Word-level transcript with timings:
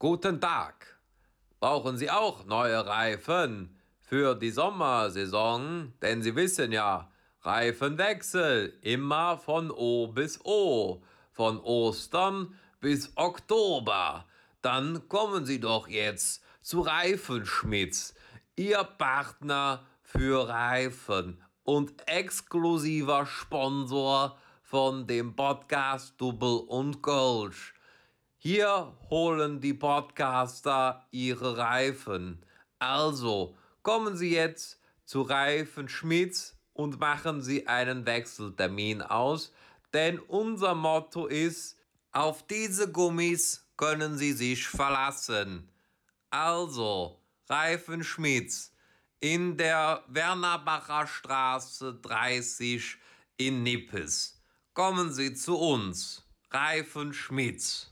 Guten 0.00 0.40
Tag. 0.40 0.96
Brauchen 1.58 1.96
Sie 1.96 2.08
auch 2.08 2.44
neue 2.44 2.86
Reifen 2.86 3.76
für 3.98 4.36
die 4.36 4.52
Sommersaison? 4.52 5.92
Denn 6.00 6.22
Sie 6.22 6.36
wissen 6.36 6.70
ja, 6.70 7.10
Reifenwechsel 7.40 8.78
immer 8.82 9.38
von 9.38 9.72
O 9.72 10.06
bis 10.06 10.38
O, 10.44 11.02
von 11.32 11.58
Ostern 11.58 12.54
bis 12.78 13.10
Oktober. 13.16 14.24
Dann 14.62 15.08
kommen 15.08 15.44
Sie 15.44 15.58
doch 15.58 15.88
jetzt 15.88 16.44
zu 16.62 16.82
Reifenschmitz, 16.82 18.14
Ihr 18.54 18.84
Partner 18.84 19.84
für 20.00 20.48
Reifen 20.48 21.42
und 21.64 22.08
exklusiver 22.08 23.26
Sponsor 23.26 24.38
von 24.62 25.08
dem 25.08 25.34
Podcast 25.34 26.14
Double 26.20 26.60
und 26.68 27.02
Kölsch. 27.02 27.74
Hier 28.40 28.96
holen 29.10 29.60
die 29.60 29.74
Podcaster 29.74 31.04
ihre 31.10 31.58
Reifen. 31.58 32.46
Also 32.78 33.56
kommen 33.82 34.16
Sie 34.16 34.30
jetzt 34.30 34.80
zu 35.04 35.22
Reifen 35.22 35.88
Schmitz 35.88 36.56
und 36.72 37.00
machen 37.00 37.42
Sie 37.42 37.66
einen 37.66 38.06
Wechseltermin 38.06 39.02
aus, 39.02 39.52
denn 39.92 40.20
unser 40.20 40.76
Motto 40.76 41.26
ist, 41.26 41.80
auf 42.12 42.46
diese 42.46 42.92
Gummis 42.92 43.66
können 43.76 44.16
Sie 44.16 44.32
sich 44.32 44.68
verlassen. 44.68 45.68
Also, 46.30 47.20
Reifen 47.48 48.04
Schmitz 48.04 48.72
in 49.18 49.56
der 49.56 50.04
Wernerbacher 50.06 51.08
Straße 51.08 51.94
30 52.02 52.98
in 53.36 53.64
Nippes. 53.64 54.40
Kommen 54.74 55.12
Sie 55.12 55.34
zu 55.34 55.58
uns, 55.58 56.24
Reifen 56.52 57.12
Schmitz. 57.12 57.87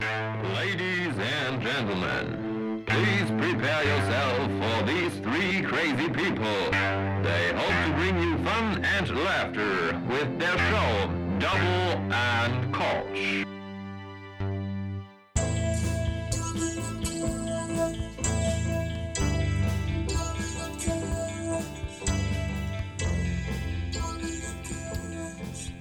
Ladies 0.00 1.16
and 1.16 1.62
gentlemen, 1.62 2.84
please 2.86 3.30
prepare 3.40 3.82
yourself 3.82 4.50
for 4.60 4.86
these 4.86 5.14
three 5.20 5.62
crazy 5.62 6.08
people. 6.10 6.70
They 7.22 7.52
hope 7.54 7.86
to 7.86 7.92
bring 7.96 8.20
you 8.20 8.36
fun 8.44 8.84
and 8.84 9.24
laughter 9.24 9.98
with 10.08 10.38
their 10.38 10.58
show, 10.58 11.10
Double 11.38 12.12
and 12.12 12.74
Koch. 12.74 13.44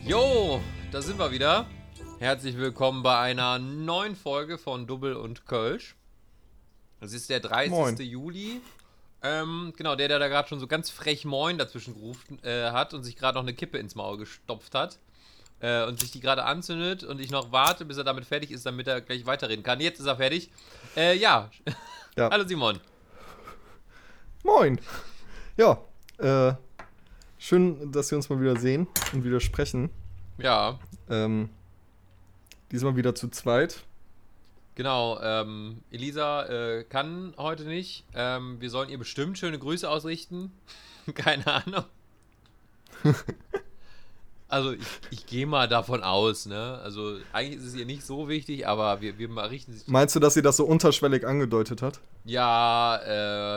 Jo, 0.07 0.61
da 0.91 1.01
sind 1.01 1.17
wir 1.17 1.31
wieder. 1.31 1.65
Herzlich 2.19 2.57
willkommen 2.57 3.03
bei 3.03 3.17
einer 3.17 3.59
neuen 3.59 4.15
Folge 4.15 4.57
von 4.57 4.87
Double 4.87 5.15
und 5.15 5.45
Kölsch. 5.45 5.95
Es 7.01 7.11
ist 7.11 7.29
der 7.29 7.41
30. 7.41 7.71
Moin. 7.71 7.97
Juli. 7.97 8.61
Ähm, 9.21 9.73
genau, 9.75 9.95
der, 9.95 10.07
der 10.07 10.19
da 10.19 10.27
gerade 10.29 10.47
schon 10.47 10.59
so 10.59 10.67
ganz 10.67 10.89
frech 10.89 11.25
Moin 11.25 11.57
dazwischen 11.57 11.93
gerufen 11.93 12.39
äh, 12.43 12.71
hat 12.71 12.93
und 12.93 13.03
sich 13.03 13.17
gerade 13.17 13.35
noch 13.35 13.43
eine 13.43 13.53
Kippe 13.53 13.77
ins 13.79 13.95
Maul 13.95 14.17
gestopft 14.17 14.73
hat. 14.75 14.97
Äh, 15.59 15.85
und 15.85 15.99
sich 15.99 16.11
die 16.11 16.21
gerade 16.21 16.45
anzündet 16.45 17.03
und 17.03 17.19
ich 17.19 17.31
noch 17.31 17.51
warte, 17.51 17.83
bis 17.85 17.97
er 17.97 18.03
damit 18.05 18.25
fertig 18.25 18.51
ist, 18.51 18.65
damit 18.65 18.87
er 18.87 19.01
gleich 19.01 19.25
weiterreden 19.25 19.63
kann. 19.63 19.81
Jetzt 19.81 19.99
ist 19.99 20.05
er 20.05 20.15
fertig. 20.15 20.49
Äh, 20.95 21.17
ja. 21.17 21.49
Ja. 22.15 22.29
Hallo 22.31 22.47
Simon. 22.47 22.79
Moin. 24.43 24.79
Ja, 25.57 25.79
äh, 26.17 26.53
schön, 27.37 27.91
dass 27.91 28.09
wir 28.09 28.17
uns 28.17 28.29
mal 28.29 28.39
wieder 28.39 28.57
sehen 28.57 28.87
und 29.11 29.23
wieder 29.23 29.39
sprechen. 29.41 29.89
Ja, 30.37 30.79
Ähm, 31.09 31.49
diesmal 32.71 32.95
wieder 32.95 33.15
zu 33.15 33.27
zweit. 33.29 33.83
Genau, 34.75 35.19
ähm, 35.21 35.77
Elisa 35.89 36.43
äh, 36.47 36.83
kann 36.83 37.33
heute 37.37 37.63
nicht. 37.63 38.03
Ähm, 38.13 38.59
wir 38.59 38.69
sollen 38.69 38.89
ihr 38.89 38.97
bestimmt 38.97 39.37
schöne 39.37 39.57
Grüße 39.57 39.89
ausrichten. 39.89 40.51
Keine 41.13 41.47
Ahnung. 41.47 41.85
also 44.49 44.73
ich, 44.73 44.81
ich 45.11 45.25
gehe 45.25 45.45
mal 45.47 45.67
davon 45.69 46.03
aus, 46.03 46.45
ne? 46.45 46.79
Also 46.83 47.17
eigentlich 47.31 47.61
ist 47.61 47.67
es 47.67 47.75
ihr 47.75 47.85
nicht 47.85 48.03
so 48.05 48.27
wichtig, 48.27 48.67
aber 48.67 48.99
wir, 48.99 49.17
wir 49.17 49.29
richten 49.49 49.71
sich. 49.73 49.87
Meinst 49.87 50.15
du, 50.15 50.19
dass 50.19 50.33
sie 50.33 50.41
das 50.41 50.57
so 50.57 50.65
unterschwellig 50.65 51.25
angedeutet 51.25 51.81
hat? 51.81 51.99
Ja, 52.25 52.97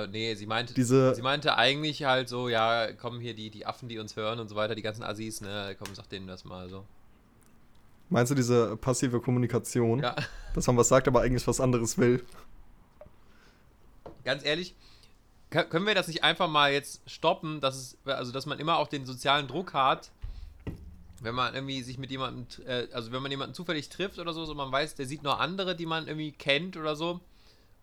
äh, 0.04 0.06
nee, 0.09 0.34
sie 0.34 0.47
meinte, 0.47 0.75
Diese- 0.75 1.15
sie 1.16 1.22
meinte 1.22 1.56
eigentlich 1.56 2.04
halt 2.04 2.28
so, 2.28 2.49
ja, 2.49 2.93
kommen 2.93 3.21
hier 3.21 3.34
die, 3.34 3.50
die 3.50 3.66
Affen, 3.66 3.88
die 3.88 3.99
uns 3.99 4.15
hören 4.16 4.38
und 4.38 4.49
so 4.49 4.54
weiter, 4.54 4.75
die 4.77 4.83
ganzen 4.83 5.03
Assis, 5.03 5.41
ne? 5.41 5.75
Komm, 5.78 5.94
sag 5.94 6.09
denen 6.10 6.27
das 6.28 6.44
mal 6.44 6.69
so. 6.69 6.84
Meinst 8.11 8.31
du 8.31 8.35
diese 8.35 8.77
passive 8.77 9.21
Kommunikation? 9.21 10.01
Ja. 10.01 10.17
Dass 10.55 10.67
man 10.67 10.77
was 10.77 10.89
sagt, 10.89 11.07
aber 11.09 11.21
eigentlich 11.21 11.47
was 11.47 11.61
anderes 11.61 11.99
will? 11.99 12.25
ganz 14.25 14.45
ehrlich, 14.45 14.75
kö- 15.51 15.65
können 15.65 15.87
wir 15.87 15.95
das 15.95 16.07
nicht 16.09 16.23
einfach 16.23 16.49
mal 16.49 16.71
jetzt 16.73 17.01
stoppen, 17.11 17.61
dass 17.61 17.77
es, 17.77 17.99
also 18.05 18.31
dass 18.31 18.45
man 18.45 18.59
immer 18.59 18.77
auch 18.77 18.89
den 18.89 19.07
sozialen 19.07 19.49
Druck 19.49 19.73
hat, 19.73 20.11
wenn 21.23 21.35
man 21.35 21.55
irgendwie 21.55 21.83
sich 21.83 21.97
mit 21.97 22.11
jemandem, 22.11 22.47
äh, 22.67 22.89
also 22.93 23.11
wenn 23.11 23.23
man 23.23 23.31
jemanden 23.31 23.55
zufällig 23.55 23.89
trifft 23.89 24.19
oder 24.19 24.35
so, 24.35 24.45
so 24.45 24.55
man 24.55 24.71
weiß, 24.71 24.97
der 24.97 25.07
sieht 25.07 25.23
nur 25.23 25.41
andere, 25.41 25.75
die 25.75 25.87
man 25.87 26.07
irgendwie 26.09 26.33
kennt 26.33 26.77
oder 26.77 26.95
so, 26.95 27.21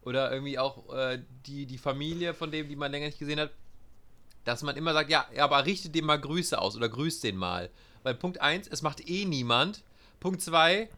oder 0.03 0.31
irgendwie 0.31 0.59
auch 0.59 0.94
äh, 0.94 1.19
die, 1.47 1.66
die 1.66 1.80
Familie 1.80 2.36
von 2.36 2.52
dem, 2.52 2.69
die 2.69 2.75
man 2.75 2.92
länger 2.92 3.07
nicht 3.07 3.18
gesehen 3.19 3.40
hat, 3.40 3.50
dass 4.44 4.62
man 4.62 4.78
immer 4.78 4.94
sagt, 4.94 5.09
ja, 5.09 5.25
ja, 5.36 5.46
aber 5.46 5.66
richte 5.66 5.90
dem 5.90 6.06
mal 6.06 6.22
Grüße 6.22 6.59
aus 6.59 6.75
oder 6.75 6.88
grüß 6.90 7.22
den 7.22 7.36
mal. 7.38 7.72
Weil 8.03 8.13
Punkt 8.13 8.40
1, 8.40 8.68
es 8.68 8.84
macht 8.84 9.09
eh 9.09 9.25
niemand. 9.25 9.84
Punkt 10.25 10.41
2, 10.41 10.90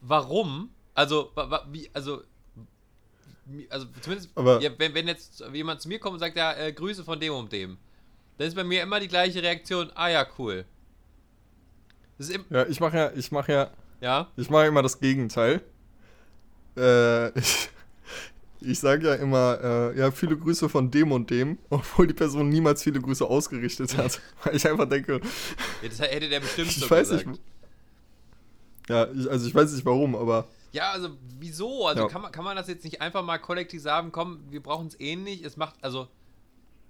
warum? 0.00 0.70
Also, 0.92 1.30
wie, 1.70 1.88
also, 1.92 2.24
also 3.70 3.86
zumindest, 4.00 4.30
ja, 4.36 4.70
wenn, 4.76 4.92
wenn 4.92 5.06
jetzt 5.06 5.44
jemand 5.52 5.80
zu 5.80 5.86
mir 5.86 6.00
kommt 6.00 6.14
und 6.14 6.18
sagt, 6.18 6.36
ja, 6.36 6.52
äh, 6.54 6.72
Grüße 6.72 7.04
von 7.04 7.20
dem 7.20 7.32
und 7.32 7.52
dem, 7.52 7.78
dann 8.38 8.48
ist 8.48 8.56
bei 8.56 8.64
mir 8.64 8.82
immer 8.82 8.98
die 8.98 9.06
gleiche 9.06 9.40
Reaktion, 9.40 9.92
ah 9.94 10.08
ja, 10.08 10.26
cool. 10.36 10.64
Ja, 12.50 12.66
ich 12.66 12.80
mache 12.80 12.96
ja, 12.96 13.12
ich 13.14 13.30
mache 13.30 13.52
ja, 13.52 13.70
ja, 14.00 14.26
ich 14.36 14.50
mache 14.50 14.66
immer 14.66 14.82
das 14.82 14.98
Gegenteil. 14.98 15.62
Äh, 16.76 17.28
ich, 17.38 17.68
ich 18.62 18.80
sage 18.80 19.06
ja 19.06 19.14
immer, 19.14 19.60
äh, 19.62 19.98
ja, 20.00 20.10
viele 20.10 20.36
Grüße 20.36 20.68
von 20.68 20.90
dem 20.90 21.12
und 21.12 21.30
dem, 21.30 21.56
obwohl 21.70 22.08
die 22.08 22.14
Person 22.14 22.48
niemals 22.48 22.82
viele 22.82 23.00
Grüße 23.00 23.24
ausgerichtet 23.24 23.96
hat. 23.96 24.20
Weil 24.42 24.56
ich 24.56 24.68
einfach 24.68 24.88
denke, 24.88 25.20
ja, 25.82 25.88
das 25.88 26.00
hätte 26.00 26.28
der 26.28 26.40
bestimmt 26.40 26.66
ich 26.70 26.80
so 26.80 26.90
weiß 26.90 27.10
gesagt. 27.10 27.28
nicht. 27.28 27.42
Ja, 28.88 29.10
ich, 29.12 29.30
also 29.30 29.46
ich 29.46 29.54
weiß 29.54 29.72
nicht 29.72 29.84
warum, 29.86 30.16
aber 30.16 30.48
Ja, 30.72 30.90
also 30.92 31.10
wieso? 31.38 31.86
Also 31.86 32.02
Ja. 32.02 32.08
kann, 32.08 32.22
man, 32.22 32.32
kann 32.32 32.44
man 32.44 32.56
das 32.56 32.68
jetzt 32.68 32.84
nicht 32.84 33.00
einfach 33.00 33.22
mal 33.22 33.38
kollektiv 33.38 33.82
sagen, 33.82 34.10
komm, 34.12 34.40
wir 34.50 34.62
brauchen 34.62 34.86
es 34.88 34.98
eh 35.00 35.16
nicht. 35.16 35.44
Es 35.44 35.56
macht, 35.56 35.76
also, 35.82 36.08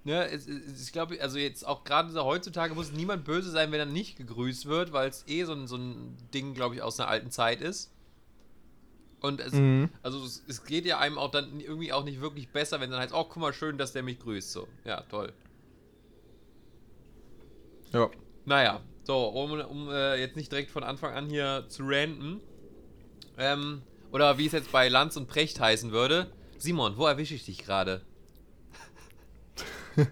ne, 0.03 0.27
es, 0.29 0.47
es, 0.47 0.83
ich 0.83 0.91
glaube, 0.91 1.21
also 1.21 1.37
jetzt 1.37 1.65
auch 1.67 1.83
gerade 1.83 2.09
so 2.11 2.23
heutzutage 2.23 2.73
muss 2.75 2.91
niemand 2.91 3.25
böse 3.25 3.51
sein, 3.51 3.71
wenn 3.71 3.79
er 3.79 3.85
nicht 3.85 4.17
gegrüßt 4.17 4.65
wird, 4.65 4.93
weil 4.93 5.09
es 5.09 5.23
eh 5.27 5.43
so 5.43 5.53
ein, 5.53 5.67
so 5.67 5.75
ein 5.77 6.17
Ding, 6.33 6.53
glaube 6.53 6.75
ich, 6.75 6.81
aus 6.81 6.99
einer 6.99 7.09
alten 7.09 7.31
Zeit 7.31 7.61
ist. 7.61 7.91
Und 9.21 9.39
es, 9.39 9.53
Mhm. 9.53 9.89
also 10.01 10.23
es, 10.25 10.43
es 10.47 10.65
geht 10.65 10.85
ja 10.85 10.99
einem 10.99 11.17
auch 11.17 11.31
dann 11.31 11.59
irgendwie 11.61 11.93
auch 11.93 12.03
nicht 12.03 12.19
wirklich 12.19 12.49
besser, 12.49 12.79
wenn 12.81 12.91
dann 12.91 12.99
heißt, 12.99 13.13
oh, 13.13 13.23
guck 13.23 13.37
mal, 13.37 13.53
schön, 13.53 13.77
dass 13.77 13.93
der 13.93 14.03
mich 14.03 14.19
grüßt. 14.19 14.51
So, 14.51 14.67
ja, 14.83 15.01
toll. 15.01 15.31
ja. 17.93 18.09
Naja, 18.45 18.81
so, 19.03 19.27
um, 19.27 19.59
um 19.59 19.89
äh, 19.89 20.15
jetzt 20.15 20.35
nicht 20.35 20.51
direkt 20.51 20.71
von 20.71 20.83
Anfang 20.83 21.13
an 21.13 21.27
hier 21.27 21.65
zu 21.67 21.83
ranten. 21.85 22.41
Ähm, 23.37 23.81
oder 24.11 24.37
wie 24.37 24.45
es 24.45 24.51
jetzt 24.51 24.71
bei 24.71 24.87
Lanz 24.89 25.17
und 25.17 25.27
Precht 25.27 25.59
heißen 25.59 25.91
würde. 25.91 26.31
Simon, 26.57 26.97
wo 26.97 27.05
erwische 27.05 27.33
ich 27.33 27.45
dich 27.45 27.57
gerade? 27.57 28.01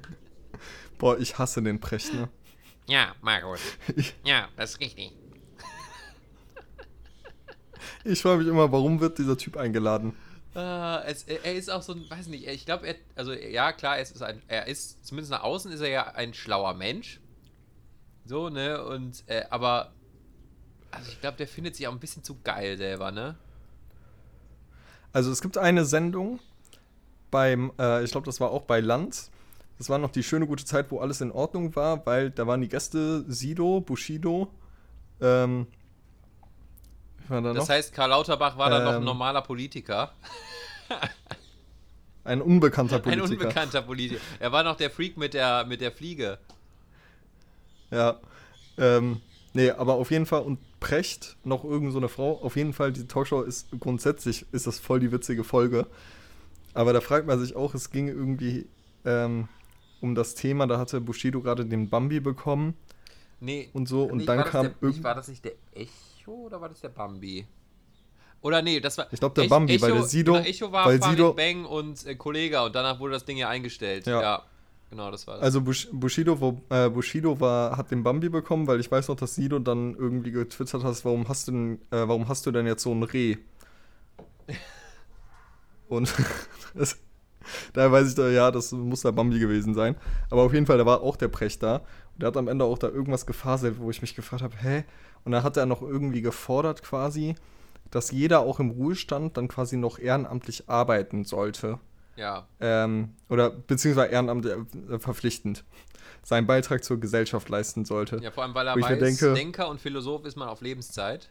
Boah, 0.98 1.18
ich 1.20 1.38
hasse 1.38 1.62
den 1.62 1.80
Precht, 1.80 2.14
ne? 2.14 2.30
Ja, 2.88 3.16
Markus. 3.22 3.62
Ich, 3.96 4.14
Ja, 4.26 4.50
das 4.58 4.72
ist 4.72 4.80
richtig. 4.80 5.12
ich 8.04 8.22
frage 8.22 8.40
mich 8.40 8.48
immer, 8.48 8.72
warum 8.72 9.00
wird 9.00 9.18
dieser 9.18 9.38
Typ 9.38 9.56
eingeladen? 9.58 10.16
Äh, 10.56 11.04
es, 11.06 11.24
er 11.24 11.46
er 11.46 11.54
ist 11.56 11.70
auch 11.72 11.82
so 11.82 11.94
ein, 11.94 12.10
weiß 12.10 12.28
nicht, 12.28 12.46
ich 12.46 12.66
glaube, 12.66 12.88
er, 12.88 12.96
also 13.16 13.32
ja, 13.32 13.72
klar, 13.72 14.00
es 14.00 14.12
ist 14.12 14.22
ein, 14.22 14.42
er 14.48 14.68
ist, 14.68 15.06
zumindest 15.06 15.32
nach 15.32 15.44
außen 15.44 15.72
ist 15.72 15.80
er 15.80 15.90
ja 15.90 16.08
ein 16.14 16.34
schlauer 16.34 16.74
Mensch. 16.74 17.22
So, 18.32 18.48
ne, 18.50 18.82
und, 18.82 19.24
äh, 19.28 19.44
aber, 19.50 19.92
also 20.90 21.12
ich 21.12 21.20
glaube, 21.20 21.36
der 21.38 21.50
findet 21.50 21.76
sich 21.76 21.86
auch 21.88 21.92
ein 21.92 22.00
bisschen 22.00 22.24
zu 22.24 22.40
geil 22.44 22.78
selber, 22.78 23.12
ne? 23.12 23.36
Also 25.14 25.32
es 25.32 25.42
gibt 25.42 25.58
eine 25.58 25.86
Sendung 25.86 26.40
beim, 27.32 27.72
äh, 27.80 28.04
ich 28.04 28.12
glaube, 28.12 28.26
das 28.26 28.40
war 28.40 28.52
auch 28.52 28.64
bei 28.64 28.80
Lanz. 28.80 29.32
Das 29.78 29.90
war 29.90 29.98
noch 29.98 30.12
die 30.12 30.24
schöne 30.24 30.48
gute 30.48 30.66
Zeit, 30.66 30.92
wo 30.92 31.00
alles 31.00 31.22
in 31.22 31.32
Ordnung 31.32 31.76
war, 31.76 32.06
weil 32.06 32.32
da 32.32 32.48
waren 32.48 32.62
die 32.62 32.70
Gäste 32.70 33.26
Sido, 33.28 33.82
Bushido, 33.82 34.54
ähm, 35.22 35.68
da 37.30 37.54
Das 37.54 37.54
noch? 37.54 37.70
heißt, 37.70 37.94
Karl 37.94 38.10
Lauterbach 38.10 38.58
war 38.58 38.70
dann 38.70 38.84
noch 38.84 38.96
ein 38.96 39.00
Ähm, 39.00 39.06
normaler 39.06 39.42
Politiker. 39.42 40.14
ein 42.24 42.42
unbekannter 42.42 43.00
Ein 43.06 43.20
Politiker. 43.20 43.32
unbekannter 43.32 43.82
Politiker. 43.82 44.22
Er 44.40 44.52
war 44.52 44.64
noch 44.64 44.76
der 44.76 44.90
Freak 44.92 45.18
mit 45.18 45.34
der, 45.34 45.66
mit 45.66 45.82
der 45.82 45.92
Fliege. 45.92 46.40
Ja. 47.92 48.20
Ähm, 48.78 49.22
nee, 49.54 49.70
aber 49.70 49.94
auf 49.96 50.12
jeden 50.12 50.26
Fall, 50.26 50.42
und 50.42 50.60
Precht, 50.80 51.38
noch 51.44 51.64
irgend 51.64 51.92
so 51.92 52.00
eine 52.00 52.10
Frau. 52.10 52.40
Auf 52.42 52.56
jeden 52.56 52.74
Fall, 52.74 52.92
die 52.92 53.06
Talkshow 53.06 53.44
ist 53.44 53.68
grundsätzlich 53.80 54.46
ist 54.52 54.66
das 54.66 54.80
voll 54.80 55.00
die 55.00 55.12
witzige 55.12 55.44
Folge. 55.44 55.86
Aber 56.74 56.94
da 56.94 57.02
fragt 57.02 57.28
man 57.28 57.40
sich 57.40 57.56
auch, 57.56 57.76
es 57.76 57.92
ging 57.92 58.08
irgendwie 58.08 58.66
ähm, 59.06 59.48
um 60.00 60.16
das 60.16 60.34
Thema, 60.36 60.66
da 60.68 60.80
hatte 60.80 61.02
Bushido 61.02 61.42
gerade 61.42 61.66
den 61.66 61.90
Bambi 61.90 62.20
bekommen 62.20 62.76
Nee. 63.40 63.70
und 63.74 63.88
so. 63.88 64.04
Und 64.06 64.20
nee, 64.20 64.26
dann 64.26 64.44
kam 64.46 64.64
der, 64.64 64.72
irgend- 64.82 64.96
nicht, 64.96 65.04
War 65.04 65.16
das 65.16 65.28
nicht 65.28 65.44
der 65.46 65.54
Echo 65.76 66.32
oder 66.46 66.60
war 66.62 66.70
das 66.70 66.80
der 66.82 66.90
Bambi? 66.90 67.46
Oder 68.42 68.62
nee, 68.64 68.80
das 68.80 68.98
war. 68.98 69.08
Ich 69.12 69.20
glaub, 69.20 69.36
der 69.36 69.44
Bambi, 69.48 69.74
Echo, 69.76 69.82
weil 69.84 69.92
der 69.94 70.04
Sido- 70.04 70.34
Genau, 70.34 70.46
Echo 70.46 70.72
war 70.72 70.86
weil 70.88 71.00
Farid 71.00 71.18
Sido- 71.20 71.34
Bang 71.34 71.66
und 71.66 72.06
äh, 72.08 72.16
Kollega 72.16 72.66
und 72.66 72.74
danach 72.74 73.00
wurde 73.00 73.14
das 73.14 73.26
Ding 73.26 73.38
ja 73.38 73.50
eingestellt. 73.50 74.08
Ja. 74.08 74.22
Ja. 74.22 74.44
Genau, 74.92 75.10
das 75.10 75.26
war 75.26 75.36
das. 75.36 75.44
Also 75.44 75.62
Bush, 75.62 75.88
Bushido, 75.94 76.40
wo, 76.42 76.62
äh, 76.70 76.90
Bushido 76.90 77.40
war, 77.40 77.78
hat 77.78 77.92
den 77.92 78.04
Bambi 78.04 78.28
bekommen, 78.28 78.68
weil 78.68 78.82
ich 78.82 78.92
weiß 78.92 79.08
noch, 79.08 79.16
dass 79.16 79.36
Sido 79.36 79.58
dann 79.58 79.96
irgendwie 79.96 80.32
getwittert 80.32 80.84
hat, 80.84 81.06
warum 81.06 81.30
hast 81.30 81.48
du 81.48 81.54
denn, 81.54 81.76
äh, 81.92 82.08
warum 82.10 82.28
hast 82.28 82.46
du 82.46 82.52
denn 82.52 82.68
jetzt 82.68 82.84
so 82.84 82.92
ein 82.92 83.02
Reh? 83.04 83.38
Und 85.88 86.14
das, 86.76 86.98
da 87.72 87.90
weiß 87.90 88.10
ich 88.10 88.16
da, 88.16 88.30
ja, 88.30 88.52
das 88.52 88.74
muss 88.74 89.04
der 89.04 89.14
Bambi 89.14 89.40
gewesen 89.40 89.74
sein. 89.74 89.96
Aber 90.30 90.42
auf 90.42 90.54
jeden 90.54 90.66
Fall, 90.66 90.78
da 90.78 90.86
war 90.86 91.02
auch 91.02 91.16
der 91.16 91.30
Precht 91.30 91.64
da. 91.64 91.78
Und 91.78 92.24
der 92.24 92.28
hat 92.28 92.36
am 92.36 92.50
Ende 92.50 92.66
auch 92.66 92.78
da 92.78 92.90
irgendwas 92.90 93.26
gefaselt, 93.26 93.80
wo 93.80 93.90
ich 93.92 94.02
mich 94.02 94.14
gefragt 94.14 94.44
habe, 94.44 94.58
hä? 94.58 94.84
Und 95.24 95.32
da 95.32 95.42
hat 95.42 95.56
er 95.56 95.66
noch 95.66 95.82
irgendwie 95.82 96.22
gefordert 96.22 96.84
quasi, 96.84 97.36
dass 97.92 98.12
jeder 98.12 98.42
auch 98.42 98.60
im 98.60 98.72
Ruhestand 98.72 99.38
dann 99.38 99.48
quasi 99.48 99.78
noch 99.78 100.00
ehrenamtlich 100.00 100.68
arbeiten 100.68 101.24
sollte 101.24 101.80
ja. 102.22 102.48
ähm, 102.60 103.16
oder 103.30 103.50
beziehungsweise 103.50 104.12
ehrenamtlich 104.12 104.54
äh, 104.90 105.00
verpflichtend 105.00 105.64
seinen 106.24 106.46
Beitrag 106.48 106.84
zur 106.84 107.00
Gesellschaft 107.00 107.50
leisten 107.50 107.84
sollte. 107.84 108.18
ja, 108.22 108.30
vor 108.32 108.44
allem, 108.44 108.54
weil 108.54 108.68
er 108.68 108.76
weiß, 108.80 109.00
denke- 109.00 109.34
Denker 109.34 109.68
und 109.70 109.82
Philosoph 109.82 110.24
ist 110.26 110.38
man 110.38 110.48
auf 110.48 110.62
Lebenszeit. 110.62 111.30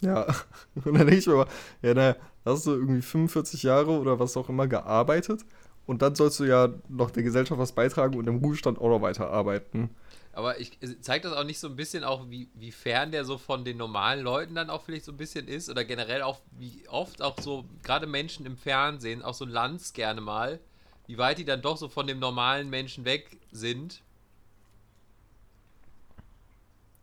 Ja. 0.00 0.26
Und 0.76 0.86
dann 0.86 0.94
denke 1.06 1.16
ich 1.16 1.26
mir 1.26 1.32
aber, 1.34 1.48
ja, 1.82 1.92
na, 1.94 2.16
hast 2.44 2.66
du 2.66 2.70
irgendwie 2.72 3.02
45 3.02 3.64
Jahre 3.64 3.90
oder 3.98 4.20
was 4.20 4.36
auch 4.36 4.48
immer 4.48 4.68
gearbeitet 4.68 5.44
und 5.88 6.02
dann 6.02 6.14
sollst 6.14 6.38
du 6.38 6.44
ja 6.44 6.68
noch 6.90 7.10
der 7.10 7.22
Gesellschaft 7.22 7.58
was 7.58 7.72
beitragen 7.72 8.18
und 8.18 8.26
im 8.26 8.36
Ruhestand 8.36 8.78
auch 8.78 8.90
noch 8.90 9.00
weiter 9.00 9.30
arbeiten. 9.30 9.88
Aber 10.34 10.60
ich 10.60 10.78
zeigt 11.00 11.24
das 11.24 11.32
auch 11.32 11.44
nicht 11.44 11.58
so 11.58 11.66
ein 11.66 11.76
bisschen 11.76 12.04
auch, 12.04 12.28
wie, 12.28 12.50
wie 12.52 12.72
fern 12.72 13.10
der 13.10 13.24
so 13.24 13.38
von 13.38 13.64
den 13.64 13.78
normalen 13.78 14.22
Leuten 14.22 14.54
dann 14.54 14.68
auch 14.68 14.82
vielleicht 14.82 15.06
so 15.06 15.12
ein 15.12 15.16
bisschen 15.16 15.48
ist 15.48 15.70
oder 15.70 15.86
generell 15.86 16.20
auch, 16.20 16.40
wie 16.50 16.86
oft 16.90 17.22
auch 17.22 17.40
so, 17.40 17.64
gerade 17.82 18.06
Menschen 18.06 18.44
im 18.44 18.58
Fernsehen, 18.58 19.22
auch 19.22 19.32
so 19.32 19.46
Lanz 19.46 19.94
gerne 19.94 20.20
mal, 20.20 20.60
wie 21.06 21.16
weit 21.16 21.38
die 21.38 21.46
dann 21.46 21.62
doch 21.62 21.78
so 21.78 21.88
von 21.88 22.06
dem 22.06 22.18
normalen 22.18 22.68
Menschen 22.68 23.06
weg 23.06 23.38
sind. 23.50 24.02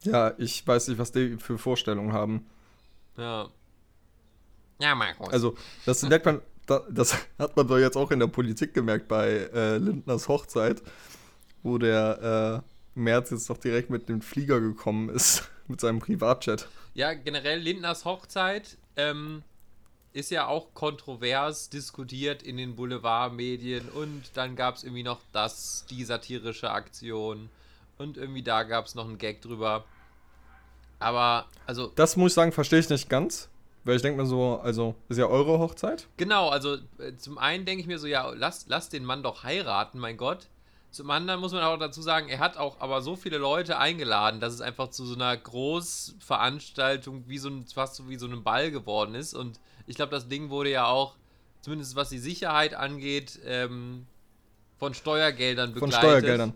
Ja, 0.03 0.35
ich 0.37 0.65
weiß 0.65 0.89
nicht, 0.89 0.99
was 0.99 1.11
die 1.11 1.37
für 1.37 1.57
Vorstellungen 1.57 2.13
haben. 2.13 2.45
Ja. 3.17 3.49
Ja, 4.79 4.93
Markus. 4.93 5.33
Also, 5.33 5.55
das 5.87 6.03
merkt 6.03 6.27
man, 6.27 6.41
das 6.65 7.15
hat 7.39 7.55
man 7.55 7.67
doch 7.67 7.77
jetzt 7.77 7.97
auch 7.97 8.11
in 8.11 8.19
der 8.19 8.27
Politik 8.27 8.73
gemerkt 8.73 9.07
bei 9.07 9.49
äh, 9.53 9.77
Lindners 9.77 10.27
Hochzeit, 10.27 10.81
wo 11.63 11.77
der 11.77 12.63
äh, 12.63 12.99
Merz 12.99 13.31
jetzt 13.31 13.49
doch 13.49 13.57
direkt 13.57 13.89
mit 13.89 14.09
dem 14.09 14.21
Flieger 14.21 14.59
gekommen 14.59 15.09
ist, 15.09 15.49
mit 15.67 15.81
seinem 15.81 15.99
Privatjet. 15.99 16.67
Ja, 16.93 17.13
generell 17.13 17.59
Lindners 17.59 18.05
Hochzeit 18.05 18.77
ähm, 18.95 19.43
ist 20.13 20.31
ja 20.31 20.47
auch 20.47 20.73
kontrovers 20.73 21.69
diskutiert 21.69 22.41
in 22.41 22.57
den 22.57 22.75
Boulevardmedien 22.75 23.89
und 23.89 24.23
dann 24.33 24.55
gab 24.55 24.75
es 24.75 24.83
irgendwie 24.83 25.03
noch 25.03 25.19
das, 25.33 25.85
die 25.89 26.05
satirische 26.05 26.71
Aktion 26.71 27.49
und 27.97 28.17
irgendwie 28.17 28.43
da 28.43 28.63
gab 28.63 28.85
es 28.85 28.95
noch 28.95 29.05
einen 29.05 29.17
Gag 29.17 29.41
drüber. 29.41 29.83
Aber, 30.99 31.47
also, 31.65 31.91
Das 31.95 32.15
muss 32.15 32.31
ich 32.31 32.35
sagen, 32.35 32.51
verstehe 32.53 32.79
ich 32.79 32.89
nicht 32.89 33.09
ganz. 33.09 33.49
Weil 33.85 33.95
ich 33.95 34.01
denke 34.01 34.19
mir 34.19 34.27
so, 34.27 34.59
also, 34.63 34.95
ist 35.09 35.17
ja 35.17 35.27
eure 35.27 35.59
Hochzeit. 35.59 36.07
genau, 36.17 36.49
also 36.49 36.75
äh, 36.97 37.15
zum 37.17 37.37
einen 37.37 37.65
denke 37.65 37.81
ich 37.81 37.87
mir 37.87 37.99
so, 37.99 38.07
ja, 38.07 38.27
lass, 38.31 38.65
lass 38.67 38.89
den 38.89 39.05
Mann 39.05 39.21
doch 39.21 39.43
heiraten, 39.43 39.99
mein 39.99 40.17
Gott. 40.17 40.47
Zum 40.89 41.11
anderen 41.11 41.39
muss 41.39 41.51
man 41.51 41.61
auch 41.61 41.77
dazu 41.77 42.01
sagen, 42.01 42.29
er 42.29 42.39
hat 42.39 42.57
auch 42.57 42.79
aber 42.79 43.01
so 43.01 43.15
viele 43.15 43.37
Leute 43.37 43.77
eingeladen, 43.77 44.39
dass 44.39 44.53
es 44.53 44.61
einfach 44.61 44.89
zu 44.89 45.05
so 45.05 45.13
einer 45.13 45.35
Großveranstaltung 45.37 47.25
wie 47.27 47.37
so 47.37 47.49
ein, 47.49 47.65
fast 47.67 47.95
so 47.95 48.09
wie 48.09 48.15
so 48.15 48.27
ein 48.27 48.43
Ball 48.43 48.71
geworden 48.71 49.13
ist. 49.13 49.33
Und 49.33 49.59
ich 49.87 49.97
glaube, 49.97 50.11
das 50.11 50.29
Ding 50.29 50.49
wurde 50.49 50.71
ja 50.71 50.87
auch, 50.87 51.15
zumindest 51.61 51.95
was 51.95 52.09
die 52.09 52.17
Sicherheit 52.17 52.73
angeht, 52.73 53.39
ähm, 53.45 54.07
von 54.77 54.93
Steuergeldern 54.93 55.73
Von 55.73 55.81
begleitet. 55.81 56.09
Steuergeldern. 56.09 56.53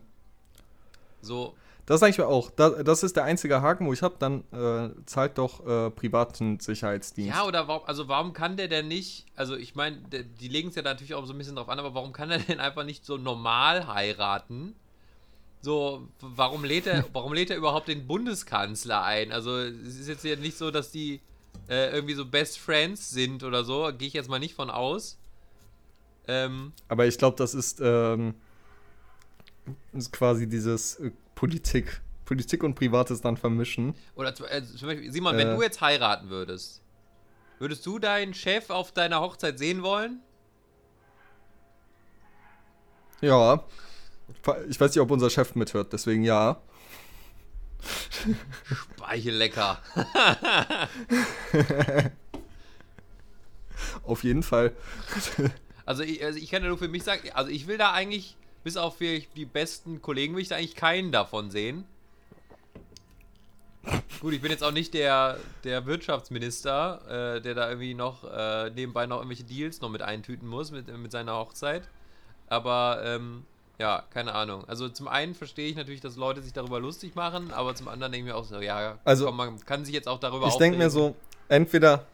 So, 1.22 1.54
Das 1.90 2.02
sage 2.02 2.12
ich 2.12 2.20
mir 2.20 2.28
auch. 2.28 2.52
Da, 2.52 2.70
das 2.84 3.02
ist 3.02 3.16
der 3.16 3.24
einzige 3.24 3.64
Haken, 3.64 3.88
wo 3.88 3.94
ich 3.94 4.04
habe, 4.04 4.14
dann 4.20 4.44
äh, 4.52 4.92
zahlt 5.08 5.40
doch 5.40 5.66
äh, 5.66 5.90
privaten 5.90 6.60
Sicherheitsdienst. 6.60 7.36
Ja, 7.36 7.48
oder 7.48 7.68
warum, 7.68 7.88
also 7.88 8.08
warum 8.08 8.34
kann 8.34 8.58
der 8.58 8.68
denn 8.68 8.88
nicht, 8.88 9.26
also 9.36 9.56
ich 9.56 9.74
meine, 9.74 9.98
die 9.98 10.50
legen 10.50 10.70
es 10.70 10.76
ja 10.76 10.84
natürlich 10.84 11.16
auch 11.16 11.26
so 11.26 11.34
ein 11.34 11.40
bisschen 11.40 11.56
drauf 11.56 11.68
an, 11.68 11.80
aber 11.80 11.96
warum 11.96 12.14
kann 12.14 12.30
er 12.30 12.38
denn 12.48 12.60
einfach 12.60 12.84
nicht 12.84 13.08
so 13.08 13.18
normal 13.18 13.88
heiraten? 13.88 14.76
So, 15.62 16.08
warum 16.22 16.64
lädt 16.64 16.86
er, 16.86 17.06
warum 17.14 17.34
lädt 17.34 17.50
er 17.50 17.58
überhaupt 17.58 17.88
den 17.88 18.06
Bundeskanzler 18.06 19.02
ein? 19.02 19.32
Also 19.32 19.58
es 19.58 20.00
ist 20.00 20.08
jetzt 20.08 20.24
ja 20.24 20.36
nicht 20.36 20.60
so, 20.60 20.70
dass 20.70 20.92
die 20.92 21.22
äh, 21.70 21.92
irgendwie 21.92 22.14
so 22.14 22.24
Best 22.24 22.60
Friends 22.60 23.10
sind 23.10 23.44
oder 23.44 23.64
so, 23.64 23.90
gehe 23.98 24.10
ich 24.10 24.14
jetzt 24.14 24.30
mal 24.30 24.38
nicht 24.38 24.54
von 24.54 24.70
aus. 24.70 25.18
Ähm, 26.28 26.72
Aber 26.88 27.08
ich 27.08 27.18
glaube, 27.18 27.36
das 27.36 27.56
ist, 27.56 27.82
ähm, 27.82 28.36
quasi 30.12 30.48
dieses 30.48 31.00
äh, 31.00 31.12
Politik. 31.40 32.02
Politik 32.26 32.64
und 32.64 32.76
Privates 32.76 33.22
dann 33.22 33.38
vermischen. 33.38 33.96
oder 34.16 34.36
zum, 34.36 34.46
äh, 34.48 34.62
zum 34.62 34.90
Beispiel, 34.90 35.10
Simon, 35.12 35.38
wenn 35.38 35.48
Äh. 35.48 35.56
du 35.56 35.62
jetzt 35.62 35.80
heiraten 35.80 36.30
würdest, 36.30 36.82
würdest 37.60 37.86
du 37.86 37.98
deinen 37.98 38.34
Chef 38.34 38.70
auf 38.70 38.92
deiner 38.92 39.22
Hochzeit 39.22 39.58
sehen 39.58 39.82
wollen? 39.82 40.20
Ja. 43.22 43.64
Ich 44.70 44.80
weiß 44.80 44.92
nicht, 44.92 45.00
ob 45.00 45.12
unser 45.12 45.30
Chef 45.30 45.56
mithört, 45.56 45.94
deswegen 45.94 46.24
ja. 46.24 46.62
Speichel 48.98 49.36
lecker. 49.36 49.82
Auf 54.04 54.24
jeden 54.26 54.44
Fall. 54.44 54.74
Also 55.86 56.04
ich, 56.04 56.22
also 56.24 56.38
ich 56.38 56.52
kann 56.52 56.62
ja 56.64 56.70
nur 56.70 56.78
für 56.78 56.90
mich 56.90 57.04
sagen, 57.04 57.30
also 57.34 57.50
ich 57.50 57.66
will 57.68 57.78
da 57.78 57.94
eigentlich, 57.94 58.36
bis 58.64 58.78
auf 58.78 58.98
vielleicht 58.98 59.36
die 59.36 59.46
besten 59.46 60.02
Kollegen, 60.02 60.36
will 60.36 60.42
ich 60.42 60.50
da 60.50 60.56
eigentlich 60.56 60.76
keinen 60.76 61.12
davon 61.12 61.52
sehen. 61.52 61.86
Gut, 64.20 64.34
ich 64.34 64.42
bin 64.42 64.52
jetzt 64.52 64.64
auch 64.64 64.72
nicht 64.72 64.94
der, 64.94 65.38
der 65.64 65.86
Wirtschaftsminister, 65.86 67.38
äh, 67.38 67.42
der 67.42 67.56
da 67.56 67.70
irgendwie 67.70 67.94
noch 67.94 68.24
äh, 68.26 68.70
nebenbei 68.72 69.06
noch 69.06 69.18
irgendwelche 69.18 69.46
Deals 69.46 69.80
noch 69.82 69.90
mit 69.90 70.02
eintüten 70.02 70.48
muss 70.48 70.72
mit, 70.72 70.96
mit 70.98 71.12
seiner 71.12 71.36
Hochzeit. 71.36 71.84
Aber 72.48 73.02
ähm, 73.04 73.44
ja, 73.80 74.04
keine 74.10 74.36
Ahnung. 74.36 74.66
Also 74.68 74.90
zum 74.90 75.08
einen 75.08 75.34
verstehe 75.34 75.70
ich 75.70 75.78
natürlich, 75.78 76.02
dass 76.02 76.18
Leute 76.18 76.42
sich 76.42 76.52
darüber 76.52 76.80
lustig 76.80 77.16
machen, 77.16 77.52
aber 77.52 77.76
zum 77.76 77.88
anderen 77.88 78.12
denke 78.12 78.28
ich 78.28 78.34
mir 78.34 78.38
auch 78.38 78.44
so, 78.44 78.60
ja, 78.60 79.00
Also, 79.06 79.26
komm, 79.26 79.38
man 79.38 79.66
kann 79.66 79.86
sich 79.86 79.94
jetzt 79.94 80.08
auch 80.08 80.20
darüber 80.20 80.48
Ich 80.48 80.58
denke 80.58 80.78
mir 80.78 80.90
so, 80.90 81.16
entweder. 81.48 82.06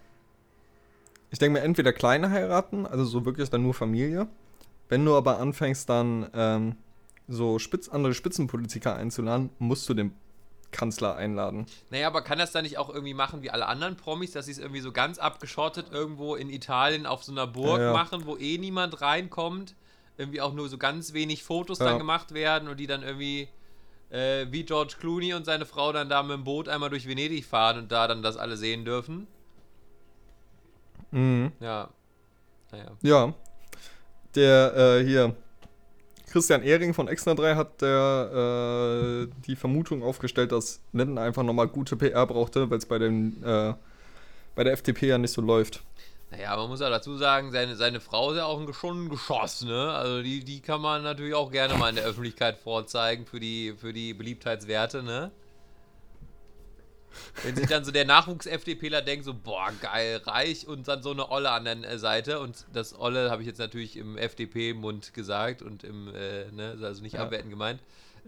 Ich 1.31 1.39
denke 1.39 1.59
mir 1.59 1.65
entweder 1.65 1.91
kleine 1.91 2.29
heiraten, 2.29 2.85
also 2.85 3.03
so 3.03 3.25
wirklich 3.25 3.49
dann 3.49 3.63
nur 3.63 3.73
Familie. 3.73 4.27
Wenn 4.89 5.03
du 5.05 5.15
aber 5.15 5.39
anfängst, 5.39 5.89
dann 5.89 6.29
ähm, 6.33 6.75
so 7.27 7.59
spitz, 7.59 7.89
andere 7.89 8.13
Spitzenpolitiker 8.13 8.95
einzuladen, 8.95 9.49
musst 9.59 9.89
du 9.89 9.93
den 9.93 10.13
Kanzler 10.71 11.15
einladen. 11.15 11.65
Naja, 11.89 12.07
aber 12.07 12.21
kann 12.21 12.37
das 12.37 12.51
dann 12.51 12.63
nicht 12.63 12.77
auch 12.77 12.89
irgendwie 12.89 13.13
machen 13.13 13.41
wie 13.41 13.49
alle 13.49 13.65
anderen 13.67 13.95
Promis, 13.97 14.31
dass 14.31 14.45
sie 14.45 14.51
es 14.51 14.57
irgendwie 14.57 14.81
so 14.81 14.91
ganz 14.91 15.17
abgeschottet 15.17 15.87
irgendwo 15.91 16.35
in 16.35 16.49
Italien 16.49 17.05
auf 17.05 17.23
so 17.23 17.31
einer 17.31 17.47
Burg 17.47 17.79
Ja, 17.79 17.85
ja. 17.85 17.93
machen, 17.93 18.25
wo 18.25 18.35
eh 18.37 18.57
niemand 18.57 19.01
reinkommt? 19.01 19.75
Irgendwie 20.17 20.41
auch 20.41 20.53
nur 20.53 20.69
so 20.69 20.77
ganz 20.77 21.13
wenig 21.13 21.43
Fotos 21.43 21.79
Ja. 21.79 21.85
dann 21.85 21.97
gemacht 21.97 22.33
werden 22.33 22.67
und 22.67 22.77
die 22.79 22.87
dann 22.87 23.03
irgendwie 23.03 23.47
äh, 24.11 24.45
wie 24.51 24.63
George 24.63 24.95
Clooney 24.99 25.33
und 25.33 25.45
seine 25.45 25.65
Frau 25.65 25.91
dann 25.91 26.09
da 26.09 26.21
mit 26.23 26.33
dem 26.33 26.43
Boot 26.43 26.69
einmal 26.69 26.89
durch 26.89 27.07
Venedig 27.07 27.45
fahren 27.45 27.79
und 27.79 27.91
da 27.91 28.07
dann 28.07 28.21
das 28.21 28.37
alle 28.37 28.55
sehen 28.57 28.85
dürfen? 28.85 29.27
Mhm. 31.11 31.51
Ja. 31.59 31.89
Naja. 32.71 32.91
Ja. 33.01 33.33
Der 34.35 34.75
äh, 34.75 35.05
hier. 35.05 35.35
Christian 36.31 36.63
Ehring 36.63 36.93
von 36.93 37.07
Extra 37.07 37.33
3 37.33 37.55
hat 37.55 37.81
der, 37.81 39.27
äh, 39.27 39.33
die 39.47 39.55
Vermutung 39.55 40.03
aufgestellt, 40.03 40.51
dass 40.51 40.81
Linden 40.91 41.17
einfach 41.17 41.43
nochmal 41.43 41.69
gute 41.69 41.95
PR 41.95 42.25
brauchte, 42.25 42.69
weil 42.69 42.77
es 42.77 42.85
bei, 42.85 42.97
äh, 42.97 43.73
bei 44.53 44.63
der 44.65 44.73
FDP 44.73 45.07
ja 45.07 45.17
nicht 45.17 45.31
so 45.31 45.41
läuft. 45.41 45.81
Naja, 46.31 46.57
man 46.57 46.67
muss 46.67 46.81
ja 46.81 46.89
dazu 46.89 47.15
sagen, 47.17 47.51
seine, 47.51 47.77
seine 47.77 48.01
Frau 48.01 48.31
ist 48.31 48.37
ja 48.37 48.45
auch 48.45 48.59
ein, 48.59 48.73
schon 48.73 49.07
Geschoss, 49.09 49.63
ne? 49.63 49.91
Also 49.93 50.21
die, 50.23 50.43
die 50.43 50.59
kann 50.59 50.81
man 50.81 51.03
natürlich 51.03 51.35
auch 51.35 51.51
gerne 51.51 51.75
mal 51.75 51.89
in 51.89 51.95
der 51.95 52.05
Öffentlichkeit 52.05 52.57
vorzeigen 52.57 53.25
für 53.25 53.39
die, 53.39 53.73
für 53.77 53.93
die 53.93 54.13
Beliebtheitswerte, 54.13 55.03
ne? 55.03 55.31
Wenn 57.43 57.55
sich 57.55 57.67
dann 57.67 57.83
so 57.83 57.91
der 57.91 58.05
Nachwuchs-FDPler 58.05 59.01
denkt, 59.01 59.25
so, 59.25 59.33
boah, 59.33 59.71
geil, 59.81 60.21
reich 60.25 60.67
und 60.67 60.87
dann 60.87 61.01
so 61.03 61.11
eine 61.11 61.29
Olle 61.31 61.51
an 61.51 61.65
der 61.65 61.83
äh, 61.83 61.97
Seite 61.99 62.39
und 62.39 62.65
das 62.73 62.97
Olle 62.97 63.29
habe 63.31 63.41
ich 63.41 63.47
jetzt 63.47 63.59
natürlich 63.59 63.97
im 63.97 64.17
FDP-Mund 64.17 65.13
gesagt 65.13 65.61
und 65.61 65.83
im, 65.83 66.07
äh, 66.13 66.51
ne, 66.51 66.77
also 66.81 67.01
nicht 67.01 67.13
Ja. 67.15 67.23
abwertend 67.23 67.49
gemeint, 67.51 67.79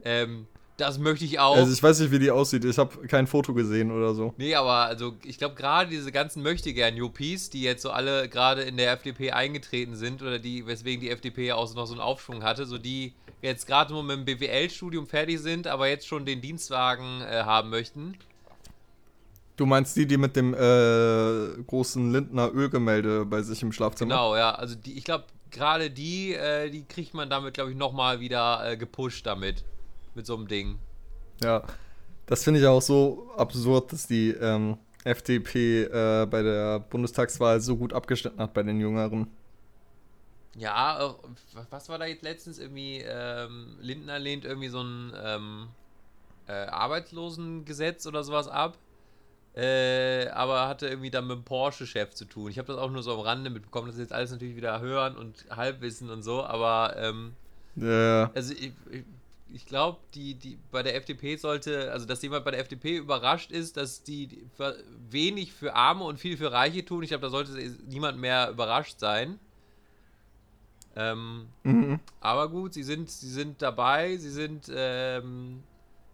ähm, 0.04 0.48
Das 0.78 1.00
möchte 1.00 1.26
ich 1.26 1.40
auch. 1.40 1.56
Also 1.56 1.74
ich 1.74 1.82
weiß 1.82 2.00
nicht, 2.02 2.12
wie 2.12 2.20
die 2.20 2.30
aussieht. 2.30 2.64
Ich 2.64 2.78
habe 2.78 3.08
kein 3.08 3.26
Foto 3.26 3.52
gesehen 3.56 3.90
oder 3.90 4.14
so. 4.14 4.36
Nee, 4.38 4.54
aber 4.54 4.74
also 4.86 5.16
ich 5.24 5.40
glaube 5.40 5.56
gerade 5.56 5.90
diese 5.90 6.12
ganzen 6.12 6.44
Möchtegern-Juppies, 6.44 7.50
die 7.50 7.64
jetzt 7.64 7.82
so 7.82 7.90
alle 7.90 8.30
gerade 8.30 8.62
in 8.62 8.78
der 8.78 8.92
FDP 8.92 9.32
eingetreten 9.32 9.96
sind 9.96 10.22
oder 10.22 10.38
die, 10.38 10.68
weswegen 10.68 11.02
die 11.02 11.10
FDP 11.10 11.52
auch 11.54 11.74
noch 11.74 11.88
so 11.88 11.94
einen 11.94 12.02
Aufschwung 12.02 12.44
hatte, 12.44 12.68
so 12.68 12.78
die 12.78 13.14
jetzt 13.42 13.66
gerade 13.66 13.92
nur 13.92 14.04
mit 14.04 14.18
dem 14.18 14.26
BWL-Studium 14.26 15.08
fertig 15.08 15.40
sind, 15.40 15.66
aber 15.66 15.88
jetzt 15.88 16.06
schon 16.08 16.26
den 16.28 16.42
Dienstwagen 16.42 17.22
äh, 17.22 17.42
haben 17.44 17.72
möchten. 17.72 18.16
Du 19.58 19.66
meinst 19.66 19.98
die, 19.98 20.06
die 20.06 20.18
mit 20.18 20.36
dem 20.36 20.54
äh, 20.54 21.62
großen 21.64 22.12
Lindner 22.12 22.54
Ölgemälde 22.54 23.26
bei 23.26 23.42
sich 23.42 23.64
im 23.64 23.72
Schlafzimmer? 23.72 24.12
Genau, 24.12 24.36
ja. 24.36 24.54
Also 24.54 24.76
die, 24.76 24.96
ich 24.98 25.04
glaube, 25.04 25.26
gerade 25.50 25.90
die, 25.90 26.34
äh, 26.34 26.70
die 26.70 26.84
kriegt 26.84 27.16
man 27.16 27.28
damit, 27.30 27.56
glaube 27.56 27.72
ich, 27.72 27.78
nochmal 27.78 28.20
wieder 28.20 28.72
äh, 28.72 28.78
gepusht 28.78 29.26
damit. 29.26 29.66
Mit 30.14 30.26
so 30.28 30.36
einem 30.36 30.48
Ding. 30.48 30.78
Ja. 31.42 31.64
Das 32.28 32.44
finde 32.44 32.60
ich 32.60 32.68
auch 32.68 32.82
so 32.82 33.32
absurd, 33.36 33.94
dass 33.94 34.06
die 34.06 34.30
ähm, 34.32 34.78
FDP 35.04 35.84
äh, 35.84 36.26
bei 36.26 36.44
der 36.44 36.80
Bundestagswahl 36.80 37.60
so 37.62 37.78
gut 37.78 37.94
abgeschnitten 37.94 38.40
hat 38.40 38.54
bei 38.54 38.64
den 38.64 38.80
Jüngeren. 38.80 39.28
Ja, 40.56 41.16
was 41.70 41.88
war 41.88 41.98
da 41.98 42.06
jetzt 42.06 42.24
letztens 42.24 42.60
irgendwie? 42.60 43.04
Ähm, 43.08 43.78
Lindner 43.80 44.20
lehnt 44.20 44.44
irgendwie 44.44 44.70
so 44.70 44.82
ein 44.82 45.14
ähm, 45.24 45.68
äh, 46.48 46.52
Arbeitslosengesetz 46.52 48.06
oder 48.08 48.24
sowas 48.24 48.48
ab. 48.48 48.78
Äh, 49.58 50.28
aber 50.30 50.68
hatte 50.68 50.88
irgendwie 50.88 51.10
dann 51.10 51.26
mit 51.26 51.36
dem 51.38 51.44
Porsche-Chef 51.44 52.14
zu 52.14 52.26
tun. 52.26 52.52
Ich 52.52 52.60
habe 52.60 52.68
das 52.68 52.78
auch 52.78 52.92
nur 52.92 53.02
so 53.02 53.14
am 53.16 53.22
Rande 53.22 53.50
mitbekommen, 53.50 53.88
das 53.88 53.96
ist 53.96 54.02
jetzt 54.02 54.14
alles 54.14 54.30
natürlich 54.30 54.56
wieder 54.56 54.80
hören 54.82 55.18
und 55.18 55.46
Halbwissen 55.50 56.12
und 56.12 56.22
so, 56.22 56.44
aber 56.46 56.96
ähm, 56.96 57.34
Ja. 57.76 58.30
also 58.36 58.54
ich, 58.54 58.72
ich, 58.92 59.04
ich 59.52 59.66
glaube, 59.66 59.98
die, 60.14 60.36
die 60.36 60.60
bei 60.72 60.84
der 60.84 60.96
FDP 60.96 61.38
sollte, 61.38 61.92
also 61.92 62.06
dass 62.06 62.22
jemand 62.22 62.46
bei 62.46 62.52
der 62.52 62.60
FDP 62.60 62.98
überrascht 62.98 63.50
ist, 63.50 63.78
dass 63.78 64.04
die 64.04 64.28
die 64.28 64.46
für- 64.56 64.78
wenig 65.10 65.54
für 65.54 65.74
Arme 65.74 66.04
und 66.04 66.20
viel 66.20 66.38
für 66.38 66.52
Reiche 66.52 66.86
tun. 66.86 67.02
Ich 67.02 67.10
glaube, 67.10 67.24
da 67.24 67.30
sollte 67.32 67.52
niemand 67.88 68.20
mehr 68.20 68.52
überrascht 68.52 69.00
sein. 69.00 69.40
Ähm, 70.96 71.48
Mhm. 71.64 72.00
aber 72.22 72.50
gut, 72.50 72.74
sie 72.76 72.84
sind, 72.84 73.10
sie 73.10 73.30
sind 73.30 73.62
dabei, 73.62 74.18
sie 74.18 74.30
sind 74.32 74.70
ähm, 74.72 75.64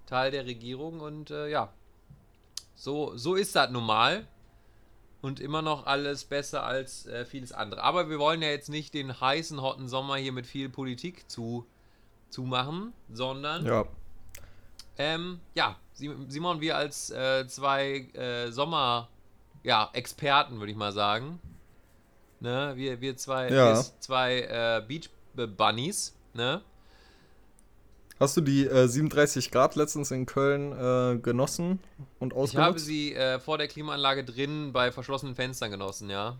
Teil 0.06 0.32
der 0.32 0.46
Regierung 0.46 1.00
und 1.02 1.30
äh, 1.32 1.50
ja, 1.50 1.74
so, 2.84 3.16
so 3.16 3.36
ist 3.36 3.56
das 3.56 3.70
nun 3.72 3.86
mal. 3.86 4.28
Und 5.22 5.40
immer 5.40 5.62
noch 5.62 5.86
alles 5.86 6.26
besser 6.26 6.64
als 6.64 7.06
äh, 7.06 7.24
vieles 7.24 7.54
andere. 7.54 7.82
Aber 7.82 8.10
wir 8.10 8.20
wollen 8.20 8.42
ja 8.42 8.50
jetzt 8.50 8.68
nicht 8.68 8.94
den 8.94 9.22
heißen, 9.22 9.62
hotten 9.62 9.88
Sommer 9.88 10.18
hier 10.18 10.34
mit 10.34 10.46
viel 10.46 10.68
Politik 10.68 11.30
zu, 11.32 11.66
zu 12.30 12.42
machen, 12.44 12.92
sondern 13.10 13.66
Ja. 13.66 13.86
ähm, 14.98 15.40
ja, 15.56 15.78
Sim- 15.94 16.30
Simon, 16.30 16.60
wir 16.60 16.76
als 16.76 17.10
äh, 17.10 17.48
zwei 17.48 18.00
äh, 18.16 18.52
Sommer, 18.52 19.08
ja, 19.64 19.90
Experten, 19.94 20.60
würde 20.60 20.74
ich 20.74 20.78
mal 20.78 20.92
sagen. 20.92 21.40
Ne? 22.42 22.74
Wir, 22.76 23.00
wir 23.00 23.16
zwei, 23.16 23.48
Ja. 23.50 23.76
wir 23.78 23.82
zwei 24.02 24.42
äh, 24.42 24.84
Beach 24.86 25.10
Bunnies, 25.36 26.14
ne? 26.34 26.62
Hast 28.20 28.38
du 28.38 28.42
die 28.42 28.68
äh, 28.68 28.88
37 28.88 29.52
Grad 29.52 29.76
letztens 29.76 30.12
in 30.12 30.26
Köln 30.26 30.72
äh, 30.72 31.18
genossen 31.20 31.80
und 32.20 32.32
Ich 32.32 32.38
habe 32.38 32.42
ausgenutzt? 32.42 32.86
sie 32.86 33.14
äh, 33.14 33.40
vor 33.40 33.58
der 33.58 33.68
Klimaanlage 33.68 34.24
drin 34.24 34.72
bei 34.72 34.92
verschlossenen 34.92 35.36
Fenstern 35.36 35.72
genossen, 35.72 36.10
ja. 36.10 36.38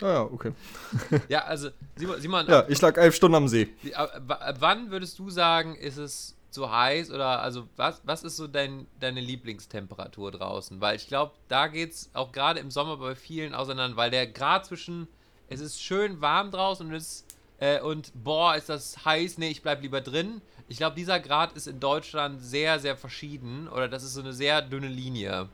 Ah, 0.00 0.06
ja, 0.06 0.22
okay. 0.22 0.52
Ja, 1.28 1.44
also, 1.44 1.68
Simon, 1.96 2.48
Ja, 2.48 2.66
ich 2.68 2.80
lag 2.80 2.96
elf 2.96 3.14
Stunden 3.14 3.36
am 3.36 3.46
See. 3.48 3.68
Ab- 3.94 4.20
ab 4.28 4.56
wann 4.58 4.90
würdest 4.90 5.18
du 5.18 5.30
sagen, 5.30 5.76
ist 5.76 5.96
es 5.96 6.34
zu 6.50 6.70
heiß 6.70 7.10
oder 7.12 7.40
also 7.40 7.68
was, 7.76 8.00
was 8.04 8.24
ist 8.24 8.36
so 8.36 8.46
dein, 8.48 8.86
deine 9.00 9.20
Lieblingstemperatur 9.20 10.32
draußen? 10.32 10.80
Weil 10.80 10.96
ich 10.96 11.06
glaube, 11.06 11.32
da 11.48 11.68
geht 11.68 11.92
es 11.92 12.10
auch 12.14 12.32
gerade 12.32 12.58
im 12.60 12.70
Sommer 12.70 12.96
bei 12.96 13.14
vielen 13.14 13.54
auseinander, 13.54 13.96
weil 13.96 14.10
der 14.10 14.26
Grad 14.26 14.66
zwischen 14.66 15.08
es 15.48 15.60
ist 15.60 15.82
schön 15.82 16.20
warm 16.20 16.50
draußen 16.50 16.86
und 16.86 16.94
es 16.94 17.24
äh, 17.62 17.80
und 17.80 18.10
boah, 18.24 18.56
ist 18.56 18.68
das 18.68 19.04
heiß, 19.04 19.38
nee, 19.38 19.50
ich 19.50 19.62
bleib 19.62 19.82
lieber 19.82 20.00
drin. 20.00 20.40
Ich 20.66 20.78
glaube, 20.78 20.96
dieser 20.96 21.20
Grad 21.20 21.52
ist 21.52 21.68
in 21.68 21.78
Deutschland 21.78 22.42
sehr, 22.42 22.80
sehr 22.80 22.96
verschieden 22.96 23.68
oder 23.68 23.86
das 23.86 24.02
ist 24.02 24.14
so 24.14 24.20
eine 24.20 24.32
sehr 24.32 24.62
dünne 24.62 24.88
Linie. 24.88 25.48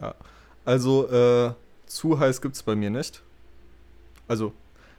Ja. 0.00 0.16
Also, 0.64 1.08
äh, 1.08 1.52
zu 1.86 2.18
heiß 2.18 2.42
gibt's 2.42 2.64
bei 2.64 2.74
mir 2.74 2.90
nicht. 2.90 3.22
Also, 4.26 4.52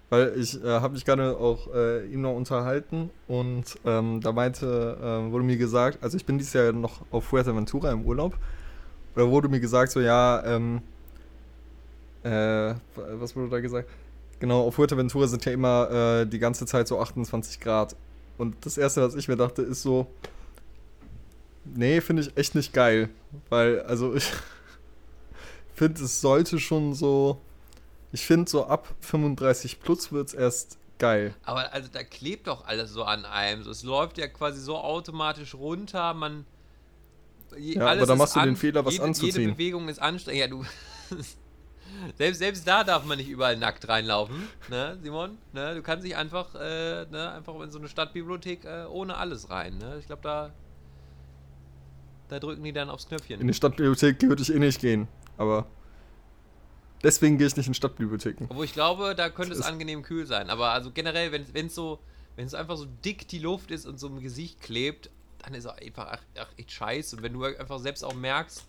weil 0.10 0.40
ich 0.40 0.64
äh, 0.64 0.80
habe 0.80 0.94
mich 0.94 1.04
gerade 1.04 1.36
auch 1.36 1.68
äh, 1.74 2.06
ihm 2.06 2.22
noch 2.22 2.36
unterhalten 2.36 3.10
und 3.28 3.66
ähm, 3.84 4.22
da 4.22 4.32
meinte, 4.32 4.98
äh, 5.02 5.30
wurde 5.30 5.44
mir 5.44 5.58
gesagt, 5.58 6.02
also 6.02 6.16
ich 6.16 6.26
bin 6.26 6.38
dieses 6.38 6.54
Jahr 6.54 6.72
noch 6.72 7.02
auf 7.12 7.26
Fuerteventura 7.26 7.92
im 7.92 8.06
Urlaub. 8.06 8.38
Da 9.16 9.28
wurde 9.28 9.50
mir 9.50 9.60
gesagt, 9.60 9.92
so 9.92 10.00
ja, 10.00 10.42
ähm, 10.46 10.82
äh, 12.24 12.76
was 12.96 13.36
wurde 13.36 13.50
da 13.50 13.60
gesagt? 13.60 13.90
Genau, 14.40 14.68
auf 14.68 14.76
Fuerteventura 14.76 15.28
sind 15.28 15.46
ja 15.46 15.52
immer 15.54 15.90
äh, 16.22 16.26
die 16.28 16.40
ganze 16.40 16.66
Zeit 16.66 16.88
so 16.88 17.00
28 17.00 17.60
Grad. 17.60 17.96
Und 18.38 18.66
das 18.66 18.78
erste, 18.78 19.02
was 19.02 19.16
ich 19.16 19.28
mir 19.28 19.38
dachte, 19.38 19.62
ist 19.62 19.82
so, 19.82 20.08
nee, 21.64 22.02
finde 22.02 22.24
ich 22.24 22.36
echt 22.38 22.54
nicht 22.56 22.74
geil. 22.74 23.10
Weil, 23.50 23.82
also 23.84 24.14
ich 24.14 24.30
finde, 25.74 26.04
es 26.04 26.22
sollte 26.22 26.60
schon 26.60 26.94
so, 26.94 27.40
ich 28.12 28.26
finde 28.26 28.50
so 28.50 28.66
ab 28.66 28.94
35 29.02 29.80
plus 29.80 30.12
wird 30.12 30.28
es 30.30 30.34
erst 30.34 30.78
geil. 31.00 31.34
Aber 31.44 31.72
also 31.74 31.90
da 31.92 32.04
klebt 32.04 32.48
doch 32.48 32.66
alles 32.66 32.92
so 32.92 33.04
an 33.04 33.26
einem. 33.26 33.64
So, 33.64 33.72
es 33.72 33.84
läuft 33.84 34.18
ja 34.18 34.28
quasi 34.28 34.60
so 34.60 34.78
automatisch 34.78 35.54
runter. 35.56 36.14
Man. 36.14 36.46
je- 37.58 37.76
Ja, 37.78 37.88
aber 37.88 38.06
da 38.06 38.16
machst 38.16 38.36
du 38.36 38.42
den 38.42 38.56
Fehler, 38.58 38.86
was 38.86 38.94
jede, 38.94 39.06
anzuziehen. 39.06 39.36
Jede 39.42 39.52
Bewegung 39.54 39.88
ist 39.90 40.00
anstrengend. 40.02 40.40
Ja, 40.42 40.48
du. 40.48 40.66
selbst, 42.18 42.40
selbst 42.40 42.68
da 42.68 42.84
darf 42.84 43.06
man 43.06 43.18
nicht 43.18 43.30
überall 43.30 43.58
nackt 43.58 43.88
reinlaufen, 43.88 44.48
ne, 44.70 44.98
Simon? 45.02 45.38
Ne, 45.54 45.76
du 45.76 45.82
kannst 45.82 46.04
nicht 46.04 46.16
einfach, 46.16 46.56
äh, 46.56 47.06
ne, 47.06 47.32
einfach 47.34 47.60
in 47.62 47.72
so 47.72 47.80
eine 47.80 47.88
Stadtbibliothek 47.88 48.66
äh, 48.66 48.86
ohne 48.86 49.18
alles 49.18 49.50
rein. 49.50 49.78
Ne? 49.78 49.98
Ich 50.00 50.08
glaube, 50.08 50.22
da. 50.24 50.52
Da 52.28 52.40
drücken 52.40 52.64
die 52.64 52.74
dann 52.74 52.90
aufs 52.90 53.08
Knöpfchen. 53.08 53.40
In 53.40 53.48
die 53.48 53.54
Stadtbibliothek 53.54 54.20
würde 54.24 54.42
ich 54.42 54.52
eh 54.52 54.58
nicht 54.58 54.82
gehen. 54.82 55.08
Aber 55.38 55.68
deswegen 57.04 57.38
gehe 57.38 57.46
ich 57.46 57.56
nicht 57.56 57.68
in 57.68 57.76
Stadtbibliotheken. 57.76 58.48
Obwohl 58.50 58.66
ich 58.66 58.74
glaube, 58.74 59.14
da 59.14 59.30
könnte 59.30 59.54
es 59.54 59.62
angenehm 59.62 60.02
kühl 60.02 60.26
sein. 60.26 60.50
Aber 60.50 60.72
also 60.72 60.90
generell, 60.92 61.32
wenn 61.32 61.68
es 61.68 61.76
so, 61.76 62.00
wenn 62.36 62.48
es 62.48 62.56
einfach 62.56 62.78
so 62.78 62.86
dick 62.86 63.28
die 63.28 63.38
Luft 63.38 63.70
ist 63.70 63.86
und 63.86 64.00
so 64.00 64.08
im 64.08 64.22
Gesicht 64.22 64.60
klebt, 64.60 65.12
dann 65.44 65.54
ist 65.54 65.66
es 65.66 65.72
einfach 65.72 66.08
ach, 66.14 66.22
ach, 66.40 66.48
echt 66.58 66.72
scheiße. 66.72 67.18
Und 67.18 67.22
wenn 67.22 67.34
du 67.34 67.44
einfach 67.44 67.80
selbst 67.80 68.04
auch 68.04 68.16
merkst, 68.16 68.66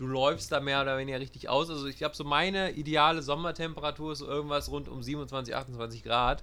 du 0.00 0.06
läufst 0.06 0.50
da 0.50 0.60
mehr 0.60 0.80
oder 0.80 0.96
weniger 0.96 1.20
richtig 1.20 1.50
aus. 1.50 1.68
Also 1.68 1.86
ich 1.86 1.98
glaube, 1.98 2.16
so 2.16 2.24
meine 2.24 2.70
ideale 2.72 3.20
Sommertemperatur 3.20 4.12
ist 4.12 4.20
so 4.20 4.26
irgendwas 4.26 4.70
rund 4.70 4.88
um 4.88 5.02
27, 5.02 5.54
28 5.54 6.02
Grad. 6.02 6.42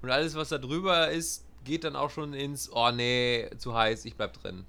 Und 0.00 0.10
alles, 0.10 0.36
was 0.36 0.50
da 0.50 0.58
drüber 0.58 1.10
ist, 1.10 1.44
geht 1.64 1.82
dann 1.82 1.96
auch 1.96 2.10
schon 2.10 2.34
ins, 2.34 2.70
oh 2.72 2.92
nee, 2.92 3.50
zu 3.58 3.74
heiß, 3.74 4.04
ich 4.04 4.14
bleib 4.14 4.34
drin. 4.34 4.64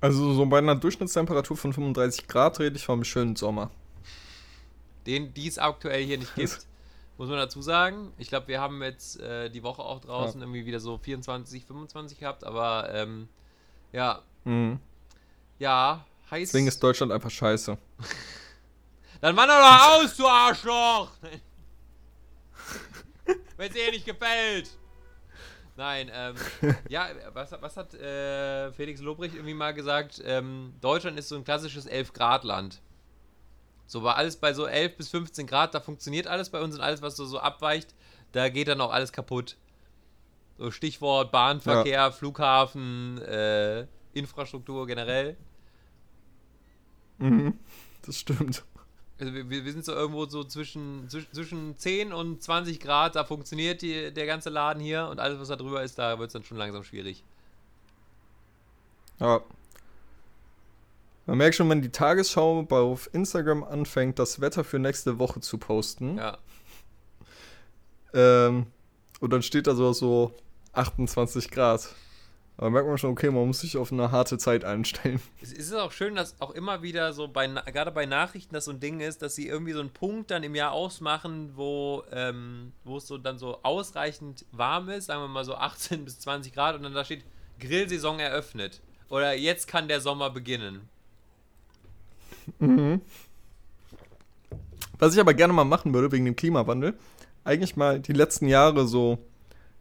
Also 0.00 0.34
so 0.34 0.46
bei 0.46 0.58
einer 0.58 0.76
Durchschnittstemperatur 0.76 1.56
von 1.56 1.72
35 1.72 2.28
Grad 2.28 2.60
rede 2.60 2.76
ich 2.76 2.84
vom 2.84 3.02
schönen 3.02 3.34
Sommer. 3.34 3.72
den 5.08 5.34
die 5.34 5.48
es 5.48 5.58
aktuell 5.58 6.04
hier 6.04 6.18
nicht 6.18 6.34
gibt. 6.36 6.60
Muss 7.18 7.28
man 7.28 7.38
dazu 7.38 7.60
sagen. 7.60 8.12
Ich 8.18 8.28
glaube, 8.28 8.46
wir 8.48 8.60
haben 8.60 8.82
jetzt 8.82 9.18
äh, 9.20 9.50
die 9.50 9.64
Woche 9.64 9.82
auch 9.82 10.00
draußen 10.00 10.40
irgendwie 10.40 10.64
wieder 10.64 10.78
so 10.80 10.96
24, 10.96 11.64
25 11.64 12.20
gehabt, 12.20 12.44
aber 12.44 12.88
ähm, 12.94 13.28
ja, 13.92 14.22
Mhm. 14.44 14.78
Ja, 15.58 16.04
heiß. 16.30 16.50
Deswegen 16.50 16.66
ist 16.66 16.82
Deutschland 16.82 17.12
einfach 17.12 17.30
scheiße. 17.30 17.76
Dann 19.20 19.36
wann 19.36 19.48
doch 19.48 20.02
aus, 20.02 20.16
du 20.16 20.26
Arschloch! 20.26 21.10
Wenn 23.56 23.68
es 23.68 23.74
dir 23.74 23.90
nicht 23.90 24.04
gefällt. 24.04 24.70
Nein, 25.76 26.10
ähm, 26.12 26.36
ja, 26.88 27.08
was, 27.32 27.52
was 27.60 27.76
hat 27.76 27.94
äh, 27.94 28.72
Felix 28.72 29.00
Lobrecht 29.00 29.34
irgendwie 29.34 29.54
mal 29.54 29.72
gesagt? 29.74 30.22
Ähm, 30.24 30.74
Deutschland 30.80 31.18
ist 31.18 31.28
so 31.28 31.36
ein 31.36 31.44
klassisches 31.44 31.88
11-Grad-Land. 31.88 32.80
So 33.86 34.02
war 34.02 34.16
alles 34.16 34.36
bei 34.36 34.52
so 34.54 34.66
11 34.66 34.96
bis 34.96 35.08
15 35.10 35.46
Grad, 35.46 35.74
da 35.74 35.80
funktioniert 35.80 36.26
alles 36.26 36.50
bei 36.50 36.60
uns 36.60 36.74
und 36.74 36.80
alles, 36.80 37.02
was 37.02 37.16
so, 37.16 37.24
so 37.26 37.38
abweicht, 37.38 37.94
da 38.32 38.48
geht 38.48 38.68
dann 38.68 38.80
auch 38.80 38.92
alles 38.92 39.12
kaputt. 39.12 39.56
So 40.58 40.70
Stichwort 40.70 41.32
Bahnverkehr, 41.32 42.12
Flughafen, 42.12 43.20
äh, 43.22 43.86
Infrastruktur 44.14 44.86
generell. 44.86 45.36
Mhm. 47.18 47.58
Das 48.02 48.18
stimmt. 48.18 48.64
Also 49.18 49.32
wir, 49.32 49.48
wir 49.48 49.72
sind 49.72 49.84
so 49.84 49.92
irgendwo 49.92 50.26
so 50.26 50.42
zwischen, 50.42 51.08
zwischen, 51.08 51.32
zwischen 51.32 51.78
10 51.78 52.12
und 52.12 52.42
20 52.42 52.80
Grad, 52.80 53.14
da 53.14 53.24
funktioniert 53.24 53.80
die, 53.80 54.12
der 54.12 54.26
ganze 54.26 54.50
Laden 54.50 54.82
hier 54.82 55.06
und 55.06 55.20
alles, 55.20 55.38
was 55.38 55.48
da 55.48 55.56
drüber 55.56 55.82
ist, 55.82 55.98
da 55.98 56.18
wird 56.18 56.28
es 56.28 56.32
dann 56.32 56.42
schon 56.42 56.56
langsam 56.56 56.82
schwierig. 56.82 57.22
Ja. 59.20 59.40
Man 61.26 61.38
merkt 61.38 61.54
schon, 61.54 61.70
wenn 61.70 61.80
die 61.80 61.90
Tagesschau 61.90 62.66
auf 62.68 63.08
Instagram 63.14 63.62
anfängt, 63.62 64.18
das 64.18 64.40
Wetter 64.40 64.64
für 64.64 64.78
nächste 64.78 65.18
Woche 65.18 65.40
zu 65.40 65.58
posten. 65.58 66.18
Ja. 66.18 66.38
Ähm, 68.12 68.66
und 69.20 69.32
dann 69.32 69.42
steht 69.42 69.66
da 69.66 69.74
so, 69.74 69.92
so 69.92 70.34
28 70.72 71.50
Grad. 71.50 71.94
Aber 72.56 72.70
merkt 72.70 72.86
man 72.86 72.98
schon, 72.98 73.10
okay, 73.10 73.30
man 73.30 73.46
muss 73.48 73.60
sich 73.60 73.76
auf 73.76 73.90
eine 73.90 74.12
harte 74.12 74.38
Zeit 74.38 74.64
einstellen. 74.64 75.20
Es 75.42 75.52
ist 75.52 75.72
auch 75.74 75.90
schön, 75.90 76.14
dass 76.14 76.40
auch 76.40 76.52
immer 76.52 76.82
wieder 76.82 77.12
so 77.12 77.26
bei, 77.26 77.48
gerade 77.48 77.90
bei 77.90 78.06
Nachrichten 78.06 78.54
das 78.54 78.66
so 78.66 78.70
ein 78.70 78.78
Ding 78.78 79.00
ist, 79.00 79.22
dass 79.22 79.34
sie 79.34 79.48
irgendwie 79.48 79.72
so 79.72 79.80
einen 79.80 79.90
Punkt 79.90 80.30
dann 80.30 80.44
im 80.44 80.54
Jahr 80.54 80.72
ausmachen, 80.72 81.52
wo, 81.56 82.04
ähm, 82.12 82.72
wo 82.84 82.98
es 82.98 83.08
so 83.08 83.18
dann 83.18 83.38
so 83.38 83.58
ausreichend 83.64 84.46
warm 84.52 84.88
ist, 84.88 85.06
sagen 85.06 85.20
wir 85.20 85.28
mal 85.28 85.44
so 85.44 85.56
18 85.56 86.04
bis 86.04 86.20
20 86.20 86.52
Grad 86.52 86.76
und 86.76 86.84
dann 86.84 86.94
da 86.94 87.04
steht 87.04 87.24
Grillsaison 87.58 88.20
eröffnet. 88.20 88.80
Oder 89.08 89.34
jetzt 89.34 89.66
kann 89.66 89.88
der 89.88 90.00
Sommer 90.00 90.30
beginnen. 90.30 90.88
Was 94.98 95.14
ich 95.14 95.20
aber 95.20 95.34
gerne 95.34 95.52
mal 95.52 95.64
machen 95.64 95.92
würde, 95.92 96.12
wegen 96.12 96.24
dem 96.24 96.36
Klimawandel, 96.36 96.94
eigentlich 97.42 97.76
mal 97.76 98.00
die 98.00 98.12
letzten 98.12 98.46
Jahre 98.46 98.86
so 98.86 99.18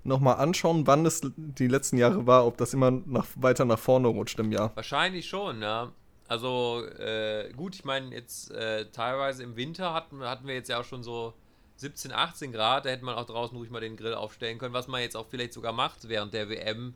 nochmal 0.04 0.38
anschauen, 0.38 0.86
wann 0.88 1.06
es 1.06 1.22
die 1.36 1.68
letzten 1.68 1.98
Jahre 1.98 2.28
war, 2.28 2.46
ob 2.46 2.58
das 2.58 2.74
immer 2.74 2.92
nach, 2.92 3.28
weiter 3.36 3.66
nach 3.66 3.80
vorne 3.80 4.08
rutscht 4.08 4.40
im 4.40 4.52
Jahr. 4.52 4.72
Wahrscheinlich 4.76 5.28
schon, 5.28 5.62
ja. 5.62 5.92
Also, 6.28 6.86
äh, 7.00 7.52
gut, 7.56 7.76
ich 7.76 7.86
meine, 7.86 8.14
jetzt 8.14 8.52
äh, 8.52 8.90
teilweise 8.92 9.44
im 9.44 9.56
Winter 9.56 9.94
hatten, 9.94 10.22
hatten 10.22 10.48
wir 10.48 10.56
jetzt 10.56 10.70
ja 10.70 10.80
auch 10.80 10.86
schon 10.86 11.04
so 11.04 11.34
17, 11.78 12.12
18 12.12 12.52
Grad. 12.52 12.86
Da 12.86 12.90
hätte 12.90 13.06
man 13.06 13.16
auch 13.16 13.26
draußen 13.26 13.58
ruhig 13.58 13.70
mal 13.70 13.82
den 13.82 13.98
Grill 13.98 14.14
aufstellen 14.14 14.58
können, 14.58 14.74
was 14.74 14.88
man 14.88 15.02
jetzt 15.02 15.16
auch 15.16 15.28
vielleicht 15.28 15.54
sogar 15.54 15.74
macht 15.74 16.08
während 16.08 16.34
der 16.34 16.50
WM, 16.50 16.94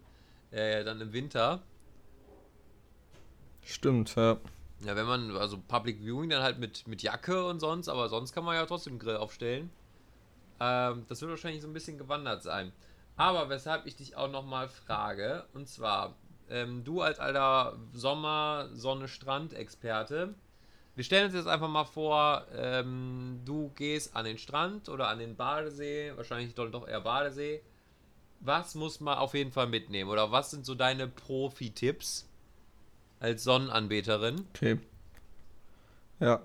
äh, 0.51 0.83
dann 0.83 1.01
im 1.01 1.13
Winter. 1.13 1.61
Stimmt, 3.63 4.15
ja. 4.15 4.37
Ja, 4.85 4.95
wenn 4.95 5.07
man, 5.07 5.35
also 5.35 5.57
Public 5.67 5.99
Viewing 5.99 6.29
dann 6.29 6.43
halt 6.43 6.59
mit, 6.59 6.87
mit 6.87 7.01
Jacke 7.01 7.45
und 7.45 7.59
sonst, 7.59 7.89
aber 7.89 8.09
sonst 8.09 8.31
kann 8.31 8.45
man 8.45 8.55
ja 8.55 8.65
trotzdem 8.65 8.93
den 8.93 8.99
Grill 8.99 9.17
aufstellen. 9.17 9.71
Ähm, 10.59 11.05
das 11.07 11.21
wird 11.21 11.31
wahrscheinlich 11.31 11.61
so 11.61 11.67
ein 11.67 11.73
bisschen 11.73 11.97
gewandert 11.97 12.43
sein. 12.43 12.71
Aber 13.17 13.49
weshalb 13.49 13.87
ich 13.87 13.95
dich 13.95 14.15
auch 14.15 14.31
nochmal 14.31 14.69
frage, 14.69 15.45
und 15.53 15.67
zwar, 15.67 16.15
ähm, 16.49 16.83
du 16.83 17.01
als 17.01 17.19
alter 17.19 17.77
Sommer-, 17.91 18.69
Sonne-, 18.73 19.07
Strand-Experte, 19.07 20.35
wir 20.95 21.03
stellen 21.03 21.25
uns 21.25 21.35
jetzt 21.35 21.47
einfach 21.47 21.67
mal 21.67 21.85
vor, 21.85 22.45
ähm, 22.55 23.41
du 23.45 23.69
gehst 23.75 24.15
an 24.15 24.25
den 24.25 24.37
Strand 24.37 24.89
oder 24.89 25.09
an 25.09 25.19
den 25.19 25.35
Badesee, 25.35 26.13
wahrscheinlich 26.15 26.55
doch 26.55 26.87
eher 26.87 27.01
Badesee. 27.01 27.61
Was 28.39 28.75
muss 28.75 28.99
man 28.99 29.17
auf 29.17 29.33
jeden 29.33 29.51
Fall 29.51 29.67
mitnehmen? 29.67 30.09
Oder 30.09 30.31
was 30.31 30.51
sind 30.51 30.65
so 30.65 30.73
deine 30.73 31.07
Profi-Tipps 31.07 32.27
als 33.19 33.43
Sonnenanbeterin? 33.43 34.45
Okay. 34.55 34.79
Ja. 36.19 36.41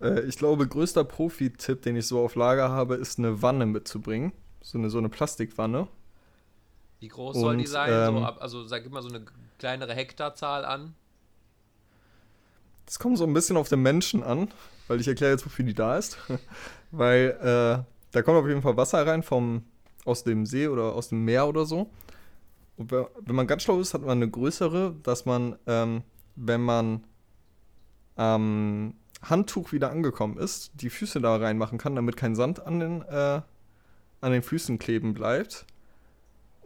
Äh, 0.00 0.20
ich 0.22 0.36
glaube, 0.36 0.66
größter 0.66 1.04
Profi-Tipp, 1.04 1.82
den 1.82 1.96
ich 1.96 2.06
so 2.06 2.22
auf 2.22 2.34
Lager 2.34 2.70
habe, 2.70 2.96
ist 2.96 3.18
eine 3.18 3.40
Wanne 3.40 3.64
mitzubringen. 3.64 4.32
So 4.60 4.76
eine, 4.78 4.90
so 4.90 4.98
eine 4.98 5.08
Plastikwanne. 5.08 5.88
Wie 7.00 7.08
groß 7.08 7.36
soll 7.36 7.56
die 7.56 7.64
Und, 7.64 7.70
sein? 7.70 7.90
ähm, 7.92 8.16
so, 8.18 8.24
also 8.24 8.64
sag 8.64 8.84
immer 8.84 9.02
so 9.02 9.08
eine 9.08 9.24
kleinere 9.58 9.94
Hektarzahl 9.94 10.64
an. 10.64 10.94
Das 12.86 12.98
kommt 12.98 13.18
so 13.18 13.24
ein 13.24 13.34
bisschen 13.34 13.56
auf 13.56 13.68
den 13.68 13.82
Menschen 13.82 14.22
an, 14.22 14.48
weil 14.88 15.00
ich 15.00 15.08
erkläre 15.08 15.32
jetzt, 15.32 15.44
wofür 15.44 15.64
die 15.64 15.74
da 15.74 15.98
ist. 15.98 16.18
weil 16.90 17.30
äh, 17.40 17.84
da 18.12 18.22
kommt 18.22 18.38
auf 18.38 18.46
jeden 18.46 18.62
Fall 18.62 18.76
Wasser 18.76 19.06
rein 19.06 19.22
vom, 19.22 19.64
aus 20.04 20.24
dem 20.24 20.46
See 20.46 20.68
oder 20.68 20.94
aus 20.94 21.08
dem 21.08 21.24
Meer 21.24 21.48
oder 21.48 21.66
so. 21.66 21.90
Und 22.76 22.90
we- 22.90 23.10
wenn 23.20 23.34
man 23.34 23.46
ganz 23.46 23.62
schlau 23.64 23.80
ist, 23.80 23.92
hat 23.94 24.02
man 24.02 24.18
eine 24.18 24.30
größere, 24.30 24.94
dass 25.02 25.24
man, 25.26 25.56
ähm, 25.66 26.02
wenn 26.36 26.60
man 26.60 27.04
am 28.14 28.94
Handtuch 29.22 29.72
wieder 29.72 29.90
angekommen 29.90 30.38
ist, 30.38 30.70
die 30.74 30.90
Füße 30.90 31.20
da 31.20 31.36
reinmachen 31.36 31.78
kann, 31.78 31.96
damit 31.96 32.16
kein 32.16 32.36
Sand 32.36 32.64
an 32.64 32.80
den, 32.80 33.02
äh, 33.02 33.40
an 34.20 34.32
den 34.32 34.42
Füßen 34.42 34.78
kleben 34.78 35.14
bleibt. 35.14 35.66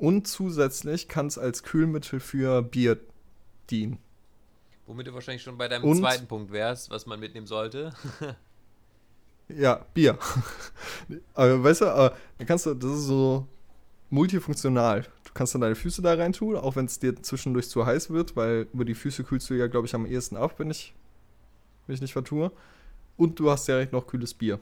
Und 0.01 0.27
zusätzlich 0.27 1.09
kann 1.09 1.27
es 1.27 1.37
als 1.37 1.63
Kühlmittel 1.63 2.21
für 2.21 2.63
Bier 2.63 2.99
dienen. 3.71 3.99
Womit 4.87 5.07
du 5.07 5.13
wahrscheinlich 5.15 5.43
schon 5.43 5.59
bei 5.59 5.69
deinem 5.69 5.85
Und- 5.85 5.99
zweiten 5.99 6.27
Punkt 6.27 6.51
wärst, 6.53 6.91
was 6.91 7.05
man 7.07 7.21
mitnehmen 7.21 7.47
sollte. 7.47 7.93
Ja, 9.53 9.85
Bier. 9.95 10.17
aber 11.35 11.65
weißt 11.65 11.81
du, 11.81 11.87
aber 11.87 12.17
dann 12.39 12.47
kannst 12.47 12.67
du, 12.67 12.75
das 12.75 12.93
ist 12.93 13.07
so 13.07 13.49
multifunktional. 14.09 15.03
Du 15.25 15.31
kannst 15.35 15.55
dann 15.55 15.61
deine 15.61 15.75
Füße 15.75 16.03
da 16.03 16.15
rein 16.15 16.33
tun, 16.33 16.55
auch 16.55 16.77
wenn 16.77 16.85
es 16.87 17.01
dir 17.01 17.21
zwischendurch 17.21 17.69
zu 17.69 17.85
heiß 17.85 18.11
wird, 18.11 18.37
weil 18.37 18.69
über 18.73 18.85
die 18.85 18.95
Füße 18.95 19.25
kühlst 19.25 19.51
du 19.51 19.55
ja, 19.55 19.67
glaube 19.67 19.89
ich, 19.89 19.95
am 19.97 20.07
ehesten 20.07 20.37
ab, 20.37 20.55
wenn 20.59 20.71
ich, 20.71 20.95
wenn 21.89 21.95
ich 21.97 22.01
nicht 22.01 22.13
vertue. 22.13 22.53
Und 23.17 23.41
du 23.41 23.51
hast 23.51 23.67
direkt 23.67 23.93
noch 23.93 24.07
kühles 24.07 24.35
Bier. 24.35 24.61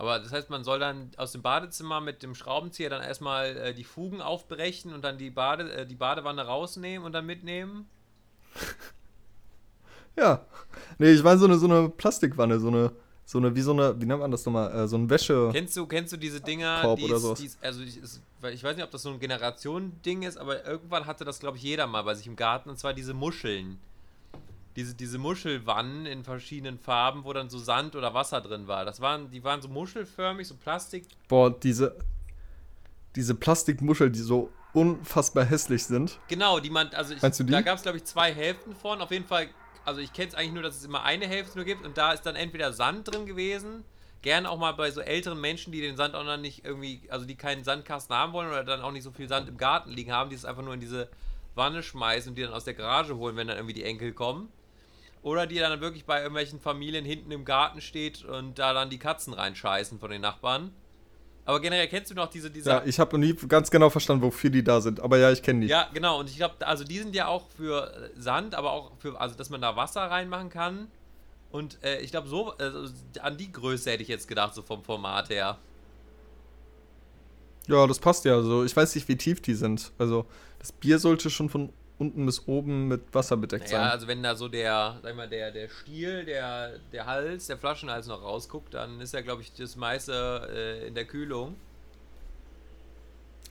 Aber 0.00 0.18
das 0.18 0.32
heißt, 0.32 0.48
man 0.48 0.64
soll 0.64 0.78
dann 0.78 1.10
aus 1.18 1.32
dem 1.32 1.42
Badezimmer 1.42 2.00
mit 2.00 2.22
dem 2.22 2.34
Schraubenzieher 2.34 2.88
dann 2.88 3.02
erstmal 3.02 3.54
äh, 3.58 3.74
die 3.74 3.84
Fugen 3.84 4.22
aufbrechen 4.22 4.94
und 4.94 5.02
dann 5.02 5.18
die, 5.18 5.28
Bade, 5.28 5.70
äh, 5.70 5.86
die 5.86 5.94
Badewanne 5.94 6.40
rausnehmen 6.46 7.04
und 7.04 7.12
dann 7.12 7.26
mitnehmen. 7.26 7.86
Ja. 10.16 10.44
Nee, 10.98 11.12
ich 11.12 11.22
meine 11.22 11.38
so 11.38 11.44
eine, 11.46 11.56
so 11.58 11.66
eine 11.66 11.88
Plastikwanne, 11.88 12.58
so 12.58 12.68
eine, 12.68 12.90
so 13.24 13.38
eine, 13.38 13.54
wie 13.54 13.60
so 13.60 13.72
eine, 13.72 13.98
wie 14.00 14.06
nennt 14.06 14.20
man 14.20 14.30
das 14.30 14.44
nochmal, 14.44 14.72
äh, 14.74 14.88
so 14.88 14.96
ein 14.96 15.08
Wäsche. 15.08 15.50
Kennst 15.52 15.76
du, 15.76 15.86
kennst 15.86 16.12
du 16.12 16.16
diese 16.16 16.40
Dinger, 16.40 16.80
Korb 16.82 16.98
die 16.98 17.04
oder 17.04 17.18
sowas. 17.18 17.38
die 17.38 17.46
es- 17.46 17.58
also 17.62 17.80
ich, 17.82 17.98
weil 18.40 18.52
ich 18.54 18.62
weiß 18.64 18.74
nicht, 18.76 18.84
ob 18.84 18.90
das 18.90 19.02
so 19.02 19.10
ein 19.10 19.20
Generation-Ding 19.20 20.22
ist, 20.22 20.36
aber 20.36 20.66
irgendwann 20.66 21.06
hatte 21.06 21.24
das, 21.24 21.38
glaube 21.38 21.56
ich, 21.58 21.62
jeder 21.62 21.86
mal 21.86 22.02
bei 22.02 22.14
sich 22.14 22.26
im 22.26 22.36
Garten, 22.36 22.68
und 22.70 22.78
zwar 22.78 22.92
diese 22.92 23.14
Muscheln. 23.14 23.78
Diese, 24.76 24.94
diese 24.94 25.18
Muschelwannen 25.18 26.06
in 26.06 26.22
verschiedenen 26.22 26.78
Farben, 26.78 27.24
wo 27.24 27.32
dann 27.32 27.50
so 27.50 27.58
Sand 27.58 27.96
oder 27.96 28.14
Wasser 28.14 28.40
drin 28.40 28.68
war. 28.68 28.84
Das 28.84 29.00
waren, 29.00 29.30
die 29.30 29.42
waren 29.42 29.60
so 29.60 29.68
muschelförmig, 29.68 30.46
so 30.46 30.54
Plastik. 30.54 31.04
Boah, 31.28 31.50
diese, 31.50 31.96
diese 33.16 33.34
Plastikmuschel, 33.34 34.10
die 34.10 34.20
so 34.20 34.50
unfassbar 34.72 35.44
hässlich 35.44 35.84
sind. 35.84 36.18
Genau, 36.28 36.60
die 36.60 36.70
man, 36.70 36.88
also 36.94 37.14
ich, 37.14 37.22
Meinst 37.22 37.40
du 37.40 37.44
die? 37.44 37.52
da 37.52 37.60
gab 37.62 37.76
es, 37.76 37.82
glaube 37.82 37.98
ich, 37.98 38.04
zwei 38.04 38.32
Hälften 38.32 38.74
von. 38.74 39.00
Auf 39.00 39.10
jeden 39.10 39.26
Fall, 39.26 39.48
also 39.84 40.00
ich 40.00 40.12
kenne 40.12 40.28
es 40.28 40.34
eigentlich 40.34 40.52
nur, 40.52 40.62
dass 40.62 40.76
es 40.76 40.84
immer 40.84 41.02
eine 41.02 41.26
Hälfte 41.26 41.56
nur 41.58 41.64
gibt 41.64 41.84
und 41.84 41.98
da 41.98 42.12
ist 42.12 42.22
dann 42.22 42.36
entweder 42.36 42.72
Sand 42.72 43.12
drin 43.12 43.26
gewesen. 43.26 43.84
Gerne 44.22 44.50
auch 44.50 44.58
mal 44.58 44.72
bei 44.72 44.90
so 44.90 45.00
älteren 45.00 45.40
Menschen, 45.40 45.72
die 45.72 45.80
den 45.80 45.96
Sand 45.96 46.14
auch 46.14 46.24
noch 46.24 46.36
nicht 46.36 46.64
irgendwie, 46.64 47.00
also 47.08 47.24
die 47.24 47.36
keinen 47.36 47.64
Sandkasten 47.64 48.14
haben 48.14 48.32
wollen 48.34 48.48
oder 48.48 48.64
dann 48.64 48.82
auch 48.82 48.92
nicht 48.92 49.02
so 49.02 49.10
viel 49.10 49.28
Sand 49.28 49.48
im 49.48 49.56
Garten 49.56 49.90
liegen 49.90 50.12
haben, 50.12 50.28
die 50.30 50.36
es 50.36 50.44
einfach 50.44 50.62
nur 50.62 50.74
in 50.74 50.80
diese 50.80 51.08
Wanne 51.54 51.82
schmeißen 51.82 52.30
und 52.30 52.36
die 52.36 52.42
dann 52.42 52.52
aus 52.52 52.64
der 52.64 52.74
Garage 52.74 53.16
holen, 53.16 53.36
wenn 53.36 53.48
dann 53.48 53.56
irgendwie 53.56 53.74
die 53.74 53.84
Enkel 53.84 54.12
kommen. 54.12 54.50
Oder 55.22 55.46
die 55.46 55.56
dann 55.58 55.80
wirklich 55.80 56.06
bei 56.06 56.18
irgendwelchen 56.18 56.60
Familien 56.60 57.04
hinten 57.04 57.30
im 57.30 57.44
Garten 57.44 57.80
steht 57.80 58.24
und 58.24 58.58
da 58.58 58.72
dann 58.72 58.88
die 58.88 58.98
Katzen 58.98 59.34
reinscheißen 59.34 59.98
von 59.98 60.10
den 60.10 60.22
Nachbarn. 60.22 60.72
Aber 61.44 61.60
generell 61.60 61.88
kennst 61.88 62.10
du 62.10 62.14
noch 62.14 62.28
diese, 62.28 62.50
diese 62.50 62.70
Ja, 62.70 62.82
ich 62.84 62.98
habe 63.00 63.18
nie 63.18 63.34
ganz 63.34 63.70
genau 63.70 63.90
verstanden, 63.90 64.22
wofür 64.22 64.50
die 64.50 64.62
da 64.62 64.80
sind. 64.80 65.00
Aber 65.00 65.18
ja, 65.18 65.30
ich 65.30 65.42
kenne 65.42 65.60
die. 65.60 65.66
ja, 65.66 65.88
genau. 65.92 66.20
Und 66.20 66.30
ich 66.30 66.36
glaube, 66.36 66.66
also 66.66 66.84
die 66.84 66.98
sind 66.98 67.14
ja 67.14 67.26
auch 67.26 67.48
für 67.56 68.10
Sand, 68.16 68.54
aber 68.54 68.72
auch 68.72 68.92
für, 68.98 69.20
also 69.20 69.34
dass 69.34 69.50
man 69.50 69.60
da 69.60 69.76
Wasser 69.76 70.02
reinmachen 70.02 70.48
kann. 70.48 70.88
Und 71.50 71.82
äh, 71.82 72.00
ich 72.00 72.12
glaube, 72.12 72.28
so 72.28 72.52
also 72.52 72.92
an 73.20 73.36
die 73.36 73.50
Größe 73.50 73.90
hätte 73.90 74.02
ich 74.02 74.08
jetzt 74.08 74.28
gedacht, 74.28 74.54
so 74.54 74.62
vom 74.62 74.84
Format 74.84 75.30
her. 75.30 75.58
Ja, 77.66 77.86
das 77.86 77.98
passt 77.98 78.24
ja. 78.24 78.34
Also, 78.34 78.64
ich 78.64 78.74
weiß 78.76 78.94
nicht, 78.94 79.08
wie 79.08 79.16
tief 79.16 79.40
die 79.40 79.54
sind. 79.54 79.92
Also, 79.98 80.26
das 80.58 80.72
Bier 80.72 80.98
sollte 80.98 81.30
schon 81.30 81.48
von 81.48 81.72
unten 82.00 82.24
bis 82.26 82.46
oben 82.48 82.88
mit 82.88 83.02
Wasser 83.12 83.36
bedeckt 83.36 83.70
Ja, 83.70 83.78
sein. 83.82 83.90
also 83.90 84.06
wenn 84.08 84.22
da 84.22 84.34
so 84.34 84.48
der, 84.48 84.98
sag 85.02 85.14
mal, 85.14 85.28
der, 85.28 85.50
der 85.52 85.68
Stiel, 85.68 86.24
der, 86.24 86.78
der 86.92 87.06
Hals, 87.06 87.46
der 87.46 87.58
Flaschenhals 87.58 88.06
noch 88.06 88.22
rausguckt, 88.22 88.72
dann 88.74 89.00
ist 89.00 89.12
ja, 89.14 89.20
glaube 89.20 89.42
ich, 89.42 89.52
das 89.52 89.76
meiste 89.76 90.48
äh, 90.52 90.86
in 90.88 90.94
der 90.94 91.04
Kühlung. 91.04 91.54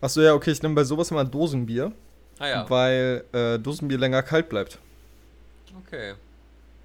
Achso, 0.02 0.22
ja, 0.22 0.34
okay, 0.34 0.52
ich 0.52 0.62
nehme 0.62 0.76
bei 0.76 0.84
sowas 0.84 1.12
immer 1.12 1.26
Dosenbier, 1.26 1.92
Ah 2.40 2.48
ja, 2.48 2.70
weil 2.70 3.24
äh, 3.34 3.60
Dosenbier 3.60 3.98
länger 3.98 4.24
kalt 4.24 4.50
bleibt. 4.50 4.80
okay. 5.86 6.16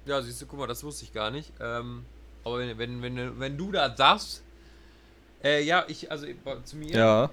Ja, 0.05 0.21
siehst 0.21 0.41
du, 0.41 0.45
guck 0.45 0.59
mal, 0.59 0.67
das 0.67 0.83
wusste 0.83 1.03
ich 1.05 1.13
gar 1.13 1.31
nicht. 1.31 1.51
Ähm, 1.59 2.05
aber 2.43 2.59
wenn, 2.59 2.77
wenn, 2.77 3.01
wenn, 3.01 3.39
wenn 3.39 3.57
du 3.57 3.71
das 3.71 3.97
sagst, 3.97 4.43
äh, 5.43 5.63
ja, 5.63 5.83
ich, 5.87 6.11
also 6.11 6.27
zu 6.63 6.77
mir. 6.77 6.95
Ja. 6.95 7.29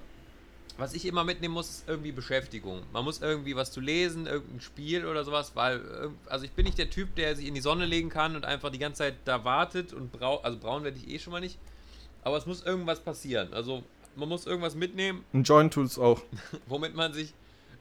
Was 0.77 0.93
ich 0.93 1.05
immer 1.05 1.23
mitnehmen 1.23 1.53
muss, 1.53 1.69
ist 1.69 1.83
irgendwie 1.87 2.11
Beschäftigung. 2.11 2.81
Man 2.91 3.05
muss 3.05 3.21
irgendwie 3.21 3.55
was 3.55 3.71
zu 3.71 3.79
lesen, 3.79 4.25
irgendein 4.25 4.59
Spiel 4.59 5.05
oder 5.05 5.23
sowas, 5.23 5.55
weil, 5.55 6.09
also 6.27 6.45
ich 6.45 6.51
bin 6.51 6.65
nicht 6.65 6.79
der 6.79 6.89
Typ, 6.89 7.15
der 7.15 7.35
sich 7.35 7.47
in 7.47 7.53
die 7.53 7.61
Sonne 7.61 7.85
legen 7.85 8.09
kann 8.09 8.35
und 8.35 8.43
einfach 8.43 8.71
die 8.71 8.79
ganze 8.79 8.99
Zeit 8.99 9.15
da 9.25 9.45
wartet 9.45 9.93
und 9.93 10.11
brau 10.11 10.39
also 10.41 10.57
braun 10.57 10.83
werde 10.83 10.97
ich 10.97 11.07
eh 11.07 11.19
schon 11.19 11.31
mal 11.31 11.41
nicht. 11.41 11.59
Aber 12.23 12.37
es 12.37 12.45
muss 12.45 12.63
irgendwas 12.63 13.01
passieren. 13.01 13.53
Also 13.53 13.83
man 14.15 14.29
muss 14.29 14.47
irgendwas 14.47 14.75
mitnehmen, 14.75 15.23
Ein 15.33 15.43
Joint 15.43 15.73
tut's 15.73 15.99
auch. 15.99 16.21
womit 16.67 16.95
man 16.95 17.13
sich 17.13 17.33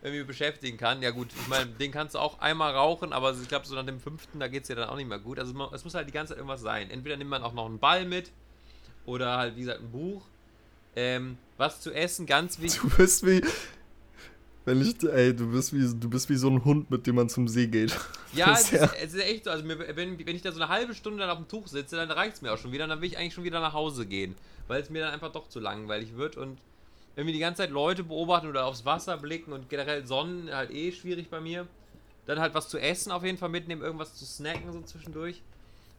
irgendwie 0.02 0.24
beschäftigen 0.24 0.76
kann. 0.76 1.00
Ja 1.00 1.11
gut, 1.11 1.28
ich 1.40 1.48
meine, 1.48 1.66
den 1.66 1.92
kannst 1.92 2.14
du 2.14 2.18
auch 2.18 2.40
einmal 2.40 2.74
rauchen, 2.74 3.12
aber 3.12 3.33
ich 3.40 3.48
glaube, 3.48 3.66
so 3.66 3.74
nach 3.74 3.87
dem 3.87 4.00
fünften, 4.00 4.40
da 4.40 4.48
geht 4.48 4.62
es 4.62 4.68
dir 4.68 4.76
dann 4.76 4.88
auch 4.88 4.96
nicht 4.96 5.09
mehr 5.09 5.18
gut. 5.20 5.38
Also 5.38 5.55
man, 5.55 5.72
es 5.72 5.85
muss 5.85 5.94
halt 5.94 6.09
die 6.09 6.12
ganze 6.12 6.33
Zeit 6.33 6.38
irgendwas 6.38 6.61
sein. 6.61 6.90
Entweder 6.90 7.16
nimmt 7.16 7.31
man 7.31 7.42
auch 7.42 7.52
noch 7.52 7.66
einen 7.66 7.78
Ball 7.78 8.05
mit 8.05 8.33
oder 9.07 9.38
halt, 9.38 9.57
wie 9.57 9.61
gesagt, 9.61 9.81
ein 9.81 9.90
Buch. 9.90 10.22
Ähm, 10.94 11.38
was 11.57 11.81
zu 11.81 11.92
essen, 11.92 12.26
ganz 12.26 12.61
wichtig. 12.61 12.81
Du 12.83 12.96
bist 12.96 13.26
wie. 13.26 13.42
Wenn 14.64 14.81
ich. 14.81 15.02
Ey, 15.02 15.35
du 15.35 15.50
bist 15.50 15.72
wie, 15.72 15.81
du 15.98 16.09
bist 16.09 16.28
wie 16.28 16.37
so 16.37 16.48
ein 16.48 16.64
Hund, 16.64 16.90
mit 16.90 17.07
dem 17.07 17.16
man 17.16 17.28
zum 17.28 17.48
See 17.48 17.66
geht. 17.66 17.96
Ja, 18.35 18.55
es 18.55 18.72
ist 18.72 18.81
es 18.81 19.12
ist 19.12 19.20
echt 19.20 19.44
so. 19.44 19.50
Also, 19.50 19.62
mir, 19.62 19.78
wenn, 19.78 20.18
wenn 20.18 20.35
ich 20.35 20.40
da 20.40 20.52
so 20.52 20.59
eine 20.59 20.70
halbe 20.70 20.94
Stunde 20.94 21.18
dann 21.18 21.28
auf 21.28 21.37
dem 21.37 21.48
Tuch 21.48 21.66
sitze, 21.66 21.96
dann 21.96 22.11
reicht 22.11 22.37
es 22.37 22.40
mir 22.40 22.50
auch 22.50 22.57
schon 22.57 22.72
wieder. 22.72 22.85
Und 22.85 22.90
dann 22.90 23.02
will 23.02 23.09
ich 23.09 23.18
eigentlich 23.18 23.35
schon 23.35 23.44
wieder 23.44 23.61
nach 23.61 23.74
Hause 23.74 24.07
gehen. 24.07 24.35
Weil 24.68 24.81
es 24.81 24.88
mir 24.88 25.02
dann 25.02 25.12
einfach 25.12 25.31
doch 25.33 25.48
zu 25.50 25.61
langweilig 25.61 26.16
wird. 26.16 26.38
Und 26.38 26.57
irgendwie 27.14 27.35
die 27.35 27.40
ganze 27.40 27.62
Zeit 27.62 27.70
Leute 27.70 28.05
beobachten 28.05 28.48
oder 28.48 28.64
aufs 28.64 28.85
Wasser 28.85 29.18
blicken 29.18 29.52
und 29.52 29.68
generell 29.68 30.07
Sonnen 30.07 30.50
halt 30.50 30.70
eh 30.70 30.92
schwierig 30.92 31.28
bei 31.28 31.40
mir. 31.40 31.66
Dann 32.26 32.38
halt 32.38 32.55
was 32.55 32.68
zu 32.68 32.78
essen 32.78 33.12
auf 33.12 33.24
jeden 33.24 33.37
Fall 33.37 33.48
mitnehmen, 33.48 33.83
irgendwas 33.83 34.14
zu 34.14 34.24
snacken 34.24 34.72
so 34.72 34.81
zwischendurch. 34.83 35.42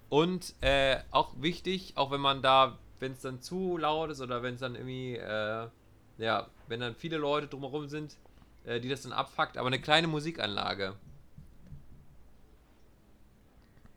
Und 0.10 0.54
äh, 0.62 0.98
auch 1.12 1.34
wichtig, 1.40 1.94
auch 1.96 2.12
wenn 2.12 2.22
man 2.22 2.42
da, 2.42 2.78
wenn 3.04 3.12
es 3.12 3.20
dann 3.22 3.42
zu 3.42 3.78
laut 3.78 4.10
ist 4.12 4.22
oder 4.22 4.42
wenn 4.42 4.54
es 4.56 4.62
dann 4.62 4.76
irgendwie, 4.76 5.18
äh, 5.18 5.68
ja, 6.18 6.48
wenn 6.68 6.80
dann 6.80 6.96
viele 6.96 7.18
Leute 7.18 7.48
drumherum 7.48 7.90
sind, 7.90 8.16
äh, 8.64 8.80
die 8.80 8.88
das 8.88 9.02
dann 9.02 9.12
abfuckt, 9.12 9.58
aber 9.58 9.68
eine 9.68 9.82
kleine 9.82 10.08
Musikanlage. 10.08 10.94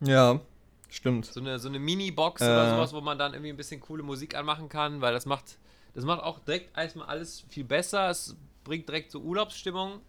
Ja, 0.01 0.41
stimmt. 0.89 1.27
So 1.27 1.39
eine, 1.41 1.61
so 1.61 1.69
eine 1.69 1.79
Mini-Box 1.79 2.43
Äh. 2.43 2.45
oder 2.47 2.69
sowas, 2.69 2.93
wo 2.93 3.01
man 3.01 3.17
dann 3.17 3.33
irgendwie 3.33 3.51
ein 3.51 3.57
bisschen 3.57 3.81
coole 3.81 4.03
Musik 4.03 4.35
anmachen 4.35 4.69
kann, 4.69 5.01
weil 5.01 5.15
das 5.15 5.25
macht, 5.25 5.57
das 5.95 6.05
macht 6.05 6.23
auch 6.23 6.41
direkt 6.41 6.77
erstmal 6.77 7.07
alles 7.07 7.45
viel 7.49 7.65
besser. 7.65 8.11
Es 8.11 8.37
bringt 8.65 8.89
direkt 8.89 9.13
so 9.13 9.21
Urlaubsstimmung. 9.21 10.01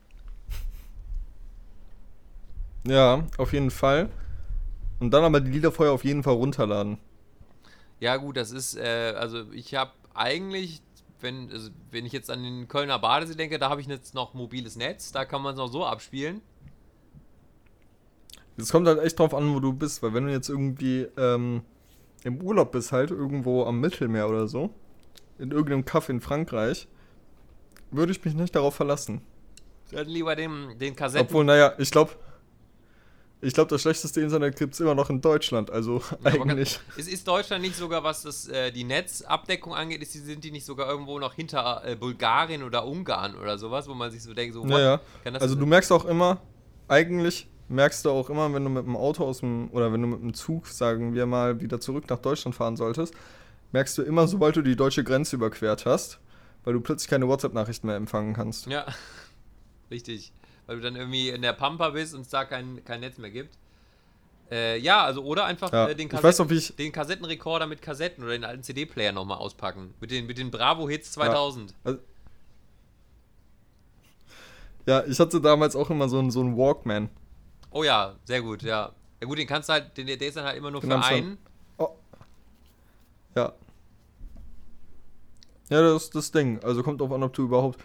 Ja, 2.88 3.24
auf 3.38 3.54
jeden 3.54 3.70
Fall. 3.70 4.10
Und 5.00 5.12
dann 5.12 5.24
aber 5.24 5.40
die 5.40 5.52
Lieder 5.52 5.72
vorher 5.72 5.94
auf 5.94 6.04
jeden 6.04 6.24
Fall 6.24 6.34
runterladen. 6.34 6.98
Ja, 8.00 8.18
gut, 8.18 8.38
das 8.38 8.52
ist, 8.52 8.78
äh, 8.78 9.14
also 9.18 9.52
ich 9.52 9.76
habe 9.76 9.92
eigentlich, 10.14 10.82
wenn, 11.20 11.52
also 11.52 11.70
wenn 11.92 12.06
ich 12.06 12.14
jetzt 12.14 12.30
an 12.30 12.44
den 12.44 12.68
Kölner 12.68 13.00
Badesee 13.00 13.36
denke, 13.36 13.58
da 13.58 13.70
habe 13.70 13.82
ich 13.82 13.88
jetzt 13.88 14.14
noch 14.14 14.34
mobiles 14.34 14.76
Netz, 14.76 15.12
da 15.12 15.26
kann 15.26 15.42
man 15.42 15.54
es 15.54 15.58
noch 15.58 15.72
so 15.72 15.86
abspielen. 15.86 16.42
Es 18.58 18.72
kommt 18.72 18.88
halt 18.88 19.00
echt 19.00 19.20
drauf 19.20 19.34
an, 19.34 19.54
wo 19.54 19.60
du 19.60 19.74
bist, 19.74 20.02
weil 20.02 20.14
wenn 20.14 20.26
du 20.26 20.32
jetzt 20.32 20.50
irgendwie 20.50 21.08
ähm, 21.18 21.62
im 22.24 22.42
Urlaub 22.42 22.72
bist, 22.72 22.92
halt 22.92 23.12
irgendwo 23.12 23.64
am 23.66 23.80
Mittelmeer 23.80 24.28
oder 24.28 24.48
so, 24.48 24.72
in 25.38 25.52
irgendeinem 25.52 25.86
Kaff 25.86 26.10
in 26.10 26.22
Frankreich, 26.22 26.88
würde 27.92 28.12
ich 28.12 28.24
mich 28.26 28.34
nicht 28.34 28.56
darauf 28.56 28.76
verlassen. 28.76 29.22
Dann 29.92 30.08
lieber 30.08 30.36
den, 30.36 30.78
den 30.80 30.96
Kassetten. 30.96 31.28
Obwohl, 31.28 31.46
naja, 31.46 31.74
ich 31.78 31.92
glaube, 31.92 32.12
ich 33.42 33.54
glaube, 33.54 33.70
das 33.70 33.82
schlechteste 33.82 34.22
Internet 34.22 34.58
gibt 34.58 34.74
es 34.74 34.80
immer 34.80 34.96
noch 34.96 35.10
in 35.10 35.22
Deutschland. 35.22 35.70
Also 35.70 36.02
ganz- 36.24 36.36
eigentlich. 36.42 36.80
Ist, 36.96 37.10
ist 37.10 37.28
Deutschland 37.28 37.62
nicht 37.62 37.76
sogar, 37.76 38.04
was 38.04 38.24
das, 38.24 38.48
äh, 38.48 38.72
die 38.72 38.84
Netzabdeckung 38.84 39.74
angeht, 39.76 40.02
ist, 40.02 40.14
sind 40.14 40.44
die 40.44 40.52
nicht 40.52 40.66
sogar 40.66 40.90
irgendwo 40.90 41.20
noch 41.20 41.34
hinter 41.34 41.84
äh, 41.86 41.96
Bulgarien 41.96 42.64
oder 42.64 42.86
Ungarn 42.86 43.36
oder 43.36 43.58
sowas, 43.58 43.88
wo 43.88 43.94
man 43.94 44.12
sich 44.12 44.24
so 44.24 44.34
denkt, 44.34 44.54
so? 44.54 44.66
Naja, 44.66 45.00
Kann 45.24 45.34
das 45.34 45.44
also 45.44 45.56
du 45.56 45.66
merkst 45.66 45.92
auch 45.92 46.06
immer, 46.06 46.42
eigentlich 46.88 47.48
merkst 47.70 48.06
du 48.06 48.10
auch 48.12 48.30
immer, 48.30 48.54
wenn 48.54 48.64
du 48.64 48.70
mit 48.70 48.86
dem 48.86 48.96
Auto 48.96 49.26
aus 49.26 49.40
dem, 49.40 49.70
oder 49.72 49.92
wenn 49.92 50.02
du 50.02 50.08
mit 50.08 50.22
dem 50.22 50.34
Zug, 50.34 50.68
sagen 50.68 51.14
wir 51.14 51.26
mal, 51.26 51.60
wieder 51.62 51.80
zurück 51.80 52.10
nach 52.10 52.20
Deutschland 52.20 52.56
fahren 52.56 52.78
solltest, 52.78 53.14
merkst 53.72 53.98
du 53.98 54.02
immer, 54.02 54.28
sobald 54.28 54.56
du 54.56 54.62
die 54.62 54.76
deutsche 54.76 55.04
Grenze 55.04 55.36
überquert 55.36 55.86
hast, 55.86 56.20
weil 56.64 56.74
du 56.74 56.80
plötzlich 56.82 57.10
keine 57.10 57.28
WhatsApp-Nachrichten 57.28 57.88
mehr 57.88 57.98
empfangen 57.98 58.34
kannst. 58.34 58.68
Ja, 58.68 58.86
richtig. 59.92 60.32
Weil 60.68 60.76
du 60.78 60.82
dann 60.84 60.96
irgendwie 60.96 61.30
in 61.30 61.42
der 61.42 61.54
Pampa 61.54 61.90
bist 61.90 62.14
und 62.14 62.22
es 62.22 62.30
da 62.30 62.46
kein, 62.46 62.84
kein 62.86 63.00
Netz 63.00 63.18
mehr 63.18 63.32
gibt. 63.32 63.58
Äh, 64.52 64.78
ja, 64.80 65.04
also 65.04 65.24
oder 65.24 65.46
einfach 65.46 65.72
Ja, 65.74 65.88
äh, 65.88 65.96
den, 65.96 66.12
weiß 66.12 66.22
Kassetten, 66.22 66.50
wie 66.50 66.56
ich- 66.56 66.76
den 66.76 66.92
Kassettenrekorder 66.92 67.66
mit 67.68 67.82
Kassetten 67.82 68.24
oder 68.24 68.34
den 68.34 68.46
alten 68.46 68.64
CD-Player 68.64 69.12
nochmal 69.12 69.40
auspacken. 69.40 69.94
Mit 70.00 70.12
den, 70.12 70.26
mit 70.28 70.38
den 70.38 70.52
Bravo-Hits 70.52 71.12
2000. 71.14 71.74
Ja, 74.86 75.04
ich 75.06 75.20
hatte 75.20 75.42
damals 75.42 75.76
auch 75.76 75.90
immer 75.90 76.08
so 76.08 76.20
einen, 76.20 76.32
so 76.32 76.40
einen 76.40 76.56
Walkman. 76.58 77.10
Oh 77.72 77.84
ja, 77.84 78.16
sehr 78.24 78.42
gut, 78.42 78.62
ja. 78.64 78.92
Ja 79.22 79.28
gut, 79.28 79.38
den 79.38 79.48
kannst 79.48 79.68
du 79.68 79.74
halt, 79.74 79.98
den, 79.98 80.08
der 80.08 80.22
ist 80.22 80.38
dann 80.38 80.46
halt 80.46 80.58
immer 80.58 80.72
nur 80.72 80.80
Den 80.82 80.92
für 80.92 81.04
einen. 81.04 81.38
Oh. 81.78 81.90
Ja. 83.36 83.52
Ja, 85.70 85.82
das 85.82 86.04
ist 86.04 86.16
das 86.16 86.32
Ding. 86.32 86.64
Also 86.64 86.84
kommt 86.84 87.02
drauf 87.02 87.12
an, 87.12 87.24
ob 87.24 87.34
du 87.34 87.44
überhaupt, 87.44 87.84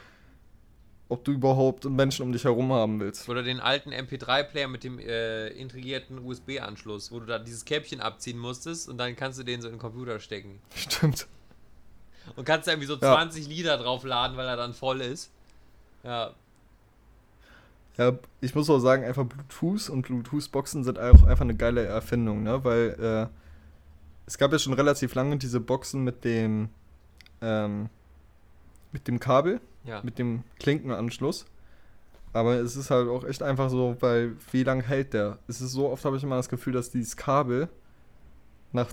ob 1.12 1.25
du 1.25 1.33
überhaupt 1.33 1.85
Menschen 1.85 2.22
um 2.25 2.33
dich 2.33 2.44
herum 2.44 2.72
haben 2.72 2.98
willst. 2.98 3.29
Oder 3.29 3.42
den 3.42 3.61
alten 3.61 3.90
MP3-Player 3.92 4.66
mit 4.68 4.83
dem 4.83 4.98
äh, 4.98 5.48
integrierten 5.48 6.18
USB-Anschluss, 6.18 7.12
wo 7.12 7.20
du 7.20 7.27
da 7.27 7.38
dieses 7.38 7.64
Käppchen 7.64 8.01
abziehen 8.01 8.38
musstest 8.38 8.88
und 8.88 8.98
dann 8.98 9.14
kannst 9.14 9.38
du 9.38 9.42
den 9.42 9.61
so 9.61 9.68
in 9.68 9.75
den 9.75 9.81
Computer 9.81 10.18
stecken. 10.20 10.61
Stimmt. 10.75 11.27
Und 12.37 12.44
kannst 12.44 12.66
da 12.66 12.72
irgendwie 12.72 12.87
so 12.87 12.94
Ja. 12.94 13.14
20 13.14 13.46
Lieder 13.48 13.77
draufladen, 13.79 14.37
weil 14.37 14.46
er 14.46 14.57
dann 14.57 14.72
voll 14.75 15.01
ist. 15.01 15.31
Ja, 16.03 16.33
Ja, 17.98 18.18
ich 18.40 18.55
muss 18.55 18.70
auch 18.70 18.79
sagen, 18.79 19.05
einfach 19.05 19.25
Bluetooth 19.25 19.90
und 19.90 20.03
Bluetooth-Boxen 20.03 20.83
sind 20.83 20.98
auch 20.98 21.25
einfach 21.25 21.42
eine 21.42 21.55
geile 21.55 21.85
Erfindung, 21.85 22.42
ne? 22.42 22.64
Weil 22.64 22.96
äh, 22.98 23.37
es 24.27 24.38
gab 24.38 24.51
ja 24.53 24.59
schon 24.59 24.72
relativ 24.72 25.14
lange 25.14 25.37
diese 25.37 25.61
Boxen 25.61 26.03
mit 26.05 26.25
dem 26.25 26.70
ähm, 27.42 27.90
mit 28.92 29.09
dem 29.09 29.20
Kabel, 29.20 29.61
ja. 29.85 30.01
mit 30.03 30.18
dem 30.18 30.45
Klinkenanschluss. 30.59 31.47
Aber 32.33 32.55
es 32.55 32.77
ist 32.77 32.90
halt 32.90 33.09
auch 33.09 33.25
echt 33.25 33.42
einfach 33.42 33.68
so, 33.68 33.97
weil 34.01 34.37
wie 34.53 34.62
lange 34.62 34.83
hält 34.83 35.12
der? 35.12 35.38
Es 35.49 35.61
ist 35.61 35.73
so 35.73 35.90
oft 35.90 36.05
habe 36.05 36.16
ich 36.16 36.23
immer 36.23 36.37
das 36.37 36.49
Gefühl, 36.49 36.73
dass 36.73 36.90
dieses 36.90 37.16
Kabel 37.16 37.68
nach 38.73 38.88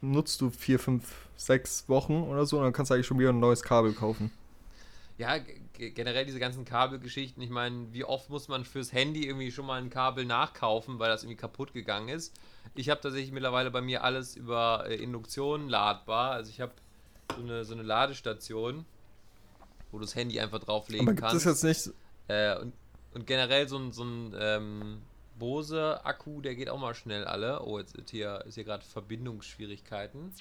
nutzt 0.00 0.40
du 0.40 0.50
vier, 0.50 0.78
fünf, 0.78 1.28
sechs 1.36 1.88
Wochen 1.88 2.22
oder 2.22 2.44
so, 2.44 2.58
und 2.58 2.64
dann 2.64 2.72
kannst 2.72 2.90
du 2.90 2.94
eigentlich 2.94 3.06
schon 3.06 3.18
wieder 3.18 3.30
ein 3.30 3.40
neues 3.40 3.62
Kabel 3.62 3.92
kaufen. 3.92 4.30
Ja, 5.18 5.38
generell 5.78 6.26
diese 6.26 6.40
ganzen 6.40 6.64
Kabelgeschichten. 6.64 7.42
Ich 7.42 7.50
meine, 7.50 7.92
wie 7.92 8.04
oft 8.04 8.28
muss 8.28 8.48
man 8.48 8.64
fürs 8.64 8.92
Handy 8.92 9.26
irgendwie 9.26 9.52
schon 9.52 9.66
mal 9.66 9.80
ein 9.80 9.90
Kabel 9.90 10.24
nachkaufen, 10.24 10.98
weil 10.98 11.08
das 11.08 11.22
irgendwie 11.22 11.36
kaputt 11.36 11.72
gegangen 11.72 12.08
ist? 12.08 12.34
Ich 12.74 12.88
habe 12.88 13.00
tatsächlich 13.00 13.30
mittlerweile 13.30 13.70
bei 13.70 13.80
mir 13.80 14.02
alles 14.02 14.34
über 14.34 14.84
äh, 14.88 14.96
Induktion 14.96 15.68
ladbar. 15.68 16.32
Also 16.32 16.50
ich 16.50 16.60
habe 16.60 16.72
so 17.36 17.42
eine, 17.42 17.64
so 17.64 17.74
eine 17.74 17.82
Ladestation, 17.82 18.84
wo 19.92 19.98
du 19.98 20.04
das 20.04 20.14
Handy 20.16 20.40
einfach 20.40 20.58
drauflegen 20.58 21.06
Aber 21.06 21.14
gibt 21.14 21.28
kannst. 21.28 21.46
es 21.46 21.62
jetzt 21.62 21.86
nicht 21.86 21.96
Äh, 22.28 22.58
und, 22.58 22.72
und 23.14 23.26
generell 23.26 23.68
so 23.68 23.78
ein, 23.78 23.92
so 23.92 24.02
ein 24.02 24.34
ähm, 24.38 25.02
Bose-Akku, 25.38 26.40
der 26.40 26.54
geht 26.56 26.68
auch 26.68 26.78
mal 26.78 26.94
schnell 26.94 27.24
alle. 27.24 27.62
Oh, 27.64 27.78
jetzt 27.78 27.94
ist 27.96 28.10
hier, 28.10 28.42
ist 28.46 28.54
hier 28.56 28.64
gerade 28.64 28.84
Verbindungsschwierigkeiten. 28.84 30.32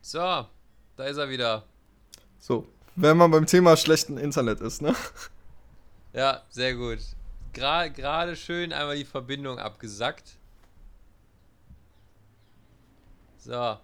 So, 0.00 0.18
da 0.18 1.04
ist 1.04 1.16
er 1.16 1.28
wieder. 1.28 1.64
so, 2.38 2.66
wenn 2.96 3.16
man 3.16 3.30
beim 3.30 3.46
Thema 3.46 3.76
schlechten 3.76 4.18
Internet 4.18 4.60
ist, 4.60 4.82
ne? 4.82 4.94
Ja, 6.12 6.42
sehr 6.50 6.74
gut. 6.74 6.98
Gra- 7.54 7.88
Gerade 7.90 8.34
schön 8.36 8.72
einmal 8.72 8.96
die 8.96 9.04
Verbindung 9.04 9.58
abgesackt. 9.58 10.36
So. 13.38 13.78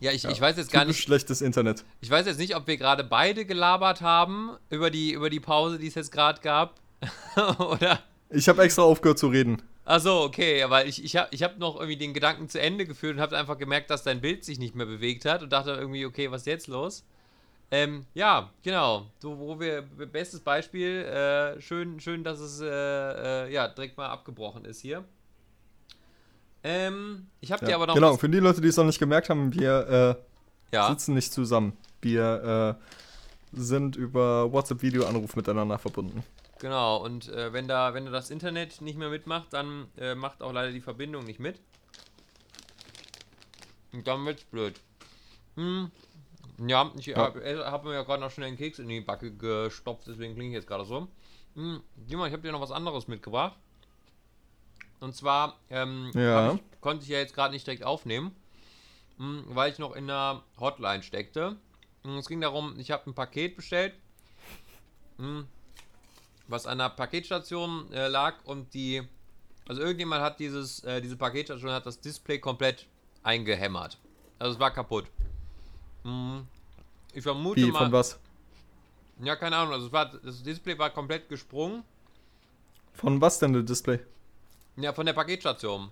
Ja, 0.00 0.12
ich, 0.12 0.24
ich 0.24 0.40
weiß 0.40 0.56
jetzt 0.56 0.72
gar 0.72 0.82
Typisch 0.82 0.96
nicht, 0.96 1.04
schlechtes 1.04 1.42
Internet. 1.42 1.84
ich 2.00 2.10
weiß 2.10 2.26
jetzt 2.26 2.38
nicht, 2.38 2.56
ob 2.56 2.66
wir 2.66 2.78
gerade 2.78 3.04
beide 3.04 3.44
gelabert 3.44 4.00
haben 4.00 4.56
über 4.70 4.90
die, 4.90 5.12
über 5.12 5.28
die 5.28 5.40
Pause, 5.40 5.78
die 5.78 5.88
es 5.88 5.94
jetzt 5.94 6.10
gerade 6.10 6.40
gab. 6.40 6.80
Oder. 7.58 8.00
Ich 8.30 8.48
habe 8.48 8.62
extra 8.62 8.82
aufgehört 8.82 9.18
zu 9.18 9.28
reden. 9.28 9.60
Achso, 9.84 10.22
okay, 10.22 10.60
ja, 10.60 10.70
weil 10.70 10.88
ich, 10.88 11.04
ich 11.04 11.16
habe 11.16 11.28
ich 11.32 11.42
hab 11.42 11.58
noch 11.58 11.76
irgendwie 11.76 11.96
den 11.96 12.14
Gedanken 12.14 12.48
zu 12.48 12.60
Ende 12.60 12.86
geführt 12.86 13.16
und 13.16 13.20
habe 13.20 13.36
einfach 13.36 13.58
gemerkt, 13.58 13.90
dass 13.90 14.02
dein 14.02 14.20
Bild 14.20 14.44
sich 14.44 14.58
nicht 14.58 14.74
mehr 14.74 14.86
bewegt 14.86 15.24
hat 15.24 15.42
und 15.42 15.52
dachte 15.52 15.72
irgendwie, 15.72 16.06
okay, 16.06 16.30
was 16.30 16.42
ist 16.42 16.46
jetzt 16.46 16.66
los? 16.68 17.04
Ähm, 17.70 18.06
ja, 18.14 18.50
genau. 18.62 19.06
So, 19.18 19.38
wo 19.38 19.60
wir, 19.60 19.82
bestes 19.82 20.40
Beispiel, 20.40 21.04
äh, 21.04 21.60
schön, 21.60 22.00
schön, 22.00 22.24
dass 22.24 22.40
es, 22.40 22.60
äh, 22.60 22.66
äh, 22.66 23.52
ja, 23.52 23.68
direkt 23.68 23.96
mal 23.96 24.08
abgebrochen 24.08 24.64
ist 24.64 24.80
hier. 24.80 25.04
Ähm, 26.62 27.28
ich 27.40 27.52
habe 27.52 27.64
dir 27.64 27.70
Ja, 27.70 27.76
aber 27.76 27.86
noch 27.86 27.94
genau, 27.94 28.16
für 28.16 28.28
die 28.28 28.38
Leute, 28.38 28.60
die 28.60 28.68
es 28.68 28.76
noch 28.76 28.84
nicht 28.84 28.98
gemerkt 28.98 29.30
haben, 29.30 29.54
wir 29.54 30.18
äh, 30.72 30.76
ja, 30.76 30.88
sitzen 30.90 31.14
nicht 31.14 31.32
zusammen. 31.32 31.76
Wir 32.02 32.78
äh, 33.52 33.58
sind 33.60 33.96
über 33.96 34.52
WhatsApp-Videoanruf 34.52 35.36
miteinander 35.36 35.78
verbunden. 35.78 36.22
genau, 36.58 36.98
und 37.02 37.28
äh, 37.28 37.52
wenn 37.52 37.66
da, 37.66 37.94
wenn 37.94 38.04
da 38.04 38.10
das 38.10 38.30
Internet 38.30 38.80
nicht 38.82 38.98
mehr 38.98 39.08
mitmacht, 39.08 39.52
dann 39.52 39.88
äh, 39.96 40.14
macht 40.14 40.42
auch 40.42 40.52
leider 40.52 40.70
die 40.72 40.80
Verbindung 40.80 41.24
nicht 41.24 41.40
mit. 41.40 41.58
Und 43.92 44.06
dann 44.06 44.24
wird's 44.24 44.44
blöd. 44.44 44.74
Hm. 45.56 45.90
Ja, 46.66 46.92
ich 46.96 47.06
Ja. 47.06 47.16
habe 47.16 47.42
hab 47.70 47.84
mir 47.84 47.94
ja 47.94 48.02
gerade 48.02 48.20
noch 48.22 48.30
schnell 48.30 48.48
einen 48.48 48.58
Keks 48.58 48.78
in 48.78 48.88
die 48.88 49.00
Backe 49.00 49.32
gestopft, 49.34 50.06
deswegen 50.06 50.34
klinge 50.34 50.50
ich 50.50 50.54
jetzt 50.56 50.68
gerade 50.68 50.84
so. 50.84 51.08
Hm. 51.54 51.80
Dima, 51.96 52.26
ich 52.26 52.32
habe 52.32 52.42
dir 52.42 52.52
noch 52.52 52.60
was 52.60 52.70
anderes 52.70 53.08
mitgebracht. 53.08 53.56
Und 55.00 55.14
zwar 55.16 55.58
ähm, 55.70 56.10
Ja. 56.14 56.54
ich, 56.54 56.60
konnte 56.80 57.02
ich 57.04 57.08
ja 57.10 57.18
jetzt 57.18 57.34
gerade 57.34 57.54
nicht 57.54 57.66
direkt 57.66 57.84
aufnehmen, 57.84 58.34
hm, 59.18 59.44
weil 59.48 59.72
ich 59.72 59.78
noch 59.78 59.94
in 59.96 60.06
der 60.06 60.42
Hotline 60.58 61.02
steckte. 61.02 61.56
Hm, 62.04 62.18
Es 62.18 62.28
ging 62.28 62.40
darum, 62.40 62.78
ich 62.78 62.90
habe 62.90 63.08
ein 63.10 63.14
Paket 63.14 63.56
bestellt, 63.56 63.94
hm, 65.18 65.46
was 66.48 66.66
an 66.66 66.78
der 66.78 66.90
Paketstation 66.90 67.90
äh, 67.92 68.08
lag 68.08 68.34
und 68.44 68.74
die, 68.74 69.02
also 69.68 69.80
irgendjemand 69.80 70.22
hat 70.22 70.38
dieses, 70.40 70.82
äh, 70.84 71.00
diese 71.00 71.16
Paketstation 71.16 71.70
hat 71.70 71.86
das 71.86 72.00
Display 72.00 72.38
komplett 72.38 72.86
eingehämmert. 73.22 73.98
Also 74.38 74.54
es 74.54 74.60
war 74.60 74.70
kaputt. 74.70 75.06
Hm, 76.04 76.46
Ich 77.12 77.22
vermute 77.22 77.60
Wie, 77.60 77.70
mal. 77.70 77.78
von 77.84 77.92
was? 77.92 78.18
Ja, 79.22 79.36
keine 79.36 79.56
Ahnung. 79.56 79.74
Also 79.74 79.92
war, 79.92 80.06
das 80.06 80.42
Display 80.42 80.78
war 80.78 80.90
komplett 80.90 81.28
gesprungen. 81.28 81.84
Von 82.94 83.20
was 83.20 83.38
denn, 83.38 83.52
das 83.52 83.64
Display? 83.64 84.00
Ja, 84.76 84.92
von 84.92 85.06
der 85.06 85.12
Paketstation. 85.12 85.90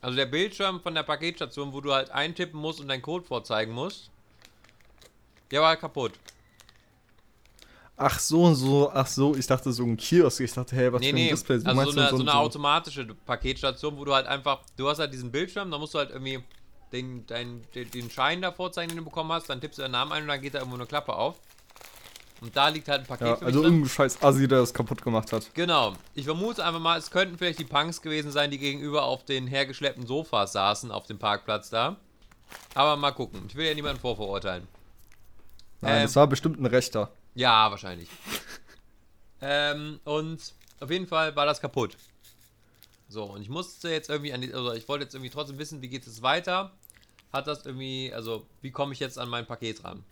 Also 0.00 0.16
der 0.16 0.26
Bildschirm 0.26 0.80
von 0.80 0.94
der 0.94 1.02
Paketstation, 1.02 1.72
wo 1.72 1.80
du 1.80 1.92
halt 1.92 2.10
eintippen 2.10 2.58
musst 2.60 2.80
und 2.80 2.88
deinen 2.88 3.02
Code 3.02 3.24
vorzeigen 3.24 3.72
musst, 3.72 4.10
der 5.50 5.60
war 5.60 5.76
kaputt. 5.76 6.12
Ach 7.96 8.18
so, 8.18 8.54
so, 8.54 8.90
ach 8.94 9.06
so, 9.06 9.34
ich 9.34 9.46
dachte 9.46 9.72
so 9.72 9.84
ein 9.84 9.96
Kiosk. 9.96 10.40
Ich 10.40 10.52
dachte, 10.54 10.74
hey, 10.74 10.90
was 10.90 11.00
Nee, 11.00 11.08
für 11.10 11.16
ein 11.16 11.22
nee, 11.24 11.30
Display? 11.30 11.58
Du 11.58 11.66
also 11.66 11.76
meinst 11.76 11.92
so 11.92 12.00
eine, 12.00 12.08
so 12.10 12.16
eine 12.16 12.30
so- 12.30 12.38
automatische 12.38 13.04
Paketstation, 13.26 13.98
wo 13.98 14.04
du 14.06 14.14
halt 14.14 14.26
einfach, 14.26 14.60
du 14.78 14.88
hast 14.88 15.00
halt 15.00 15.12
diesen 15.12 15.30
Bildschirm, 15.30 15.70
da 15.70 15.76
musst 15.76 15.92
du 15.92 15.98
halt 15.98 16.10
irgendwie 16.10 16.42
den, 16.92 17.26
den, 17.26 17.62
den 17.74 18.10
Schein 18.10 18.40
da 18.40 18.52
vorzeigen, 18.52 18.88
den 18.88 18.98
du 18.98 19.04
bekommen 19.04 19.30
hast, 19.32 19.50
dann 19.50 19.60
tippst 19.60 19.78
du 19.78 19.82
deinen 19.82 19.92
Namen 19.92 20.12
ein 20.12 20.22
und 20.22 20.28
dann 20.28 20.40
geht 20.40 20.54
da 20.54 20.60
irgendwo 20.60 20.76
eine 20.78 20.86
Klappe 20.86 21.14
auf. 21.14 21.38
Und 22.40 22.56
da 22.56 22.68
liegt 22.68 22.88
halt 22.88 23.00
ein 23.02 23.06
Paket 23.06 23.26
Ja, 23.26 23.36
für 23.36 23.44
mich 23.44 23.46
also 23.48 23.60
drin. 23.62 23.72
irgendein 23.72 23.90
scheiß 23.90 24.22
Assi, 24.22 24.48
der 24.48 24.60
das 24.60 24.72
kaputt 24.72 25.02
gemacht 25.02 25.30
hat. 25.32 25.50
Genau. 25.54 25.94
Ich 26.14 26.24
vermute 26.24 26.64
einfach 26.64 26.80
mal, 26.80 26.98
es 26.98 27.10
könnten 27.10 27.36
vielleicht 27.36 27.58
die 27.58 27.64
Punks 27.64 28.00
gewesen 28.00 28.30
sein, 28.32 28.50
die 28.50 28.58
gegenüber 28.58 29.02
auf 29.04 29.24
den 29.24 29.46
hergeschleppten 29.46 30.06
Sofas 30.06 30.52
saßen 30.52 30.90
auf 30.90 31.06
dem 31.06 31.18
Parkplatz 31.18 31.68
da. 31.70 31.96
Aber 32.74 32.96
mal 32.96 33.12
gucken. 33.12 33.44
Ich 33.48 33.54
will 33.56 33.66
ja 33.66 33.74
niemanden 33.74 34.00
vorverurteilen. 34.00 34.66
Nein, 35.82 35.96
Ähm, 35.98 36.02
das 36.04 36.16
war 36.16 36.26
bestimmt 36.26 36.58
ein 36.60 36.66
Rechter. 36.66 37.10
Ja, 37.34 37.70
wahrscheinlich. 37.70 38.08
ähm, 39.40 40.00
und 40.04 40.38
auf 40.80 40.90
jeden 40.90 41.06
Fall 41.06 41.36
war 41.36 41.46
das 41.46 41.60
kaputt. 41.60 41.96
So, 43.08 43.24
und 43.24 43.42
ich 43.42 43.48
musste 43.48 43.90
jetzt 43.90 44.08
irgendwie 44.08 44.32
an 44.32 44.40
die, 44.40 44.54
also 44.54 44.72
ich 44.72 44.88
wollte 44.88 45.04
jetzt 45.04 45.14
irgendwie 45.14 45.30
trotzdem 45.30 45.58
wissen, 45.58 45.82
wie 45.82 45.88
geht 45.88 46.06
es 46.06 46.22
weiter? 46.22 46.72
Hat 47.32 47.46
das 47.46 47.66
irgendwie, 47.66 48.12
also 48.14 48.46
wie 48.62 48.70
komme 48.70 48.92
ich 48.92 49.00
jetzt 49.00 49.18
an 49.18 49.28
mein 49.28 49.46
Paket 49.46 49.84
ran? 49.84 50.04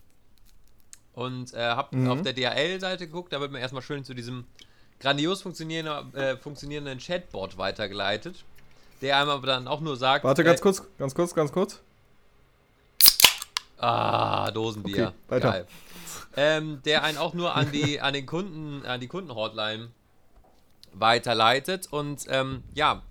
Und 1.19 1.53
äh, 1.53 1.57
hab 1.57 1.91
Mhm. 1.91 2.09
auf 2.09 2.21
der 2.21 2.31
DHL-Seite 2.31 3.05
geguckt, 3.07 3.33
da 3.33 3.41
wird 3.41 3.51
mir 3.51 3.59
erstmal 3.59 3.81
schön 3.81 4.05
zu 4.05 4.13
diesem 4.13 4.45
grandios 5.01 5.41
funktionierenden, 5.41 6.15
äh, 6.15 6.37
funktionierenden 6.37 6.97
Chatbot 6.99 7.57
weitergeleitet, 7.57 8.45
der 9.01 9.17
einmal 9.17 9.41
dann 9.41 9.67
auch 9.67 9.81
nur 9.81 9.97
sagt, 9.97 10.23
Warte, 10.23 10.45
ganz 10.45 10.61
äh, 10.61 10.63
kurz, 10.63 10.83
ganz 10.97 11.13
kurz, 11.13 11.33
ganz 11.35 11.51
kurz. 11.51 11.81
Ah, 13.79 14.49
Dosenbier. 14.51 15.07
Okay, 15.07 15.15
weiter. 15.27 15.51
Geil. 15.51 15.67
Ähm, 16.37 16.81
der 16.85 17.03
einen 17.03 17.17
auch 17.17 17.33
nur 17.33 17.53
an 17.53 17.69
die, 17.71 17.99
an 17.99 18.13
den 18.13 18.25
Kunden, 18.25 18.85
an 18.85 19.01
die 19.01 19.07
Kundenhotline 19.07 19.89
weiterleitet. 20.93 21.87
Und 21.91 22.25
ähm, 22.29 22.63
ja, 22.73 23.01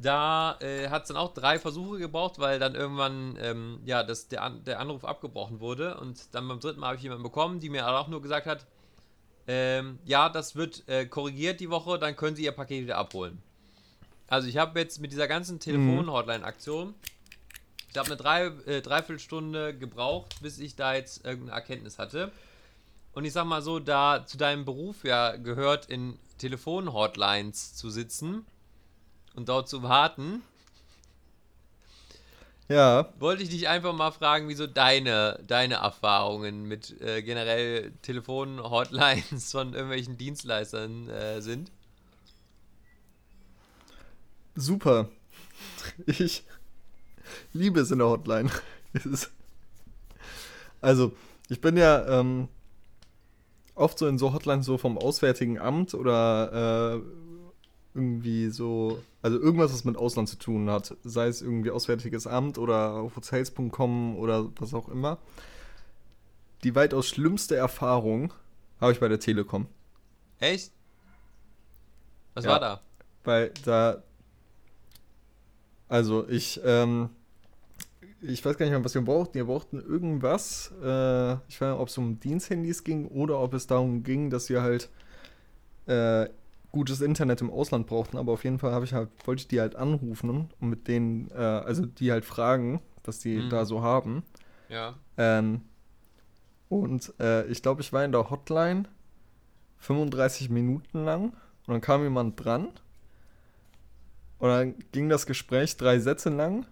da 0.00 0.58
äh, 0.60 0.88
hat 0.88 1.02
es 1.02 1.08
dann 1.08 1.16
auch 1.16 1.32
drei 1.32 1.58
Versuche 1.58 1.98
gebraucht, 1.98 2.38
weil 2.38 2.58
dann 2.58 2.74
irgendwann 2.74 3.38
ähm, 3.40 3.80
ja, 3.84 4.02
das, 4.02 4.28
der, 4.28 4.50
der 4.50 4.80
Anruf 4.80 5.04
abgebrochen 5.04 5.60
wurde. 5.60 5.98
Und 5.98 6.34
dann 6.34 6.46
beim 6.48 6.60
dritten 6.60 6.80
Mal 6.80 6.88
habe 6.88 6.96
ich 6.96 7.02
jemanden 7.02 7.22
bekommen, 7.22 7.60
die 7.60 7.70
mir 7.70 7.88
auch 7.88 8.08
nur 8.08 8.22
gesagt 8.22 8.46
hat, 8.46 8.66
ähm, 9.48 9.98
ja, 10.04 10.28
das 10.28 10.56
wird 10.56 10.88
äh, 10.88 11.06
korrigiert 11.06 11.60
die 11.60 11.70
Woche, 11.70 11.98
dann 11.98 12.16
können 12.16 12.36
Sie 12.36 12.44
Ihr 12.44 12.52
Paket 12.52 12.82
wieder 12.82 12.98
abholen. 12.98 13.40
Also 14.28 14.48
ich 14.48 14.56
habe 14.56 14.78
jetzt 14.80 15.00
mit 15.00 15.12
dieser 15.12 15.28
ganzen 15.28 15.60
Telefon-Hotline-Aktion 15.60 16.94
ich 17.96 17.98
habe 17.98 18.08
eine 18.08 18.18
drei, 18.18 18.44
äh, 18.66 18.82
Dreiviertelstunde 18.82 19.74
gebraucht, 19.74 20.42
bis 20.42 20.58
ich 20.58 20.76
da 20.76 20.94
jetzt 20.94 21.24
irgendeine 21.24 21.52
Erkenntnis 21.52 21.98
hatte. 21.98 22.30
Und 23.14 23.24
ich 23.24 23.32
sag 23.32 23.46
mal 23.46 23.62
so, 23.62 23.78
da 23.78 24.26
zu 24.26 24.36
deinem 24.36 24.66
Beruf 24.66 25.02
ja 25.02 25.36
gehört, 25.36 25.86
in 25.86 26.18
Telefon-Hotlines 26.36 27.74
zu 27.74 27.88
sitzen 27.88 28.44
und 29.36 29.48
dort 29.48 29.68
zu 29.68 29.82
warten, 29.82 30.42
Ja, 32.68 33.12
wollte 33.14 33.42
ich 33.42 33.48
dich 33.48 33.68
einfach 33.68 33.92
mal 33.94 34.10
fragen, 34.12 34.48
wieso 34.48 34.66
deine, 34.66 35.42
deine 35.46 35.76
Erfahrungen 35.76 36.64
mit 36.64 37.00
äh, 37.00 37.22
generell 37.22 37.92
Telefon-Hotlines 38.02 39.50
von 39.52 39.72
irgendwelchen 39.74 40.18
Dienstleistern 40.18 41.08
äh, 41.08 41.40
sind. 41.42 41.72
super. 44.54 45.08
Ich 46.06 46.44
liebe 47.52 47.80
es 47.80 47.90
in 47.90 47.98
der 47.98 48.08
Hotline. 48.08 48.50
Also, 50.80 51.12
ich 51.48 51.60
bin 51.60 51.76
ja 51.76 52.20
ähm, 52.20 52.48
oft 53.74 53.98
so 53.98 54.06
in 54.06 54.18
so 54.18 54.32
Hotlines 54.32 54.66
so 54.66 54.78
vom 54.78 54.98
Auswärtigen 54.98 55.58
Amt 55.58 55.94
oder 55.94 56.96
äh, 56.96 57.25
irgendwie 57.96 58.50
so, 58.50 59.02
also 59.22 59.38
irgendwas, 59.40 59.72
was 59.72 59.84
mit 59.84 59.96
Ausland 59.96 60.28
zu 60.28 60.36
tun 60.38 60.70
hat. 60.70 60.94
Sei 61.02 61.26
es 61.28 61.42
irgendwie 61.42 61.70
Auswärtiges 61.70 62.26
Amt 62.26 62.58
oder 62.58 63.10
Hotels.com 63.16 64.16
oder 64.16 64.50
was 64.60 64.74
auch 64.74 64.88
immer. 64.88 65.18
Die 66.62 66.74
weitaus 66.74 67.08
schlimmste 67.08 67.56
Erfahrung 67.56 68.32
habe 68.80 68.92
ich 68.92 69.00
bei 69.00 69.08
der 69.08 69.18
Telekom. 69.20 69.66
Echt? 70.38 70.70
Was 72.34 72.44
Ja. 72.44 72.50
war 72.52 72.60
da? 72.60 72.80
Weil 73.24 73.50
da. 73.64 74.02
Also, 75.88 76.28
ich, 76.28 76.60
ähm, 76.64 77.10
ich 78.20 78.44
weiß 78.44 78.56
gar 78.58 78.66
nicht 78.66 78.72
mehr, 78.72 78.84
was 78.84 78.94
wir 78.94 79.02
brauchten. 79.02 79.34
Wir 79.34 79.44
brauchten 79.44 79.80
irgendwas. 79.80 80.72
Äh, 80.82 81.34
ich 81.48 81.60
weiß 81.60 81.70
nicht, 81.72 81.80
ob 81.80 81.88
es 81.88 81.98
um 81.98 82.18
Diensthandys 82.20 82.84
ging 82.84 83.06
oder 83.06 83.38
ob 83.40 83.54
es 83.54 83.66
darum 83.66 84.02
ging, 84.02 84.30
dass 84.30 84.48
wir 84.48 84.62
halt 84.62 84.90
äh, 85.86 86.28
gutes 86.76 87.00
Internet 87.00 87.40
im 87.40 87.50
Ausland 87.50 87.86
brauchten. 87.86 88.16
Aber 88.18 88.32
auf 88.32 88.44
jeden 88.44 88.58
Fall 88.58 88.72
habe 88.72 88.84
ich 88.84 88.92
halt, 88.92 89.08
wollte 89.24 89.40
ich 89.40 89.48
die 89.48 89.60
halt 89.60 89.74
anrufen 89.76 90.48
und 90.60 90.68
mit 90.68 90.86
denen, 90.88 91.30
äh, 91.30 91.34
also 91.34 91.86
die 91.86 92.12
halt 92.12 92.24
fragen, 92.24 92.80
was 93.04 93.18
die 93.18 93.38
Mhm. 93.38 93.50
da 93.50 93.64
so 93.64 93.82
haben. 93.82 94.22
Ja. 94.68 94.94
Ähm, 95.16 95.62
und 96.68 97.12
äh, 97.20 97.46
ich 97.46 97.62
glaube, 97.62 97.80
ich 97.80 97.92
war 97.92 98.04
in 98.04 98.12
der 98.12 98.28
Hotline 98.30 98.84
35 99.78 100.50
Minuten 100.50 101.04
lang 101.04 101.32
und 101.66 101.72
dann 101.74 101.80
kam 101.80 102.02
jemand 102.02 102.44
dran 102.44 102.68
und 104.38 104.48
dann 104.48 104.74
ging 104.92 105.08
das 105.08 105.26
Gespräch 105.26 105.76
drei 105.76 105.98
Sätze 105.98 106.30
lang. 106.30 106.66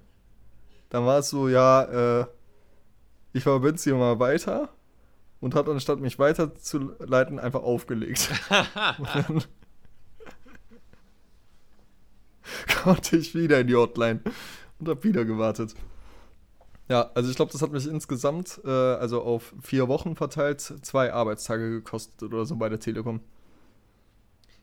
Dann 0.90 1.06
war 1.06 1.18
es 1.18 1.30
so, 1.30 1.48
ja, 1.48 2.20
äh, 2.20 2.26
ich 3.32 3.42
verbinde 3.42 3.78
sie 3.78 3.92
mal 3.92 4.18
weiter 4.20 4.68
und 5.40 5.54
hat 5.54 5.68
anstatt 5.68 6.00
mich 6.00 6.18
weiterzuleiten 6.18 7.38
einfach 7.38 7.62
aufgelegt. 7.62 8.30
und 8.98 9.08
dann 9.14 9.44
konnte 12.82 13.16
ich 13.16 13.34
wieder 13.34 13.60
in 13.60 13.66
die 13.66 13.76
Hotline 13.76 14.20
und 14.78 14.88
habe 14.88 15.02
wieder 15.04 15.24
gewartet. 15.24 15.74
Ja, 16.88 17.10
also 17.14 17.30
ich 17.30 17.36
glaube, 17.36 17.50
das 17.50 17.62
hat 17.62 17.72
mich 17.72 17.86
insgesamt, 17.86 18.60
äh, 18.64 18.68
also 18.68 19.22
auf 19.22 19.54
vier 19.62 19.88
Wochen 19.88 20.16
verteilt, 20.16 20.60
zwei 20.60 21.12
Arbeitstage 21.12 21.70
gekostet 21.70 22.22
oder 22.22 22.44
so 22.44 22.56
bei 22.56 22.68
der 22.68 22.78
Telekom. 22.78 23.20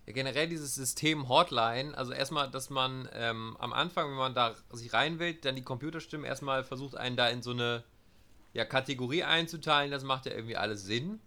Ja, 0.06 0.14
generell 0.14 0.48
dieses 0.48 0.76
System 0.76 1.30
Hotline, 1.30 1.98
also 1.98 2.14
erstmal, 2.14 2.50
dass 2.52 2.70
man 2.70 3.10
ähm, 3.14 3.58
am 3.60 3.74
Anfang, 3.74 4.10
wenn 4.10 4.18
man 4.18 4.36
da 4.36 4.56
sich 4.72 4.94
reinwählt, 4.94 5.46
dann 5.46 5.56
die 5.56 5.64
Computerstimmen 5.64 6.26
erstmal 6.26 6.64
versucht, 6.64 6.96
einen 6.96 7.16
da 7.16 7.28
in 7.28 7.42
so 7.42 7.52
eine 7.52 7.84
ja, 8.54 8.66
Kategorie 8.66 9.24
einzuteilen, 9.24 9.92
das 9.92 10.04
macht 10.04 10.28
ja 10.28 10.34
irgendwie 10.34 10.58
alles 10.58 10.86
Sinn. 10.86 11.20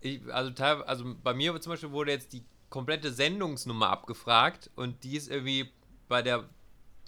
Ich, 0.00 0.20
also, 0.32 0.52
also 0.62 1.14
bei 1.22 1.34
mir 1.34 1.60
zum 1.60 1.72
Beispiel 1.72 1.90
wurde 1.90 2.12
jetzt 2.12 2.32
die 2.32 2.44
komplette 2.72 3.12
Sendungsnummer 3.12 3.90
abgefragt 3.90 4.70
und 4.74 5.04
die 5.04 5.16
ist 5.16 5.30
irgendwie 5.30 5.70
bei 6.08 6.22
der, 6.22 6.48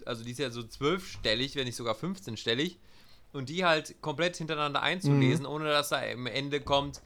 also 0.05 0.23
die 0.23 0.31
ist 0.31 0.39
ja 0.39 0.51
so 0.51 0.63
zwölfstellig, 0.63 1.57
wenn 1.57 1.65
nicht 1.65 1.75
sogar 1.75 1.97
15-stellig 1.97 2.77
und 3.33 3.49
die 3.49 3.65
halt 3.65 4.01
komplett 4.03 4.37
hintereinander 4.37 4.83
einzulesen, 4.83 5.47
ohne 5.47 5.65
dass 5.65 5.89
da 5.89 6.01
am 6.01 6.27
Ende 6.27 6.61
kommt, 6.61 7.03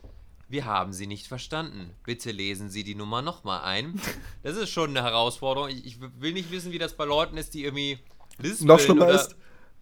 wir 0.48 0.64
haben 0.64 0.92
Sie 0.92 1.06
nicht 1.06 1.26
verstanden. 1.26 1.90
Bitte 2.04 2.32
lesen 2.32 2.68
Sie 2.68 2.82
die 2.82 2.94
Nummer 2.94 3.22
nochmal 3.22 3.62
ein. 3.62 4.00
Das 4.42 4.56
ist 4.56 4.70
schon 4.70 4.90
eine 4.90 5.02
Herausforderung. 5.02 5.68
Ich, 5.68 5.84
ich 5.84 6.00
will 6.00 6.32
nicht 6.32 6.50
wissen, 6.50 6.72
wie 6.72 6.78
das 6.78 6.96
bei 6.96 7.04
Leuten 7.04 7.36
ist, 7.36 7.54
die 7.54 7.64
irgendwie 7.64 7.98
lispeln 8.38 8.66
Noch 8.66 8.80
schlimmer 8.80 9.08
ist, 9.08 9.36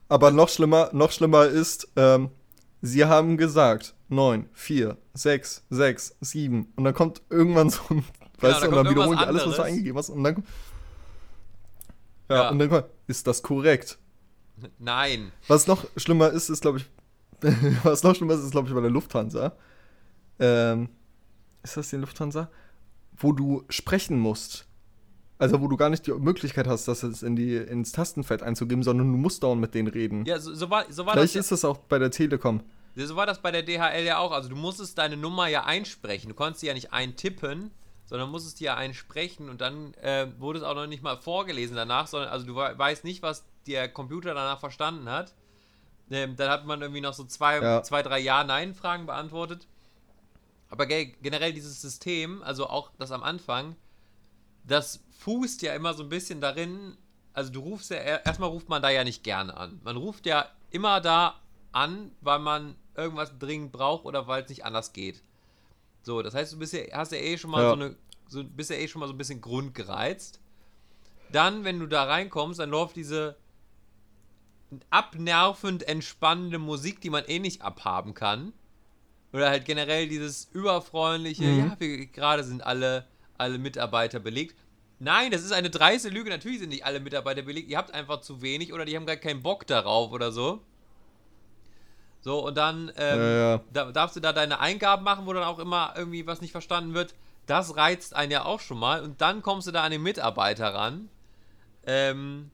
aber 0.09 0.31
noch 0.31 0.49
schlimmer, 0.49 0.91
noch 0.93 1.13
schlimmer 1.13 1.47
ist, 1.47 1.89
ähm, 1.97 2.31
sie 2.83 3.05
haben 3.05 3.37
gesagt 3.37 3.95
9, 4.09 4.49
4, 4.53 4.97
6, 5.15 5.65
6, 5.71 6.17
7 6.21 6.73
und 6.77 6.85
dann 6.85 6.95
kommt 6.95 7.23
irgendwann 7.31 7.71
so 7.71 7.81
ein, 7.91 8.05
weißt 8.39 8.63
da 8.63 8.67
du, 8.67 8.69
und 8.69 8.75
dann 8.85 8.95
die 8.95 9.01
irgendwas 9.01 9.27
alles, 9.27 9.47
was 9.47 9.57
du 9.57 9.63
eingegeben 9.63 9.99
hast 9.99 10.11
und 10.11 10.23
dann 10.23 10.45
ja, 12.29 12.37
Ja. 12.37 12.51
und 12.51 12.59
dann 12.59 12.85
ist 13.07 13.27
das 13.27 13.43
korrekt? 13.43 13.99
Nein. 14.79 15.33
Was 15.49 15.67
noch 15.67 15.85
schlimmer 15.97 16.31
ist, 16.31 16.49
ist, 16.49 16.63
glaube 16.63 16.79
ich, 16.79 16.87
was 17.85 18.03
noch 18.03 18.15
schlimmer 18.15 18.35
ist, 18.35 18.41
ist, 18.41 18.51
glaube 18.51 18.69
ich, 18.69 18.75
bei 18.75 18.81
der 18.81 18.91
Lufthansa. 18.91 19.53
Ähm, 20.39 20.89
ist 21.63 21.77
das 21.77 21.91
die 21.91 21.97
Lufthansa? 21.97 22.51
Wo 23.17 23.33
du 23.33 23.65
sprechen 23.69 24.19
musst. 24.19 24.67
Also, 25.39 25.61
wo 25.61 25.69
du 25.69 25.77
gar 25.77 25.91
nicht 25.91 26.07
die 26.07 26.13
Möglichkeit 26.13 26.67
hast, 26.67 26.89
das 26.89 27.03
jetzt 27.03 27.23
in 27.23 27.37
die, 27.37 27.57
ins 27.57 27.93
Tastenfeld 27.93 28.43
einzugeben, 28.43 28.83
sondern 28.83 29.13
du 29.13 29.19
musst 29.19 29.43
dauernd 29.43 29.61
mit 29.61 29.75
denen 29.75 29.89
reden. 29.89 30.25
Ja, 30.25 30.39
so, 30.39 30.55
so 30.55 30.71
war, 30.71 30.91
so 30.91 31.05
war 31.05 31.13
Vielleicht 31.13 31.35
das. 31.35 31.45
ist 31.47 31.53
das 31.53 31.65
auch 31.67 31.77
bei 31.77 31.99
der 31.99 32.11
Telekom. 32.11 32.63
Ja, 32.95 33.07
so 33.07 33.17
war 33.17 33.27
das 33.27 33.43
bei 33.43 33.51
der 33.51 33.63
DHL 33.63 34.05
ja 34.07 34.17
auch. 34.17 34.33
Also 34.33 34.49
du 34.49 34.57
musstest 34.57 34.97
deine 34.97 35.19
Nummer 35.19 35.49
ja 35.49 35.65
einsprechen. 35.65 36.31
Du 36.31 36.35
konntest 36.35 36.61
sie 36.61 36.69
ja 36.69 36.75
nicht 36.75 36.95
eintippen, 36.95 37.71
sondern 38.07 38.31
musstest 38.31 38.61
die 38.61 38.65
ja 38.65 38.75
einsprechen 38.77 39.51
und 39.51 39.61
dann 39.61 39.93
äh, 39.95 40.27
wurde 40.39 40.61
es 40.61 40.65
auch 40.65 40.75
noch 40.75 40.87
nicht 40.87 41.03
mal 41.03 41.17
vorgelesen 41.19 41.77
danach, 41.77 42.07
sondern 42.07 42.31
also 42.31 42.47
du 42.47 42.55
wei- 42.57 42.77
weißt 42.79 43.05
nicht, 43.05 43.23
was 43.23 43.45
der 43.67 43.89
Computer 43.89 44.33
danach 44.33 44.59
verstanden 44.61 45.11
hat. 45.11 45.35
Ähm, 46.11 46.37
dann 46.37 46.49
hat 46.51 46.65
man 46.67 46.81
irgendwie 46.81 47.01
noch 47.01 47.15
so 47.15 47.25
zwei, 47.25 47.61
Ja. 47.61 47.83
zwei 47.83 48.03
drei 48.03 48.21
Ja-Nein-Fragen 48.21 49.07
beantwortet. 49.07 49.67
Aber 50.71 50.87
ge 50.87 51.15
generell 51.23 51.53
dieses 51.53 51.81
System, 51.83 52.43
also 52.43 52.69
auch 52.69 52.91
das 52.99 53.11
am 53.13 53.23
Anfang, 53.25 53.77
das 54.65 55.01
fußt 55.19 55.63
ja 55.63 55.75
immer 55.75 55.95
so 55.95 56.03
ein 56.05 56.09
bisschen 56.09 56.41
darin, 56.41 56.97
also 57.33 57.53
du 57.53 57.61
rufst 57.61 57.91
ja, 57.91 57.97
er- 57.99 58.25
erstmal 58.27 58.49
ruft 58.51 58.69
man 58.69 58.83
da 58.83 58.91
ja 58.91 59.05
nicht 59.05 59.23
gerne 59.25 59.57
an. 59.57 59.81
Man 59.85 59.97
ruft 59.97 60.27
ja 60.27 60.47
immer 60.71 61.01
da 61.01 61.41
an, 61.73 62.13
weil 62.21 62.39
man 62.39 62.77
irgendwas 62.97 63.37
dringend 63.39 63.73
braucht 63.73 64.05
oder 64.05 64.27
weil 64.27 64.43
es 64.45 64.49
nicht 64.49 64.65
anders 64.65 64.93
geht. 64.93 65.23
So, 66.07 66.23
das 66.23 66.35
heißt, 66.35 66.53
du 66.53 66.59
bist 66.61 66.73
ja, 66.73 66.83
hast 66.93 67.11
ja 67.11 67.19
eh 67.19 67.37
schon 67.37 67.51
mal 67.51 67.65
Ja. 67.65 67.69
so 67.71 67.75
eine, 67.75 67.97
so, 68.29 68.45
bist 68.45 68.71
ja 68.71 68.77
eh 68.77 68.87
schon 68.87 69.01
mal 69.01 69.09
so 69.09 69.13
ein 69.13 69.19
bisschen 69.19 69.41
grundgereizt. 69.41 70.39
Dann, 71.33 71.65
wenn 71.65 71.81
du 71.81 71.89
da 71.89 72.05
reinkommst, 72.05 72.61
dann 72.61 72.71
läuft 72.71 72.95
diese 72.95 73.35
abnervend 74.91 75.83
entspannende 75.89 76.59
Musik, 76.61 77.01
die 77.01 77.11
man 77.11 77.25
eh 77.25 77.41
nicht 77.41 77.63
abhaben 77.63 78.15
kann. 78.15 78.53
Oder 79.33 79.51
halt 79.51 79.65
generell 79.65 80.07
dieses 80.09 80.45
überfreundliche, 80.53 81.45
Mhm. 81.45 81.59
ja, 81.59 81.77
wir 81.81 82.07
gerade 82.07 82.45
sind 82.45 82.65
alle, 82.65 83.07
alle 83.37 83.59
Mitarbeiter 83.59 84.21
belegt. 84.21 84.55
Nein, 85.01 85.33
das 85.33 85.43
ist 85.43 85.53
eine 85.53 85.71
dreiste 85.71 86.09
Lüge. 86.09 86.31
Natürlich 86.31 86.61
sind 86.61 86.69
nicht 86.71 86.85
alle 86.87 87.01
Mitarbeiter 87.01 87.43
belegt. 87.43 87.69
Ihr 87.69 87.79
habt 87.79 87.93
einfach 87.93 88.21
zu 88.21 88.41
wenig 88.43 88.73
oder 88.73 88.85
die 88.85 88.95
haben 88.97 89.07
gar 89.07 89.17
keinen 89.17 89.43
Bock 89.43 89.67
darauf 89.67 90.13
oder 90.13 90.31
so. 90.31 90.63
So, 92.27 92.45
und 92.45 92.57
dann 92.57 92.91
ähm, 92.97 93.21
Ja, 93.21 93.53
ja. 93.53 93.61
Da, 93.73 93.93
darfst 93.93 94.17
du 94.17 94.21
da 94.21 94.33
deine 94.33 94.59
Eingaben 94.59 95.05
machen, 95.05 95.27
wo 95.27 95.33
dann 95.33 95.45
auch 95.45 95.61
immer 95.61 95.95
irgendwie 95.97 96.27
was 96.27 96.41
nicht 96.41 96.51
verstanden 96.51 96.93
wird. 96.93 97.15
Das 97.47 97.77
reizt 97.77 98.17
einen 98.17 98.33
ja 98.33 98.45
auch 98.45 98.59
schon 98.59 98.81
mal. 98.81 99.01
Und 99.01 99.21
dann 99.21 99.43
kommst 99.43 99.69
du 99.69 99.71
da 99.71 99.85
an 99.85 99.93
den 99.93 100.03
Mitarbeiter 100.03 100.75
ran, 100.75 101.09
ähm, 101.87 102.51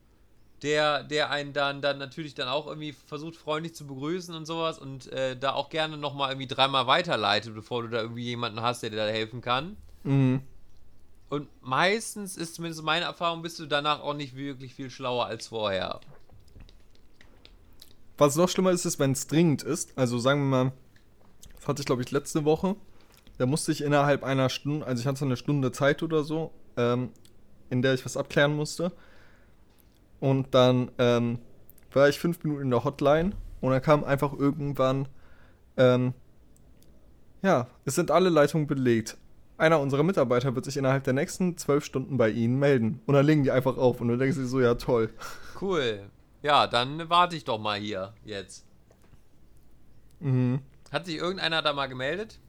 der, 0.61 1.01
der 1.03 1.31
einen 1.31 1.53
dann, 1.53 1.81
dann 1.81 1.97
natürlich 1.97 2.35
dann 2.35 2.49
auch 2.49 2.67
irgendwie 2.67 2.91
versucht, 2.91 3.35
freundlich 3.35 3.73
zu 3.73 3.87
begrüßen 3.87 4.35
und 4.35 4.45
sowas 4.45 4.77
und 4.77 5.11
äh, 5.11 5.35
da 5.35 5.53
auch 5.53 5.69
gerne 5.69 5.97
nochmal 5.97 6.29
irgendwie 6.29 6.45
dreimal 6.45 6.85
weiterleitet, 6.85 7.55
bevor 7.55 7.81
du 7.81 7.87
da 7.87 7.99
irgendwie 7.99 8.25
jemanden 8.25 8.61
hast, 8.61 8.83
der 8.83 8.91
dir 8.91 8.97
da 8.97 9.07
helfen 9.07 9.41
kann. 9.41 9.75
Mhm. 10.03 10.43
Und 11.29 11.49
meistens 11.63 12.37
ist 12.37 12.53
zumindest 12.53 12.83
meine 12.83 13.05
Erfahrung, 13.05 13.41
bist 13.41 13.57
du 13.57 13.65
danach 13.65 14.01
auch 14.01 14.13
nicht 14.13 14.35
wirklich 14.35 14.75
viel 14.75 14.91
schlauer 14.91 15.25
als 15.25 15.47
vorher. 15.47 15.99
Was 18.17 18.35
noch 18.35 18.49
schlimmer 18.49 18.71
ist, 18.71 18.85
ist, 18.85 18.99
wenn 18.99 19.11
es 19.11 19.27
dringend 19.27 19.63
ist. 19.63 19.97
Also 19.97 20.17
sagen 20.19 20.41
wir 20.41 20.63
mal, 20.63 20.71
das 21.55 21.67
hatte 21.67 21.81
ich 21.81 21.85
glaube 21.85 22.01
ich 22.01 22.11
letzte 22.11 22.45
Woche. 22.45 22.75
Da 23.37 23.45
musste 23.45 23.71
ich 23.71 23.81
innerhalb 23.81 24.23
einer 24.23 24.49
Stunde, 24.49 24.85
also 24.85 25.01
ich 25.01 25.07
hatte 25.07 25.25
eine 25.25 25.37
Stunde 25.37 25.71
Zeit 25.71 26.03
oder 26.03 26.23
so, 26.23 26.51
ähm, 26.77 27.09
in 27.69 27.81
der 27.81 27.95
ich 27.95 28.05
was 28.05 28.17
abklären 28.17 28.55
musste. 28.55 28.91
Und 30.19 30.53
dann 30.53 30.91
ähm, 30.99 31.39
war 31.91 32.07
ich 32.09 32.19
fünf 32.19 32.43
Minuten 32.43 32.63
in 32.63 32.69
der 32.69 32.83
Hotline 32.83 33.31
und 33.61 33.71
dann 33.71 33.81
kam 33.81 34.03
einfach 34.03 34.33
irgendwann, 34.33 35.07
ähm, 35.77 36.13
ja, 37.41 37.67
es 37.85 37.95
sind 37.95 38.11
alle 38.11 38.29
Leitungen 38.29 38.67
belegt. 38.67 39.17
Einer 39.57 39.79
unserer 39.79 40.03
Mitarbeiter 40.03 40.55
wird 40.55 40.65
sich 40.65 40.77
innerhalb 40.77 41.03
der 41.03 41.13
nächsten 41.13 41.57
zwölf 41.57 41.85
Stunden 41.85 42.17
bei 42.17 42.29
Ihnen 42.29 42.57
melden. 42.57 43.01
Und 43.05 43.13
dann 43.15 43.25
legen 43.25 43.43
die 43.43 43.51
einfach 43.51 43.77
auf 43.77 44.01
und 44.01 44.07
du 44.07 44.17
denkst 44.17 44.37
dir 44.37 44.45
so, 44.45 44.61
ja 44.61 44.75
toll. 44.75 45.09
Cool. 45.59 46.09
Ja, 46.43 46.67
dann 46.67 47.09
warte 47.09 47.35
ich 47.37 47.45
doch 47.45 47.57
mal 47.57 47.79
hier 47.79 48.13
jetzt. 48.25 48.65
Mhm. 50.19 50.61
Hat 50.91 51.05
sich 51.05 51.15
irgendeiner 51.15 51.61
da 51.61 51.73
mal 51.73 51.87
gemeldet? 51.87 52.39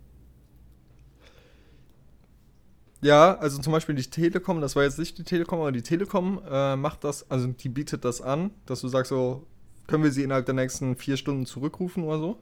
Ja, 3.00 3.37
also 3.37 3.61
zum 3.61 3.72
Beispiel 3.72 3.94
die 3.94 4.02
Telekom, 4.11 4.61
das 4.61 4.76
war 4.76 4.83
jetzt 4.83 4.98
nicht 4.98 5.16
die 5.18 5.24
Telekom, 5.24 5.61
aber 5.61 5.72
die 5.72 5.83
Telekom 5.83 6.40
äh, 6.50 6.74
macht 6.74 7.04
das, 7.04 7.30
also 7.30 7.48
die 7.48 7.68
bietet 7.68 8.04
das 8.04 8.20
an, 8.20 8.50
dass 8.66 8.80
du 8.80 8.88
sagst 8.88 9.11
so, 9.11 9.46
können 9.87 10.02
wir 10.02 10.11
sie 10.11 10.22
innerhalb 10.22 10.46
der 10.46 10.54
nächsten 10.54 10.96
vier 10.96 11.16
Stunden 11.16 11.46
zurückrufen 11.46 12.02
oder 12.04 12.18
so. 12.18 12.38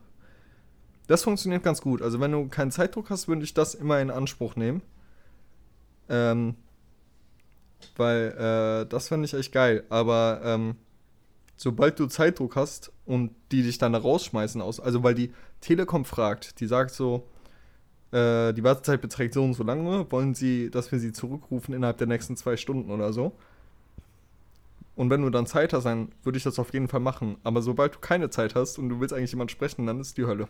Das 1.09 1.25
funktioniert 1.25 1.65
ganz 1.65 1.81
gut. 1.81 2.01
Also 2.01 2.21
wenn 2.21 2.33
du 2.33 2.49
keinen 2.49 2.71
Zeitdruck 2.71 3.11
hast, 3.11 3.29
würde 3.29 3.43
ich 3.43 3.55
das 3.55 3.75
immer 3.75 4.01
in 4.01 4.11
Anspruch 4.11 4.57
nehmen. 4.57 4.83
Ähm, 6.09 6.55
weil 7.97 8.85
äh, 8.85 8.89
das 8.89 9.09
fände 9.09 9.27
ich 9.27 9.35
echt 9.35 9.53
geil. 9.53 9.85
Aber 9.91 10.41
ähm, 10.45 10.77
sobald 11.63 11.99
du 12.01 12.07
Zeitdruck 12.07 12.57
hast 12.57 12.93
und 13.07 13.35
die 13.53 13.63
dich 13.63 13.79
dann 13.79 13.93
da 13.93 14.01
rausschmeißen 14.01 14.61
aus, 14.61 14.81
also 14.81 15.03
weil 15.03 15.15
die 15.15 15.33
Telekom 15.61 16.05
fragt, 16.05 16.59
die 16.61 16.67
sagt 16.67 16.91
so, 16.91 17.29
äh, 18.11 18.53
die 18.53 18.65
Wartezeit 18.65 19.01
beträgt 19.01 19.35
so 19.35 19.45
und 19.45 19.55
so 19.55 19.63
lange, 19.63 20.11
wollen 20.11 20.35
Sie, 20.35 20.71
dass 20.71 20.91
wir 20.91 20.99
Sie 20.99 21.13
zurückrufen 21.13 21.73
innerhalb 21.73 21.99
der 21.99 22.09
nächsten 22.09 22.37
zwei 22.37 22.57
Stunden 22.57 22.91
oder 22.91 23.13
so. 23.13 23.33
Und 24.97 25.09
wenn 25.09 25.23
du 25.23 25.31
dann 25.31 25.47
Zeit 25.47 25.73
hast, 25.73 25.85
dann 25.85 26.13
würde 26.23 26.37
ich 26.37 26.45
das 26.45 26.59
auf 26.59 26.73
jeden 26.75 26.89
Fall 26.89 27.01
machen. 27.01 27.37
Aber 27.45 27.63
sobald 27.63 27.95
du 27.95 27.99
keine 28.01 28.29
Zeit 28.29 28.55
hast 28.55 28.79
und 28.79 28.89
du 28.89 29.01
willst 29.01 29.15
eigentlich 29.15 29.31
jemand 29.31 29.51
sprechen, 29.51 29.87
dann 29.87 30.01
ist 30.01 30.19
die 30.19 30.27
Hölle. 30.27 30.49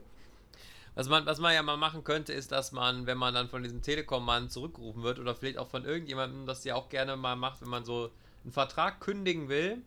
Was 0.94 1.08
man, 1.08 1.24
was 1.26 1.38
man 1.38 1.54
ja 1.54 1.62
mal 1.62 1.76
machen 1.76 2.04
könnte, 2.04 2.32
ist, 2.32 2.52
dass 2.52 2.72
man, 2.72 3.06
wenn 3.06 3.18
man 3.18 3.32
dann 3.34 3.48
von 3.48 3.62
diesem 3.62 3.82
Telekom-Mann 3.82 4.50
zurückgerufen 4.50 5.02
wird 5.02 5.18
oder 5.20 5.34
vielleicht 5.34 5.58
auch 5.58 5.68
von 5.68 5.84
irgendjemandem, 5.84 6.46
das 6.46 6.64
ja 6.64 6.74
auch 6.74 6.88
gerne 6.88 7.16
mal 7.16 7.36
macht, 7.36 7.62
wenn 7.62 7.68
man 7.68 7.84
so 7.84 8.10
einen 8.42 8.52
Vertrag 8.52 9.00
kündigen 9.00 9.48
will 9.48 9.82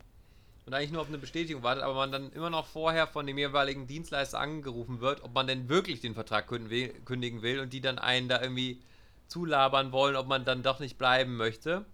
und 0.66 0.74
eigentlich 0.74 0.90
nur 0.90 1.00
auf 1.00 1.08
eine 1.08 1.18
Bestätigung 1.18 1.62
wartet, 1.62 1.84
aber 1.84 1.94
man 1.94 2.10
dann 2.10 2.32
immer 2.32 2.50
noch 2.50 2.66
vorher 2.66 3.06
von 3.06 3.24
dem 3.26 3.38
jeweiligen 3.38 3.86
Dienstleister 3.86 4.40
angerufen 4.40 5.00
wird, 5.00 5.22
ob 5.22 5.32
man 5.32 5.46
denn 5.46 5.68
wirklich 5.68 6.00
den 6.00 6.14
Vertrag 6.14 6.48
kündigen 6.48 7.42
will, 7.42 7.60
und 7.60 7.72
die 7.72 7.80
dann 7.80 8.00
einen 8.00 8.28
da 8.28 8.42
irgendwie 8.42 8.82
zulabern 9.28 9.92
wollen, 9.92 10.16
ob 10.16 10.26
man 10.26 10.44
dann 10.44 10.64
doch 10.64 10.80
nicht 10.80 10.98
bleiben 10.98 11.36
möchte. 11.36 11.84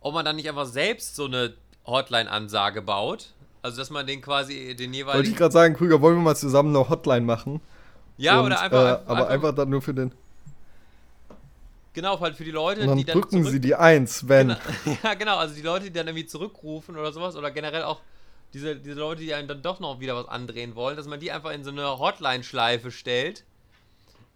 Ob 0.00 0.14
man 0.14 0.24
dann 0.24 0.36
nicht 0.36 0.48
einfach 0.48 0.66
selbst 0.66 1.16
so 1.16 1.24
eine 1.24 1.54
Hotline-Ansage 1.86 2.82
baut. 2.82 3.32
Also, 3.62 3.78
dass 3.78 3.90
man 3.90 4.06
den 4.06 4.20
quasi, 4.20 4.76
den 4.76 4.90
Wollte 4.90 4.96
jeweiligen. 4.96 5.30
ich 5.32 5.36
gerade 5.36 5.52
sagen, 5.52 5.74
Krüger, 5.74 6.00
wollen 6.00 6.16
wir 6.16 6.22
mal 6.22 6.36
zusammen 6.36 6.76
eine 6.76 6.88
Hotline 6.88 7.22
machen? 7.22 7.60
ja, 8.16 8.38
Und, 8.38 8.46
oder 8.46 8.60
einfach. 8.60 9.00
Äh, 9.00 9.10
aber 9.10 9.28
einfach 9.28 9.54
dann 9.54 9.70
nur 9.70 9.82
für 9.82 9.94
den. 9.94 10.12
Genau, 11.94 12.20
halt 12.20 12.36
für 12.36 12.44
die 12.44 12.50
Leute, 12.50 12.82
Und 12.82 12.88
dann 12.88 12.98
die 12.98 13.04
dann 13.04 13.14
drücken 13.20 13.42
zurück- 13.42 13.52
sie 13.52 13.60
die 13.60 13.74
Eins, 13.74 14.28
wenn. 14.28 14.48
Genau, 14.48 14.58
ja, 15.04 15.14
genau, 15.14 15.36
also 15.38 15.54
die 15.54 15.62
Leute, 15.62 15.86
die 15.86 15.92
dann 15.92 16.06
irgendwie 16.08 16.26
zurückrufen 16.26 16.96
oder 16.96 17.12
sowas, 17.12 17.36
oder 17.36 17.50
generell 17.50 17.84
auch 17.84 18.00
diese, 18.52 18.76
diese 18.76 18.98
Leute, 18.98 19.22
die 19.22 19.32
einem 19.34 19.48
dann 19.48 19.62
doch 19.62 19.80
noch 19.80 20.00
wieder 20.00 20.14
was 20.16 20.26
andrehen 20.28 20.74
wollen, 20.74 20.96
dass 20.96 21.06
man 21.06 21.18
die 21.20 21.30
einfach 21.32 21.50
in 21.52 21.64
so 21.64 21.70
eine 21.70 21.98
Hotline-Schleife 21.98 22.90
stellt 22.90 23.44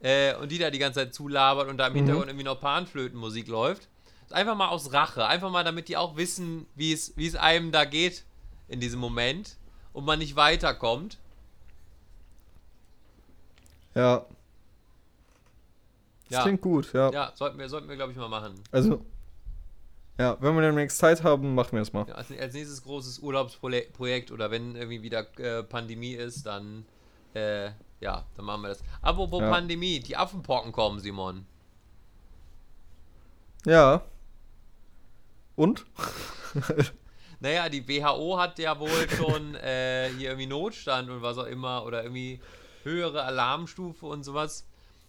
äh, 0.00 0.34
und 0.36 0.50
die 0.52 0.58
da 0.58 0.70
die 0.70 0.78
ganze 0.78 1.00
Zeit 1.00 1.14
zulabert 1.14 1.68
und 1.68 1.76
da 1.78 1.86
im 1.88 1.92
Mhm. 1.92 1.96
Hintergrund 1.98 2.28
irgendwie 2.28 2.44
noch 2.44 2.60
Panflötenmusik 2.60 3.48
läuft. 3.48 3.88
Einfach 4.30 4.54
mal 4.56 4.68
aus 4.68 4.92
Rache, 4.92 5.26
einfach 5.26 5.50
mal 5.50 5.64
damit 5.64 5.88
die 5.88 5.96
auch 5.96 6.16
wissen, 6.16 6.66
wie 6.74 6.92
es, 6.92 7.12
wie 7.16 7.26
es 7.26 7.34
einem 7.34 7.72
da 7.72 7.84
geht 7.84 8.24
in 8.68 8.78
diesem 8.80 9.00
Moment 9.00 9.56
und 9.92 10.04
man 10.04 10.18
nicht 10.18 10.36
weiterkommt. 10.36 11.18
Ja. 13.94 14.26
Das 16.28 16.38
Ja. 16.38 16.42
klingt 16.42 16.60
gut, 16.60 16.92
ja. 16.92 17.10
Ja, 17.10 17.32
sollten 17.34 17.58
wir, 17.58 17.68
sollten 17.68 17.88
wir 17.88 17.96
glaube 17.96 18.12
ich, 18.12 18.18
mal 18.18 18.28
machen. 18.28 18.54
Also. 18.70 19.04
Ja, 20.18 20.36
wenn 20.40 20.54
wir 20.56 20.62
demnächst 20.62 20.98
Zeit 20.98 21.22
haben, 21.22 21.54
machen 21.54 21.72
wir 21.72 21.82
es 21.82 21.92
mal. 21.92 22.06
Ja, 22.08 22.14
als, 22.16 22.30
als 22.32 22.52
nächstes 22.52 22.82
großes 22.82 23.20
Urlaubsprojekt 23.20 24.32
oder 24.32 24.50
wenn 24.50 24.74
irgendwie 24.74 25.02
wieder 25.02 25.26
äh, 25.38 25.62
Pandemie 25.62 26.12
ist, 26.14 26.44
dann 26.44 26.84
äh, 27.34 27.70
ja, 28.00 28.24
dann 28.36 28.44
machen 28.44 28.62
wir 28.62 28.68
das. 28.68 28.82
Apropos 29.00 29.40
Ja. 29.42 29.50
Pandemie, 29.50 30.00
die 30.00 30.16
Affenpocken 30.16 30.72
kommen, 30.72 30.98
Simon. 31.00 31.46
Ja. 33.64 34.02
Und? 35.56 35.84
Naja, 37.40 37.68
die 37.68 37.86
WHO 37.86 38.36
hat 38.36 38.58
ja 38.58 38.80
wohl 38.80 39.08
schon 39.16 39.54
äh, 39.54 40.08
hier 40.18 40.30
irgendwie 40.30 40.48
Notstand 40.48 41.08
und 41.08 41.22
was 41.22 41.38
auch 41.38 41.46
immer 41.46 41.84
oder 41.86 42.02
irgendwie 42.02 42.40
höhere 42.82 43.22
Alarmstufe 43.22 44.06
und 44.06 44.24
sowas. 44.24 44.66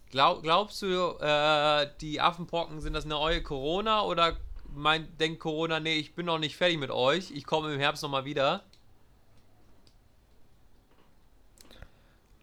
Glaub, 0.09 0.41
glaubst 0.41 0.81
du, 0.81 0.87
äh, 1.19 1.87
die 2.01 2.19
Affenpocken 2.19 2.81
sind 2.81 2.93
das 2.93 3.05
eine 3.05 3.13
neue 3.13 3.43
Corona 3.43 4.01
oder 4.03 4.37
meint, 4.73 5.19
denkt 5.19 5.39
Corona, 5.39 5.79
nee, 5.79 5.97
ich 5.97 6.15
bin 6.15 6.25
noch 6.25 6.39
nicht 6.39 6.55
fertig 6.55 6.79
mit 6.79 6.89
euch, 6.89 7.31
ich 7.31 7.45
komme 7.45 7.73
im 7.73 7.79
Herbst 7.79 8.01
nochmal 8.01 8.25
wieder? 8.25 8.63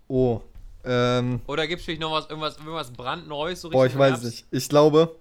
Oh. 0.09 0.41
Ähm. 0.85 1.41
Oder 1.49 1.67
gibt 1.67 1.81
es 1.81 1.85
vielleicht 1.85 2.01
noch 2.01 2.13
was, 2.13 2.29
irgendwas, 2.29 2.59
irgendwas 2.59 2.93
brandneues? 2.93 3.61
So 3.61 3.71
Boah, 3.71 3.87
ich 3.87 3.99
weiß 3.99 4.23
nicht. 4.23 4.47
Ich 4.53 4.69
glaube. 4.69 5.17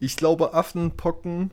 Ich 0.00 0.16
glaube, 0.16 0.54
Affenpocken 0.54 1.50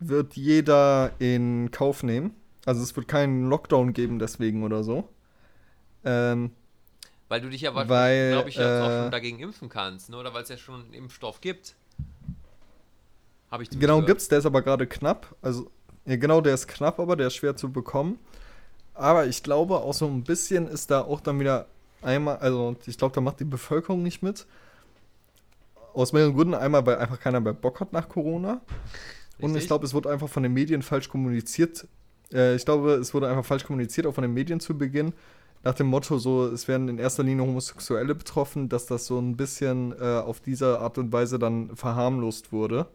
wird 0.00 0.34
jeder 0.34 1.12
in 1.18 1.70
Kauf 1.70 2.02
nehmen. 2.02 2.34
Also 2.64 2.82
es 2.82 2.96
wird 2.96 3.06
keinen 3.08 3.48
Lockdown 3.48 3.92
geben 3.92 4.18
deswegen 4.18 4.64
oder 4.64 4.82
so. 4.82 5.08
Ähm, 6.04 6.50
Weil 7.30 7.40
du 7.40 7.48
dich 7.48 7.60
ja, 7.60 7.72
Weil, 7.72 8.32
glaube 8.32 8.48
ich, 8.48 8.56
ja 8.56 8.84
auch 8.84 8.90
äh, 8.90 9.02
schon 9.02 9.10
dagegen 9.12 9.38
impfen 9.38 9.68
kannst, 9.68 10.10
ne? 10.10 10.16
oder 10.16 10.34
weil 10.34 10.42
es 10.42 10.48
ja 10.48 10.56
schon 10.56 10.82
einen 10.82 10.94
Impfstoff 10.94 11.40
gibt. 11.40 11.76
Habe 13.52 13.62
ich 13.62 13.70
genau 13.70 13.94
gehört. 13.94 14.06
gibt's, 14.08 14.26
der 14.26 14.40
ist 14.40 14.46
aber 14.46 14.62
gerade 14.62 14.88
knapp. 14.88 15.36
Also, 15.40 15.70
ja, 16.06 16.16
genau, 16.16 16.40
der 16.40 16.54
ist 16.54 16.66
knapp, 16.66 16.98
aber 16.98 17.14
der 17.14 17.28
ist 17.28 17.36
schwer 17.36 17.54
zu 17.54 17.70
bekommen. 17.70 18.18
Aber 18.94 19.26
ich 19.26 19.44
glaube, 19.44 19.76
auch 19.76 19.94
so 19.94 20.06
ein 20.06 20.24
bisschen 20.24 20.66
ist 20.66 20.90
da 20.90 21.02
auch 21.02 21.20
dann 21.20 21.38
wieder 21.38 21.68
einmal, 22.02 22.38
also 22.38 22.74
ich 22.84 22.98
glaube, 22.98 23.14
da 23.14 23.20
macht 23.20 23.38
die 23.38 23.44
Bevölkerung 23.44 24.02
nicht 24.02 24.24
mit. 24.24 24.44
Aus 25.94 26.12
mehreren 26.12 26.34
Gründen. 26.34 26.54
Einmal, 26.54 26.84
weil 26.84 26.98
einfach 26.98 27.20
keiner 27.20 27.38
mehr 27.38 27.52
Bock 27.52 27.78
hat 27.78 27.92
nach 27.92 28.08
Corona. 28.08 28.60
Und 29.38 29.50
ich 29.50 29.54
Richtig? 29.54 29.68
glaube, 29.68 29.86
es 29.86 29.94
wurde 29.94 30.10
einfach 30.10 30.28
von 30.28 30.42
den 30.42 30.52
Medien 30.52 30.82
falsch 30.82 31.08
kommuniziert. 31.08 31.86
Äh, 32.32 32.56
ich 32.56 32.64
glaube, 32.64 32.94
es 32.94 33.14
wurde 33.14 33.28
einfach 33.28 33.44
falsch 33.44 33.62
kommuniziert, 33.64 34.08
auch 34.08 34.14
von 34.14 34.22
den 34.22 34.34
Medien 34.34 34.58
zu 34.58 34.76
Beginn. 34.76 35.12
Nach 35.62 35.74
dem 35.74 35.88
Motto, 35.88 36.18
so, 36.18 36.46
es 36.46 36.68
werden 36.68 36.88
in 36.88 36.98
erster 36.98 37.22
Linie 37.22 37.44
Homosexuelle 37.44 38.14
betroffen, 38.14 38.68
dass 38.70 38.86
das 38.86 39.06
so 39.06 39.18
ein 39.18 39.36
bisschen 39.36 39.92
äh, 40.00 40.18
auf 40.20 40.40
diese 40.40 40.78
Art 40.80 40.96
und 40.96 41.12
Weise 41.12 41.38
dann 41.38 41.76
verharmlost 41.76 42.50
wurde. 42.52 42.86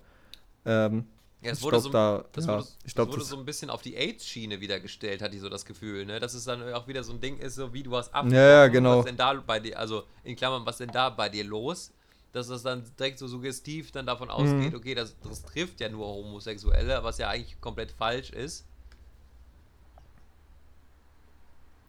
Ähm, 0.66 1.05
Ja, 1.41 1.51
es 1.51 1.61
wurde, 1.61 1.74
glaub, 1.74 1.84
so, 1.84 1.89
da- 1.91 2.26
das 2.32 2.47
ja, 2.47 2.53
wurde, 2.57 2.68
ich 2.86 2.95
glaub, 2.95 3.07
das 3.07 3.13
wurde 3.13 3.20
das- 3.22 3.30
so 3.30 3.38
ein 3.38 3.45
bisschen 3.45 3.70
auf 3.70 3.84
die 3.84 3.95
AIDS-Schiene 3.95 4.61
wieder 4.61 4.80
gestellt, 4.80 5.22
hatte 5.22 5.36
ich 5.36 5.41
so 5.41 5.49
das 5.49 5.66
Gefühl, 5.66 6.05
ne? 6.07 6.20
Dass 6.20 6.34
es 6.34 6.45
dann 6.45 6.74
auch 6.74 6.88
wieder 6.88 7.03
so 7.03 7.13
ein 7.13 7.22
Ding 7.22 7.38
ist, 7.38 7.55
so 7.55 7.72
wie 7.74 7.84
du 7.84 7.95
hast 7.95 8.13
ab. 8.16 8.26
Ja, 8.32 8.38
ja, 8.39 8.68
genau. 8.68 8.99
Was 8.99 9.05
denn 9.05 9.18
da 9.18 9.34
bei 9.36 9.59
dir, 9.59 9.78
also 9.78 10.03
in 10.24 10.36
Klammern, 10.36 10.66
was 10.66 10.78
denn 10.78 10.91
da 10.91 11.09
bei 11.11 11.30
dir 11.30 11.43
los? 11.43 11.91
Dass 12.32 12.47
das 12.47 12.63
dann 12.63 12.84
direkt 12.99 13.20
so 13.20 13.28
suggestiv 13.28 13.91
dann 13.91 14.05
davon 14.07 14.30
ausgeht, 14.32 14.74
Mhm. 14.74 14.78
okay, 14.78 14.95
das, 14.95 15.16
das 15.22 15.43
trifft 15.43 15.80
ja 15.82 15.89
nur 15.89 16.07
Homosexuelle, 16.07 17.03
was 17.03 17.20
ja 17.20 17.30
eigentlich 17.30 17.61
komplett 17.61 17.91
falsch 17.91 18.32
ist. 18.32 18.66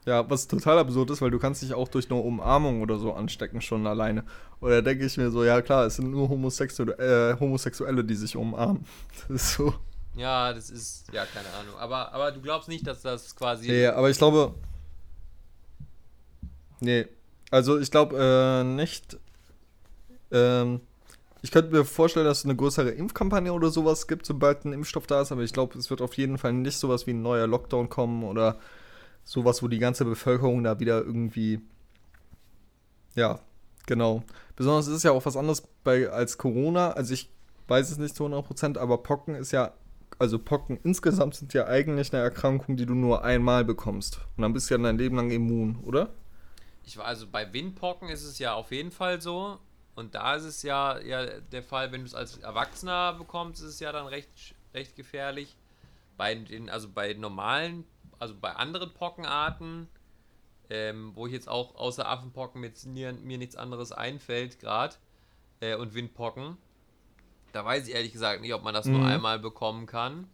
Ja, 0.06 0.30
was 0.30 0.46
total 0.46 0.78
absurd 0.78 1.10
ist, 1.10 1.20
weil 1.20 1.32
du 1.32 1.40
kannst 1.40 1.62
dich 1.62 1.74
auch 1.74 1.88
durch 1.88 2.08
eine 2.08 2.20
Umarmung 2.20 2.80
oder 2.80 2.96
so 2.96 3.12
anstecken 3.12 3.60
schon 3.60 3.88
alleine. 3.88 4.24
Oder 4.60 4.80
denke 4.80 5.04
ich 5.04 5.16
mir 5.16 5.32
so, 5.32 5.42
ja 5.42 5.60
klar, 5.62 5.84
es 5.86 5.96
sind 5.96 6.12
nur 6.12 6.28
Homosexu 6.28 6.84
äh, 6.84 7.36
Homosexuelle, 7.40 8.04
die 8.04 8.14
sich 8.14 8.36
umarmen. 8.36 8.86
Das 9.28 9.42
ist 9.42 9.52
so. 9.54 9.74
Ja, 10.14 10.52
das 10.52 10.70
ist, 10.70 11.12
ja, 11.12 11.26
keine 11.26 11.48
Ahnung. 11.60 11.74
Aber, 11.78 12.12
aber 12.12 12.30
du 12.30 12.40
glaubst 12.40 12.68
nicht, 12.68 12.86
dass 12.86 13.02
das 13.02 13.34
quasi. 13.34 13.66
Nee, 13.66 13.86
aber 13.88 14.08
ich 14.08 14.16
glaube. 14.16 14.54
Nee. 16.78 17.06
Also 17.50 17.78
ich 17.78 17.90
glaube 17.90 18.16
äh, 18.16 18.64
nicht. 18.64 19.18
Ähm, 20.30 20.80
ich 21.42 21.50
könnte 21.50 21.72
mir 21.72 21.84
vorstellen, 21.84 22.26
dass 22.26 22.38
es 22.38 22.44
eine 22.44 22.56
größere 22.56 22.90
Impfkampagne 22.90 23.52
oder 23.52 23.70
sowas 23.70 24.06
gibt, 24.06 24.24
sobald 24.24 24.64
ein 24.64 24.72
Impfstoff 24.72 25.06
da 25.06 25.20
ist, 25.20 25.32
aber 25.32 25.42
ich 25.42 25.52
glaube, 25.52 25.78
es 25.78 25.90
wird 25.90 26.00
auf 26.00 26.14
jeden 26.16 26.38
Fall 26.38 26.52
nicht 26.52 26.78
sowas 26.78 27.06
wie 27.06 27.12
ein 27.12 27.22
neuer 27.22 27.46
Lockdown 27.46 27.88
kommen 27.88 28.24
oder 28.24 28.58
sowas, 29.26 29.62
wo 29.62 29.68
die 29.68 29.78
ganze 29.78 30.06
Bevölkerung 30.06 30.64
da 30.64 30.80
wieder 30.80 31.02
irgendwie. 31.02 31.60
Ja, 33.14 33.40
genau. 33.84 34.22
Besonders 34.54 34.86
ist 34.86 34.94
es 34.94 35.02
ja 35.02 35.10
auch 35.10 35.26
was 35.26 35.36
anderes 35.36 35.62
bei, 35.84 36.08
als 36.08 36.38
Corona. 36.38 36.92
Also 36.92 37.12
ich 37.12 37.28
weiß 37.68 37.90
es 37.90 37.98
nicht 37.98 38.16
zu 38.16 38.24
100%, 38.24 38.78
aber 38.78 39.02
Pocken 39.02 39.34
ist 39.34 39.52
ja 39.52 39.74
also 40.18 40.38
Pocken 40.38 40.78
insgesamt 40.82 41.34
sind 41.34 41.52
ja 41.52 41.66
eigentlich 41.66 42.12
eine 42.12 42.22
Erkrankung, 42.22 42.76
die 42.76 42.86
du 42.86 42.94
nur 42.94 43.24
einmal 43.24 43.64
bekommst. 43.64 44.20
Und 44.36 44.42
dann 44.42 44.52
bist 44.52 44.70
du 44.70 44.74
ja 44.74 44.82
dein 44.82 44.98
Leben 44.98 45.16
lang 45.16 45.30
immun, 45.30 45.80
oder? 45.84 46.10
Ich 46.84 46.96
war 46.96 47.04
also 47.04 47.26
bei 47.26 47.52
Windpocken 47.52 48.08
ist 48.08 48.24
es 48.24 48.38
ja 48.38 48.54
auf 48.54 48.70
jeden 48.70 48.90
Fall 48.90 49.20
so. 49.20 49.58
Und 49.94 50.14
da 50.14 50.36
ist 50.36 50.44
es 50.44 50.62
ja, 50.62 50.98
ja 51.00 51.26
der 51.40 51.62
Fall, 51.62 51.92
wenn 51.92 52.02
du 52.02 52.06
es 52.06 52.14
als 52.14 52.38
Erwachsener 52.38 53.14
bekommst, 53.14 53.62
ist 53.62 53.68
es 53.68 53.80
ja 53.80 53.92
dann 53.92 54.06
recht, 54.06 54.54
recht 54.74 54.94
gefährlich. 54.94 55.56
Bei 56.16 56.34
den, 56.34 56.70
also 56.70 56.88
bei 56.88 57.12
normalen, 57.12 57.84
also 58.18 58.34
bei 58.40 58.52
anderen 58.52 58.92
Pockenarten, 58.94 59.88
ähm, 60.70 61.12
wo 61.14 61.26
ich 61.26 61.32
jetzt 61.32 61.48
auch 61.48 61.74
außer 61.76 62.08
Affenpocken 62.08 62.60
mit 62.60 62.84
mir, 62.86 63.12
mir 63.12 63.38
nichts 63.38 63.56
anderes 63.56 63.92
einfällt 63.92 64.58
gerade, 64.58 64.96
äh, 65.60 65.74
und 65.76 65.94
Windpocken, 65.94 66.56
da 67.52 67.64
weiß 67.64 67.88
ich 67.88 67.94
ehrlich 67.94 68.12
gesagt 68.12 68.40
nicht, 68.40 68.52
ob 68.52 68.62
man 68.62 68.74
das 68.74 68.86
nur 68.86 69.00
Mhm. 69.00 69.06
einmal 69.06 69.38
bekommen 69.38 69.86
kann. 69.86 70.28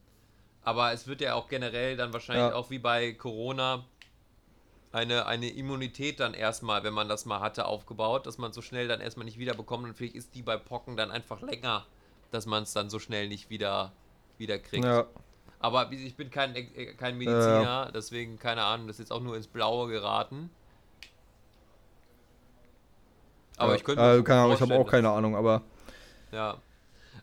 Aber 0.62 0.93
es 0.93 1.07
wird 1.07 1.20
ja 1.20 1.35
auch 1.35 1.49
generell 1.49 1.97
dann 1.97 2.12
wahrscheinlich 2.12 2.51
Ja. 2.51 2.55
auch 2.55 2.70
wie 2.70 2.78
bei 2.78 3.12
Corona 3.12 3.85
eine, 4.93 5.26
eine 5.26 5.49
Immunität 5.49 6.20
dann 6.20 6.35
erstmal, 6.35 6.85
wenn 6.85 6.93
man 6.93 7.09
das 7.09 7.24
mal 7.24 7.41
hatte, 7.41 7.66
aufgebaut, 7.66 8.26
dass 8.26 8.39
man 8.39 8.53
so 8.53 8.61
schnell 8.61 8.89
dann 8.89 9.01
erstmal 9.01 9.24
nicht 9.24 9.39
wieder 9.39 9.55
bekommt 9.55 9.85
und 9.85 9.95
vielleicht 9.95 10.14
ist 10.14 10.35
die 10.35 10.43
bei 10.43 10.57
Pocken 10.57 10.97
dann 10.97 11.11
einfach 11.11 11.41
länger, 11.41 11.87
dass 12.30 12.47
man 12.47 12.62
es 12.64 12.72
dann 12.72 12.91
so 12.91 12.99
schnell 12.99 13.28
nicht 13.28 13.51
wieder, 13.51 13.93
wieder 14.39 14.59
kriegt. 14.59 14.85
Ja. 14.85 15.07
Aber 15.63 15.91
ich 15.93 16.17
bin 16.17 16.31
kein, 16.31 16.55
äh, 16.55 16.95
kein 16.95 17.17
Mediziner, 17.17 17.91
deswegen 17.95 18.39
keine 18.39 18.65
Ahnung, 18.65 18.89
das 18.89 18.97
ist 18.97 19.01
jetzt 19.01 19.13
auch 19.13 19.23
nur 19.23 19.37
ins 19.37 19.47
Blaue 19.47 19.89
geraten. 19.89 20.51
Aber 23.57 23.71
ja. 23.71 23.77
ich 23.77 23.85
könnte 23.85 24.03
äh, 24.03 24.23
keine 24.23 24.41
Ahnung, 24.41 24.55
ich 24.55 24.61
habe 24.61 24.75
auch 24.75 24.91
keine 24.91 25.11
Ahnung, 25.11 25.37
aber 25.37 25.63
Ja. 26.33 26.59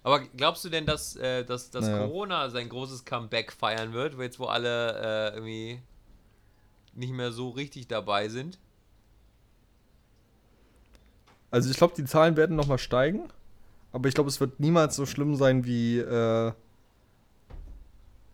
Aber 0.02 0.22
glaubst 0.22 0.64
du 0.64 0.70
denn, 0.70 0.86
dass, 0.86 1.18
äh, 1.18 1.44
dass, 1.44 1.72
dass 1.72 1.86
Naja. 1.86 2.08
Corona 2.08 2.50
sein 2.50 2.70
großes 2.70 3.04
Comeback 3.04 3.52
feiern 3.52 3.92
wird, 3.92 4.18
wo 4.18 4.22
jetzt 4.22 4.40
wo 4.40 4.46
alle 4.46 5.32
äh, 5.32 5.36
irgendwie 5.36 5.82
nicht 6.94 7.12
mehr 7.12 7.34
so 7.34 7.50
richtig 7.50 7.88
dabei 7.88 8.30
sind? 8.30 8.58
also 11.52 11.70
ich 11.70 11.78
glaube, 11.78 11.94
die 11.96 12.06
Zahlen 12.06 12.38
werden 12.38 12.56
nochmal 12.56 12.78
steigen, 12.78 13.30
aber 13.92 14.08
ich 14.08 14.16
glaube, 14.16 14.30
es 14.30 14.40
wird 14.40 14.60
niemals 14.60 14.96
so 14.96 15.06
schlimm 15.06 15.36
sein 15.36 15.66
wie 15.66 15.98
äh, 16.00 16.54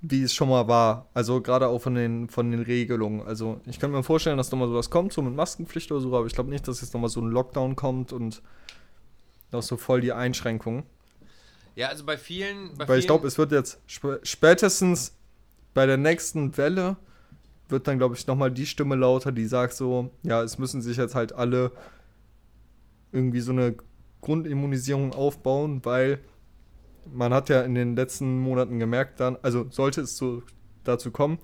wie 0.08 0.24
es 0.24 0.34
schon 0.34 0.50
mal 0.50 0.68
war. 0.68 1.08
Also 1.14 1.42
gerade 1.42 1.68
auch 1.68 1.80
von 1.82 1.96
den 1.96 2.30
von 2.30 2.52
den 2.52 2.62
Regelungen. 2.62 3.22
Also 3.26 3.60
ich 3.66 3.80
könnte 3.80 3.96
mir 3.98 4.04
vorstellen, 4.04 4.38
dass 4.38 4.52
nochmal 4.52 4.68
sowas 4.68 4.90
kommt, 4.90 5.14
so 5.14 5.22
mit 5.22 5.36
Maskenpflicht 5.36 5.92
oder 5.92 6.02
so, 6.02 6.16
aber 6.16 6.26
ich 6.28 6.34
glaube 6.34 6.50
nicht, 6.50 6.68
dass 6.68 6.82
jetzt 6.82 6.94
nochmal 6.94 7.10
so 7.10 7.22
ein 7.22 7.30
Lockdown 7.30 7.76
kommt 7.76 8.14
und 8.14 8.42
noch 9.52 9.64
so 9.64 9.78
voll 9.78 10.02
die 10.02 10.12
Einschränkungen. 10.14 10.84
Ja, 11.76 11.88
also 11.90 12.06
bei 12.06 12.18
vielen. 12.18 12.76
Bei 12.78 12.88
Weil 12.88 13.00
ich 13.00 13.06
vielen- 13.06 13.08
glaube, 13.16 13.28
es 13.28 13.38
wird 13.38 13.52
jetzt 13.52 13.80
sp 13.90 14.20
spätestens 14.24 15.14
bei 15.74 15.86
der 15.86 15.98
nächsten 15.98 16.56
Welle 16.58 16.96
wird 17.68 17.88
dann, 17.88 17.98
glaube 17.98 18.16
ich, 18.16 18.28
nochmal 18.28 18.52
die 18.52 18.66
Stimme 18.68 18.96
lauter, 18.96 19.32
die 19.32 19.46
sagt 19.48 19.74
so, 19.74 20.12
ja, 20.24 20.44
es 20.44 20.58
müssen 20.60 20.82
sich 20.82 20.98
jetzt 20.98 21.16
halt 21.16 21.34
alle 21.34 21.72
irgendwie 23.12 23.40
so 23.42 23.52
eine 23.52 23.76
Grundimmunisierung 24.22 25.14
aufbauen, 25.14 25.82
weil 25.84 26.20
man 27.14 27.34
hat 27.34 27.50
ja 27.50 27.62
in 27.62 27.76
den 27.76 27.96
letzten 27.96 28.40
Monaten 28.40 28.80
gemerkt 28.80 29.20
dann, 29.20 29.38
also 29.42 29.68
sollte 29.70 30.02
es 30.02 30.18
so 30.18 30.44
dazu 30.84 31.12
kommen, 31.12 31.40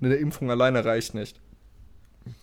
eine 0.00 0.14
Impfung 0.16 0.50
alleine 0.50 0.84
reicht 0.84 1.14
nicht. 1.14 1.40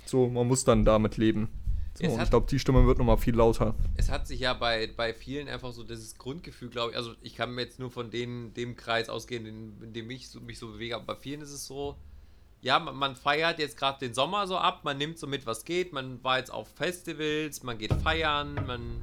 So, 0.06 0.28
man 0.28 0.48
muss 0.48 0.64
dann 0.66 0.86
damit 0.86 1.18
leben. 1.18 1.50
So, 1.96 2.06
und 2.06 2.18
hat- 2.18 2.26
ich 2.26 2.30
glaube, 2.30 2.48
die 2.50 2.60
Stimme 2.60 2.86
wird 2.86 2.98
nochmal 2.98 3.18
viel 3.18 3.36
lauter. 3.36 3.76
es 3.98 4.10
hat 4.10 4.28
sich 4.28 4.40
ja 4.42 4.54
bei, 4.54 4.90
bei 4.96 5.14
vielen 5.14 5.48
einfach 5.50 5.74
so 5.74 5.84
dieses 5.84 6.18
Grundgefühl, 6.18 6.70
glaube 6.70 6.92
ich, 6.92 6.98
also 6.98 7.14
ich 7.22 7.36
kann 7.36 7.54
mir 7.54 7.62
jetzt 7.64 7.80
nur 7.80 7.92
von 7.92 8.10
den, 8.10 8.54
dem 8.54 8.76
Kreis 8.76 9.10
ausgehen, 9.10 9.46
in, 9.46 9.74
in 9.84 9.94
dem 9.94 10.10
ich 10.10 10.30
so, 10.30 10.40
mich 10.40 10.60
so 10.60 10.68
bewege, 10.72 10.96
aber 10.96 11.06
bei 11.06 11.16
vielen 11.16 11.42
ist 11.42 11.52
es 11.52 11.66
so, 11.66 11.96
ja, 12.62 12.78
man, 12.80 12.96
man 12.96 13.16
feiert 13.16 13.60
jetzt 13.60 13.78
gerade 13.78 14.00
den 14.00 14.14
Sommer 14.14 14.48
so 14.48 14.58
ab, 14.58 14.82
man 14.84 14.98
nimmt 14.98 15.18
so 15.18 15.28
mit, 15.28 15.46
was 15.46 15.66
geht, 15.66 15.92
man 15.94 16.24
war 16.24 16.38
jetzt 16.40 16.52
auf 16.54 16.68
Festivals, 16.76 17.64
man 17.64 17.78
geht 17.78 17.94
feiern, 17.94 18.56
man, 18.68 19.02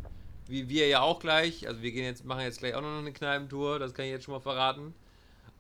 wie 0.49 0.68
wir 0.68 0.88
ja 0.88 1.01
auch 1.01 1.20
gleich, 1.20 1.66
also 1.66 1.82
wir 1.82 1.92
gehen 1.92 2.05
jetzt, 2.05 2.24
machen 2.24 2.42
jetzt 2.42 2.59
gleich 2.59 2.74
auch 2.74 2.82
noch 2.82 2.99
eine 2.99 3.12
Kneipentour, 3.12 3.78
das 3.78 3.94
kann 3.94 4.05
ich 4.05 4.11
jetzt 4.11 4.24
schon 4.24 4.34
mal 4.34 4.40
verraten. 4.40 4.94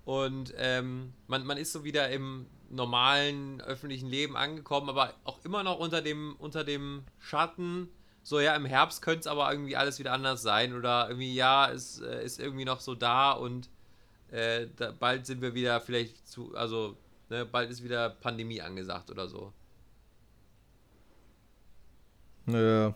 Und 0.04 0.54
ähm, 0.56 1.12
man, 1.26 1.44
man 1.44 1.58
ist 1.58 1.72
so 1.72 1.82
wieder 1.82 2.08
im 2.10 2.46
normalen 2.70 3.60
öffentlichen 3.60 4.08
Leben 4.08 4.36
angekommen, 4.36 4.88
aber 4.88 5.14
auch 5.24 5.44
immer 5.44 5.62
noch 5.62 5.78
unter 5.78 6.02
dem, 6.02 6.36
unter 6.38 6.64
dem 6.64 7.04
Schatten. 7.18 7.88
So, 8.22 8.40
ja, 8.40 8.54
im 8.56 8.64
Herbst 8.64 9.02
könnte 9.02 9.20
es 9.20 9.26
aber 9.26 9.50
irgendwie 9.50 9.76
alles 9.76 9.98
wieder 9.98 10.12
anders 10.12 10.42
sein. 10.42 10.74
Oder 10.74 11.08
irgendwie, 11.08 11.34
ja, 11.34 11.70
es 11.70 12.00
äh, 12.00 12.24
ist 12.24 12.40
irgendwie 12.40 12.64
noch 12.64 12.80
so 12.80 12.94
da 12.94 13.32
und 13.32 13.68
äh, 14.30 14.66
da, 14.76 14.92
bald 14.92 15.26
sind 15.26 15.42
wir 15.42 15.54
wieder 15.54 15.80
vielleicht 15.80 16.26
zu, 16.26 16.54
also, 16.56 16.96
ne, 17.28 17.44
bald 17.44 17.70
ist 17.70 17.84
wieder 17.84 18.10
Pandemie 18.10 18.60
angesagt 18.60 19.10
oder 19.10 19.28
so. 19.28 19.52
Äh, 22.48 22.92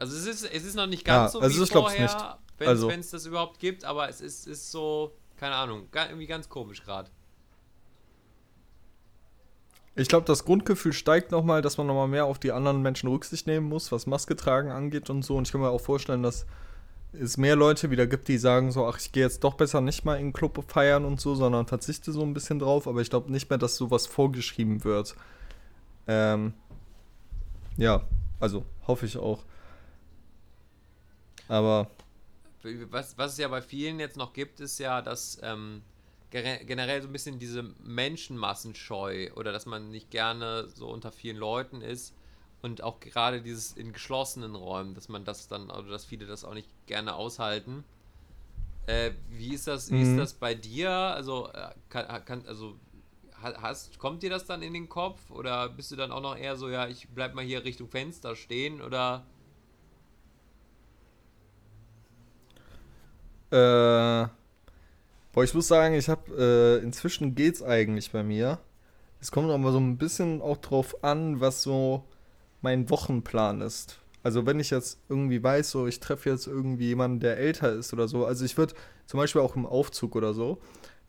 Also 0.00 0.16
es 0.16 0.24
ist, 0.24 0.50
es 0.50 0.64
ist 0.64 0.74
noch 0.76 0.86
nicht 0.86 1.06
Ja, 1.06 1.18
ganz 1.22 1.32
so 1.32 1.40
also 1.40 1.62
wie 1.62 1.66
vorher, 1.66 2.00
nicht. 2.00 2.16
wenn 2.56 2.68
Also- 2.68 2.90
es 2.90 3.10
das 3.10 3.26
überhaupt 3.26 3.58
gibt, 3.58 3.84
aber 3.84 4.08
es 4.08 4.22
ist, 4.22 4.46
ist 4.46 4.70
so, 4.70 5.12
keine 5.36 5.54
Ahnung, 5.54 5.88
irgendwie 5.94 6.26
ganz 6.26 6.48
komisch 6.48 6.82
gerade. 6.82 7.10
Ich 9.96 10.08
glaube, 10.08 10.24
das 10.24 10.46
Grundgefühl 10.46 10.94
steigt 10.94 11.30
nochmal, 11.32 11.60
dass 11.60 11.76
man 11.76 11.86
nochmal 11.86 12.08
mehr 12.08 12.24
auf 12.24 12.38
die 12.38 12.50
anderen 12.52 12.80
Menschen 12.80 13.10
Rücksicht 13.10 13.46
nehmen 13.46 13.68
muss, 13.68 13.92
was 13.92 14.06
Maske 14.06 14.36
tragen 14.36 14.70
angeht 14.70 15.10
und 15.10 15.22
so. 15.22 15.36
Und 15.36 15.46
ich 15.46 15.52
kann 15.52 15.60
mir 15.60 15.68
auch 15.68 15.80
vorstellen, 15.82 16.22
dass 16.22 16.46
es 17.12 17.36
mehr 17.36 17.56
Leute 17.56 17.90
wieder 17.90 18.06
gibt, 18.06 18.28
die 18.28 18.38
sagen 18.38 18.72
so, 18.72 18.86
ach, 18.86 18.98
ich 18.98 19.12
gehe 19.12 19.24
jetzt 19.24 19.44
doch 19.44 19.54
besser 19.54 19.82
nicht 19.82 20.06
mal 20.06 20.14
in 20.16 20.28
den 20.28 20.32
Club 20.32 20.64
feiern 20.68 21.04
und 21.04 21.20
so, 21.20 21.34
sondern 21.34 21.66
verzichte 21.66 22.12
so 22.12 22.22
ein 22.22 22.32
bisschen 22.32 22.58
drauf. 22.58 22.88
Aber 22.88 23.02
ich 23.02 23.10
glaube 23.10 23.30
nicht 23.30 23.50
mehr, 23.50 23.58
dass 23.58 23.76
sowas 23.76 24.06
vorgeschrieben 24.06 24.82
wird. 24.84 25.14
Ähm, 26.06 26.54
ja, 27.76 28.02
also 28.38 28.64
hoffe 28.86 29.04
ich 29.04 29.18
auch. 29.18 29.44
Aber 31.50 31.88
was, 32.90 33.16
was 33.18 33.32
es 33.32 33.38
ja 33.38 33.48
bei 33.48 33.62
vielen 33.62 34.00
jetzt 34.00 34.16
noch 34.16 34.32
gibt, 34.32 34.60
ist 34.60 34.78
ja, 34.78 35.02
dass 35.02 35.38
ähm, 35.42 35.82
generell 36.30 37.02
so 37.02 37.08
ein 37.08 37.12
bisschen 37.12 37.38
diese 37.38 37.62
Menschenmassenscheu 37.82 39.30
oder 39.34 39.52
dass 39.52 39.66
man 39.66 39.90
nicht 39.90 40.10
gerne 40.10 40.68
so 40.68 40.88
unter 40.88 41.10
vielen 41.10 41.36
Leuten 41.36 41.80
ist 41.82 42.14
und 42.62 42.82
auch 42.82 43.00
gerade 43.00 43.42
dieses 43.42 43.72
in 43.72 43.92
geschlossenen 43.92 44.54
Räumen, 44.54 44.94
dass 44.94 45.08
man 45.08 45.24
das 45.24 45.48
dann, 45.48 45.70
oder 45.70 45.88
dass 45.88 46.04
viele 46.04 46.26
das 46.26 46.44
auch 46.44 46.54
nicht 46.54 46.68
gerne 46.86 47.14
aushalten. 47.14 47.84
Äh, 48.86 49.12
wie 49.28 49.54
ist 49.54 49.66
das, 49.66 49.92
wie 49.92 50.00
ist 50.00 50.16
Mhm. 50.16 50.18
das 50.18 50.34
bei 50.34 50.54
dir? 50.54 50.90
Also, 50.90 51.48
äh, 51.52 51.70
kann, 51.88 52.24
kann, 52.24 52.46
also 52.46 52.76
ha- 53.42 53.60
hast, 53.62 53.98
kommt 53.98 54.22
dir 54.22 54.30
das 54.30 54.46
dann 54.46 54.62
in 54.62 54.74
den 54.74 54.88
Kopf 54.88 55.30
oder 55.30 55.68
bist 55.68 55.90
du 55.92 55.96
dann 55.96 56.12
auch 56.12 56.22
noch 56.22 56.36
eher 56.36 56.56
so, 56.56 56.68
ja, 56.68 56.88
ich 56.88 57.08
bleib 57.10 57.34
mal 57.34 57.44
hier 57.44 57.64
Richtung 57.64 57.88
Fenster 57.88 58.36
stehen 58.36 58.80
oder 58.82 59.26
Äh, 63.50 64.28
boah, 65.32 65.44
ich 65.44 65.54
muss 65.54 65.68
sagen, 65.68 65.94
ich 65.94 66.08
habe 66.08 66.80
äh, 66.80 66.84
inzwischen 66.84 67.34
geht's 67.34 67.62
eigentlich 67.62 68.12
bei 68.12 68.22
mir. 68.22 68.58
Es 69.20 69.30
kommt 69.30 69.50
aber 69.50 69.72
so 69.72 69.78
ein 69.78 69.98
bisschen 69.98 70.40
auch 70.40 70.56
drauf 70.58 71.02
an, 71.04 71.40
was 71.40 71.62
so 71.62 72.04
mein 72.62 72.88
Wochenplan 72.90 73.60
ist. 73.60 73.98
Also 74.22 74.46
wenn 74.46 74.60
ich 74.60 74.70
jetzt 74.70 75.00
irgendwie 75.08 75.42
weiß, 75.42 75.70
so 75.70 75.86
ich 75.86 76.00
treffe 76.00 76.30
jetzt 76.30 76.46
irgendwie 76.46 76.88
jemanden, 76.88 77.20
der 77.20 77.38
älter 77.38 77.72
ist 77.72 77.92
oder 77.92 78.06
so. 78.08 78.26
Also 78.26 78.44
ich 78.44 78.56
würde 78.56 78.74
zum 79.06 79.18
Beispiel 79.18 79.40
auch 79.40 79.56
im 79.56 79.66
Aufzug 79.66 80.14
oder 80.14 80.34
so, 80.34 80.58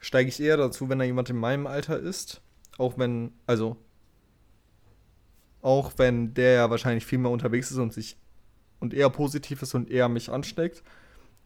steige 0.01 0.29
ich 0.29 0.41
eher 0.41 0.57
dazu, 0.57 0.89
wenn 0.89 0.99
da 0.99 1.05
jemand 1.05 1.29
in 1.29 1.37
meinem 1.37 1.67
Alter 1.67 1.99
ist. 1.99 2.41
Auch 2.77 2.97
wenn, 2.97 3.33
also 3.47 3.77
auch 5.61 5.93
wenn 5.97 6.33
der 6.33 6.53
ja 6.53 6.69
wahrscheinlich 6.69 7.05
viel 7.05 7.19
mehr 7.19 7.31
unterwegs 7.31 7.69
ist 7.71 7.77
und 7.77 7.93
sich 7.93 8.17
und 8.79 8.93
eher 8.93 9.09
positiv 9.09 9.61
ist 9.61 9.75
und 9.75 9.91
eher 9.91 10.09
mich 10.09 10.29
ansteckt. 10.31 10.83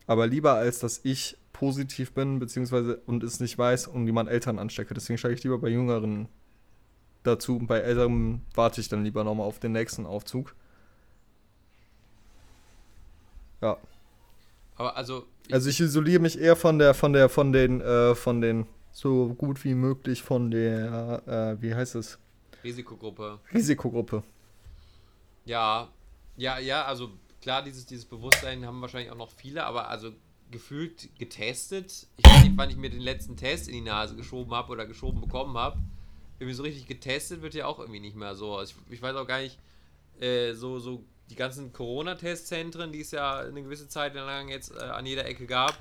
Aber 0.08 0.28
lieber 0.28 0.54
als 0.54 0.80
dass 0.80 1.02
ich 1.04 1.38
positiv 1.54 2.14
bin, 2.14 2.40
beziehungsweise 2.40 2.98
und 3.06 3.24
es 3.24 3.40
nicht 3.40 3.58
weiß 3.58 3.88
und 3.88 4.06
jemand 4.06 4.30
Eltern 4.30 4.60
anstecke. 4.60 4.94
Deswegen 4.94 5.18
steige 5.18 5.36
ich 5.36 5.44
lieber 5.44 5.58
bei 5.58 5.70
Jüngeren 5.70 6.28
dazu. 7.24 7.58
Und 7.58 7.68
bei 7.68 7.80
Älteren 7.80 8.42
warte 8.54 8.82
ich 8.82 8.90
dann 8.90 9.04
lieber 9.04 9.24
nochmal 9.24 9.48
auf 9.48 9.60
den 9.60 9.72
nächsten 9.72 10.06
Aufzug. 10.06 10.54
Ja. 13.62 13.78
Aber 14.76 14.98
also, 14.98 15.26
ich, 15.48 15.54
Also 15.54 15.70
ich 15.70 15.80
isoliere 15.80 16.22
mich 16.22 16.40
eher 16.40 16.56
von 16.56 16.78
der, 16.78 16.94
von 16.94 17.14
der, 17.14 17.30
von 17.30 17.52
den, 17.54 17.82
äh, 17.82 18.16
von 18.16 18.42
den, 18.42 18.68
so 18.92 19.34
gut 19.34 19.64
wie 19.64 19.76
möglich 19.76 20.24
von 20.24 20.52
der, 20.52 21.22
äh, 21.58 21.62
wie 21.62 21.74
heißt 21.74 21.96
es? 21.96 22.20
Risikogruppe. 22.64 23.40
Risikogruppe. 23.54 24.24
Ja, 25.46 25.90
ja, 26.38 26.60
ja, 26.60 26.86
also 26.86 27.12
klar, 27.46 27.62
dieses, 27.62 27.86
dieses 27.86 28.06
Bewusstsein 28.06 28.66
haben 28.66 28.82
wahrscheinlich 28.82 29.12
auch 29.12 29.18
noch 29.18 29.30
viele, 29.30 29.66
aber 29.66 29.88
also 29.90 30.12
gefühlt 30.50 31.16
getestet. 31.20 32.08
Ich 32.18 32.26
weiß 32.26 32.44
nicht, 32.44 32.58
wann 32.58 32.72
ich 32.72 32.76
mir 32.76 32.90
den 32.90 33.02
letzten 33.02 33.38
Test 33.38 33.68
in 33.68 33.76
die 33.76 33.82
Nase 33.82 34.16
geschoben 34.16 34.52
habe 34.52 34.72
oder 34.72 34.88
geschoben 34.88 35.22
bekommen 35.22 35.56
habe. 35.56 35.78
Irgendwie 36.40 36.56
so 36.56 36.64
richtig 36.64 36.88
getestet 36.88 37.44
wird 37.44 37.54
ja 37.54 37.68
auch 37.68 37.78
irgendwie 37.78 38.00
nicht 38.00 38.16
mehr 38.16 38.34
so. 38.34 38.56
Also 38.56 38.74
ich, 38.88 38.94
ich 38.94 39.02
weiß 39.04 39.16
auch 39.16 39.28
gar 39.28 39.42
nicht, 39.42 39.60
äh, 40.20 40.54
so, 40.54 40.80
so 40.80 41.04
die 41.30 41.36
ganzen 41.36 41.72
Corona-Testzentren, 41.72 42.92
die 42.92 43.02
es 43.02 43.12
ja 43.12 43.38
eine 43.42 43.62
gewisse 43.62 43.88
Zeit 43.90 44.16
lang 44.16 44.50
jetzt 44.50 44.76
äh, 44.76 44.80
an 44.80 45.06
jeder 45.06 45.28
Ecke 45.28 45.46
gab, 45.46 45.78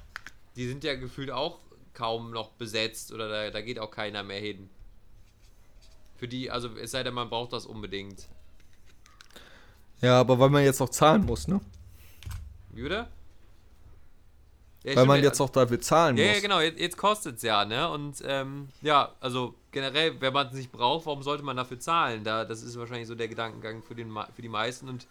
die 0.56 0.68
sind 0.68 0.84
ja 0.84 0.94
gefühlt 0.96 1.30
auch 1.30 1.60
kaum 1.94 2.30
noch 2.30 2.50
besetzt 2.50 3.10
oder 3.10 3.30
da, 3.30 3.50
da 3.50 3.62
geht 3.62 3.78
auch 3.78 3.90
keiner 3.90 4.22
mehr 4.22 4.40
hin. 4.40 4.68
Für 6.18 6.28
die, 6.28 6.50
also 6.50 6.68
es 6.76 6.90
sei 6.90 7.02
denn, 7.02 7.14
man 7.14 7.30
braucht 7.30 7.54
das 7.54 7.64
unbedingt. 7.64 8.28
Ja, 10.04 10.20
aber 10.20 10.38
weil 10.38 10.50
man 10.50 10.62
jetzt 10.62 10.82
auch 10.82 10.90
zahlen 10.90 11.24
muss, 11.24 11.48
ne? 11.48 11.60
Oder? 12.74 13.08
Ja, 14.82 14.96
Weil 14.96 15.06
man 15.06 15.22
jetzt 15.22 15.40
auch 15.40 15.48
dafür 15.48 15.80
zahlen 15.80 16.18
Ja, 16.18 16.26
muss. 16.26 16.34
ja, 16.34 16.40
genau, 16.42 16.60
jetzt, 16.60 16.78
jetzt 16.78 16.96
kostet 16.98 17.36
es 17.36 17.42
ja, 17.42 17.64
ne? 17.64 17.88
Und 17.88 18.22
ähm, 18.26 18.68
ja, 18.82 19.12
also 19.20 19.54
generell, 19.70 20.20
wenn 20.20 20.34
man 20.34 20.48
es 20.48 20.52
nicht 20.52 20.70
braucht, 20.70 21.06
warum 21.06 21.22
sollte 21.22 21.42
man 21.42 21.56
dafür 21.56 21.80
zahlen? 21.80 22.22
Da, 22.22 22.44
das 22.44 22.62
ist 22.62 22.78
wahrscheinlich 22.78 23.08
so 23.08 23.14
der 23.14 23.28
Gedankengang 23.28 23.82
für, 23.82 23.94
den, 23.94 24.12
für 24.36 24.42
die 24.42 24.48
meisten 24.50 24.90
und 24.90 25.06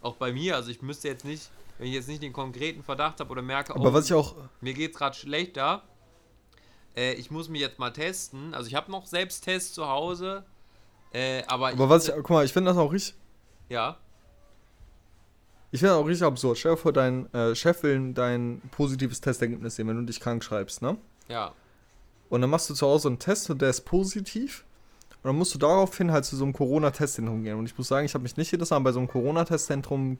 auch 0.00 0.14
bei 0.14 0.32
mir. 0.32 0.56
Also 0.56 0.70
ich 0.70 0.80
müsste 0.80 1.08
jetzt 1.08 1.26
nicht, 1.26 1.50
wenn 1.76 1.88
ich 1.88 1.92
jetzt 1.92 2.08
nicht 2.08 2.22
den 2.22 2.32
konkreten 2.32 2.82
Verdacht 2.82 3.20
habe 3.20 3.30
oder 3.30 3.42
merke, 3.42 3.74
Aber 3.74 3.90
oh, 3.90 3.92
was 3.92 4.06
ich 4.06 4.14
auch, 4.14 4.36
mir 4.62 4.72
geht's 4.72 4.96
gerade 4.96 5.14
schlechter, 5.14 5.82
äh, 6.96 7.12
ich 7.12 7.30
muss 7.30 7.50
mich 7.50 7.60
jetzt 7.60 7.78
mal 7.78 7.90
testen. 7.90 8.54
Also 8.54 8.68
ich 8.68 8.74
habe 8.74 8.90
noch 8.90 9.04
Selbsttests 9.04 9.74
zu 9.74 9.86
Hause, 9.86 10.44
äh, 11.12 11.42
aber, 11.46 11.68
aber 11.68 11.90
was 11.90 12.08
ich, 12.08 12.14
guck 12.14 12.30
mal, 12.30 12.46
ich 12.46 12.54
finde 12.54 12.70
das 12.70 12.78
auch 12.78 12.90
richtig, 12.90 13.14
ja, 13.68 13.98
ich 15.72 15.80
finde 15.80 15.94
auch 15.94 16.06
richtig 16.06 16.26
absurd. 16.26 16.58
Stell 16.58 16.72
dir 16.72 16.76
vor, 16.78 16.92
dein 16.92 17.32
äh, 17.32 17.54
Chef 17.54 17.82
will 17.82 18.12
dein 18.12 18.60
positives 18.72 19.20
Testergebnis 19.20 19.76
sehen, 19.76 19.88
wenn 19.88 19.96
du 19.96 20.02
dich 20.04 20.20
krank 20.20 20.42
schreibst, 20.42 20.82
ne? 20.82 20.96
ja, 21.28 21.52
Und 22.28 22.40
dann 22.40 22.50
machst 22.50 22.68
du 22.70 22.74
zu 22.74 22.86
Hause 22.86 23.08
einen 23.08 23.18
Test 23.18 23.50
und 23.50 23.62
der 23.62 23.70
ist 23.70 23.82
positiv. 23.82 24.64
Und 25.22 25.28
dann 25.28 25.36
musst 25.36 25.54
du 25.54 25.58
daraufhin 25.58 26.12
halt 26.12 26.24
zu 26.24 26.34
so 26.36 26.44
einem 26.44 26.52
Corona-Testzentrum 26.54 27.44
gehen. 27.44 27.58
Und 27.58 27.66
ich 27.66 27.76
muss 27.76 27.88
sagen, 27.88 28.06
ich 28.06 28.14
habe 28.14 28.22
mich 28.22 28.36
nicht 28.36 28.50
jedes 28.50 28.70
Mal 28.70 28.78
bei 28.78 28.92
so 28.92 28.98
einem 29.00 29.08
Corona-Testzentrum 29.08 30.18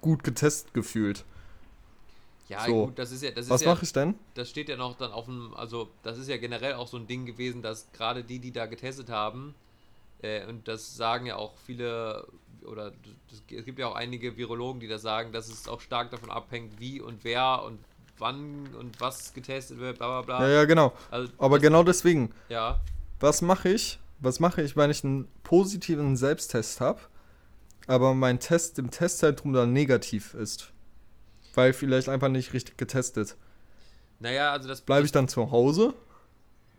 gut 0.00 0.22
getestet 0.24 0.74
gefühlt. 0.74 1.24
ja, 2.48 2.64
So. 2.66 2.86
gut, 2.86 2.98
das 2.98 3.12
ist 3.12 3.22
ja, 3.22 3.30
das 3.30 3.46
ist 3.46 3.50
Was 3.50 3.62
ja, 3.62 3.70
mache 3.72 3.84
ich 3.84 3.92
denn? 3.92 4.14
das 4.34 4.50
steht 4.50 4.68
ja 4.68 4.76
noch 4.76 4.96
dann 4.96 5.12
auf 5.12 5.24
dem, 5.26 5.54
also 5.54 5.88
das 6.02 6.18
ist 6.18 6.28
ja 6.28 6.36
generell 6.36 6.74
auch 6.74 6.88
so 6.88 6.96
ein 6.96 7.06
Ding 7.06 7.24
gewesen, 7.24 7.62
dass 7.62 7.86
gerade 7.92 8.22
die, 8.24 8.40
die 8.40 8.50
da 8.52 8.66
getestet 8.66 9.08
haben, 9.08 9.54
äh, 10.22 10.46
und 10.46 10.68
das 10.68 10.96
sagen 10.96 11.26
ja 11.26 11.36
auch 11.36 11.56
viele, 11.66 12.26
oder 12.64 12.90
das, 13.30 13.42
es 13.50 13.64
gibt 13.64 13.78
ja 13.78 13.88
auch 13.88 13.94
einige 13.94 14.36
Virologen, 14.36 14.80
die 14.80 14.88
das 14.88 15.02
sagen, 15.02 15.32
dass 15.32 15.48
es 15.48 15.68
auch 15.68 15.80
stark 15.80 16.10
davon 16.10 16.30
abhängt, 16.30 16.78
wie 16.80 17.00
und 17.00 17.24
wer 17.24 17.62
und 17.64 17.78
wann 18.18 18.68
und 18.78 19.00
was 19.00 19.32
getestet 19.32 19.78
wird, 19.78 19.98
bla 19.98 20.20
bla 20.20 20.38
bla. 20.38 20.48
Ja, 20.48 20.54
ja, 20.56 20.64
genau. 20.64 20.92
Also, 21.10 21.32
Aber 21.38 21.58
genau 21.58 21.82
deswegen, 21.82 22.32
Ja, 22.48 22.80
was 23.18 23.42
mache 23.42 23.70
ich? 23.70 23.98
Was 24.18 24.40
mache 24.40 24.62
ich, 24.62 24.76
wenn 24.76 24.90
ich 24.90 25.02
einen 25.02 25.28
positiven 25.42 26.16
Selbsttest 26.16 26.80
habe, 26.80 27.00
aber 27.86 28.14
mein 28.14 28.38
Test 28.38 28.78
im 28.78 28.90
Testzentrum 28.90 29.54
dann 29.54 29.72
negativ 29.72 30.34
ist? 30.34 30.72
Weil 31.54 31.72
vielleicht 31.72 32.08
einfach 32.08 32.28
nicht 32.28 32.52
richtig 32.52 32.76
getestet. 32.76 33.36
naja, 34.18 34.52
also 34.52 34.68
das, 34.68 34.82
Bleibe 34.82 35.06
ich 35.06 35.12
dann 35.12 35.28
zu 35.28 35.50
Hause? 35.50 35.94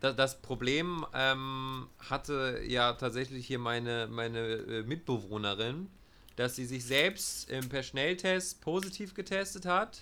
Das, 0.02 0.16
das 0.16 0.42
Problem 0.42 1.06
ähm, 1.14 1.86
hatte 2.10 2.60
ja 2.66 2.92
tatsächlich 2.92 3.46
hier 3.46 3.58
meine, 3.58 4.08
meine 4.08 4.38
äh, 4.40 4.82
Mitbewohnerin, 4.82 5.88
dass 6.36 6.56
sie 6.56 6.66
sich 6.66 6.84
selbst 6.84 7.50
ähm, 7.50 7.68
per 7.68 7.82
Schnelltest 7.82 8.60
positiv 8.60 9.14
getestet 9.14 9.64
hat. 9.64 10.00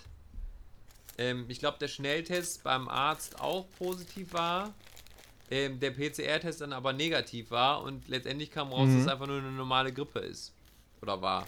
Ähm, 1.17 1.45
ich 1.47 1.59
glaube, 1.59 1.77
der 1.79 1.87
Schnelltest 1.87 2.63
beim 2.63 2.87
Arzt 2.89 3.39
auch 3.39 3.65
positiv 3.77 4.33
war. 4.33 4.73
Ähm, 5.51 5.79
der 5.79 5.91
PCR-Test 5.91 6.61
dann 6.61 6.71
aber 6.73 6.93
negativ 6.93 7.51
war 7.51 7.83
und 7.83 8.07
letztendlich 8.07 8.51
kam 8.51 8.69
raus, 8.71 8.87
Mhm. 8.87 8.93
dass 8.95 9.01
es 9.03 9.07
einfach 9.11 9.27
nur 9.27 9.37
eine 9.37 9.51
normale 9.51 9.91
Grippe 9.93 10.19
ist. 10.19 10.53
Oder 11.01 11.21
war. 11.21 11.45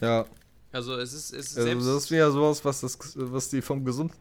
Ja. 0.00 0.26
Also 0.70 0.96
es 0.96 1.12
ist, 1.12 1.32
es 1.32 1.46
ist 1.50 1.56
Also 1.56 1.68
selbst. 1.68 1.86
das 1.88 1.96
ist 2.04 2.10
wieder 2.10 2.30
sowas, 2.30 2.64
was, 2.64 2.80
das, 2.80 2.98
was 3.16 3.48
die 3.50 3.62
vom 3.62 3.84
Gesund. 3.84 4.12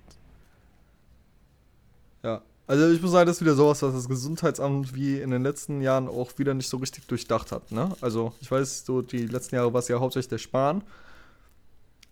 Ja. 2.23 2.41
Also 2.67 2.89
ich 2.89 3.01
muss 3.01 3.11
sagen, 3.11 3.27
das 3.27 3.37
ist 3.37 3.41
wieder 3.41 3.55
sowas, 3.55 3.81
was 3.81 3.93
das 3.93 4.07
Gesundheitsamt 4.07 4.95
wie 4.95 5.19
in 5.19 5.31
den 5.31 5.43
letzten 5.43 5.81
Jahren 5.81 6.07
auch 6.07 6.37
wieder 6.37 6.53
nicht 6.53 6.69
so 6.69 6.77
richtig 6.77 7.05
durchdacht 7.05 7.51
hat. 7.51 7.71
Ne? 7.71 7.93
Also 7.99 8.33
ich 8.39 8.49
weiß, 8.49 8.85
so 8.85 9.01
die 9.01 9.27
letzten 9.27 9.55
Jahre 9.55 9.73
war 9.73 9.79
es 9.79 9.87
ja 9.89 9.99
hauptsächlich 9.99 10.29
der 10.29 10.37
Spahn. 10.37 10.83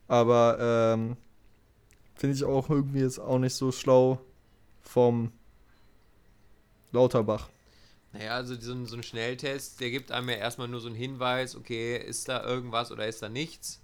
Aber 0.08 0.58
ähm, 0.60 1.16
finde 2.16 2.36
ich 2.36 2.44
auch 2.44 2.70
irgendwie 2.70 3.00
jetzt 3.00 3.20
auch 3.20 3.40
nicht 3.40 3.54
so 3.54 3.72
schlau 3.72 4.20
vom 4.82 5.32
Lauterbach. 6.92 7.48
Naja, 8.12 8.36
also 8.36 8.60
so 8.60 8.74
ein, 8.74 8.86
so 8.88 8.98
ein 8.98 9.04
Schnelltest, 9.04 9.80
der 9.80 9.92
gibt 9.92 10.12
einem 10.12 10.30
ja 10.30 10.36
erstmal 10.36 10.68
nur 10.68 10.82
so 10.82 10.88
einen 10.88 10.96
Hinweis, 10.96 11.56
okay, 11.56 11.96
ist 11.98 12.28
da 12.28 12.44
irgendwas 12.44 12.92
oder 12.92 13.08
ist 13.08 13.22
da 13.22 13.30
nichts. 13.30 13.80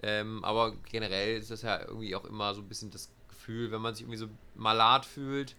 Ähm, 0.00 0.44
aber 0.44 0.76
generell 0.90 1.38
ist 1.38 1.50
das 1.50 1.62
ja 1.62 1.80
irgendwie 1.80 2.14
auch 2.14 2.24
immer 2.24 2.54
so 2.54 2.60
ein 2.60 2.68
bisschen 2.68 2.90
das 2.90 3.10
Gefühl, 3.48 3.70
wenn 3.72 3.80
man 3.80 3.94
sich 3.94 4.02
irgendwie 4.02 4.18
so 4.18 4.28
malat 4.56 5.06
fühlt, 5.06 5.56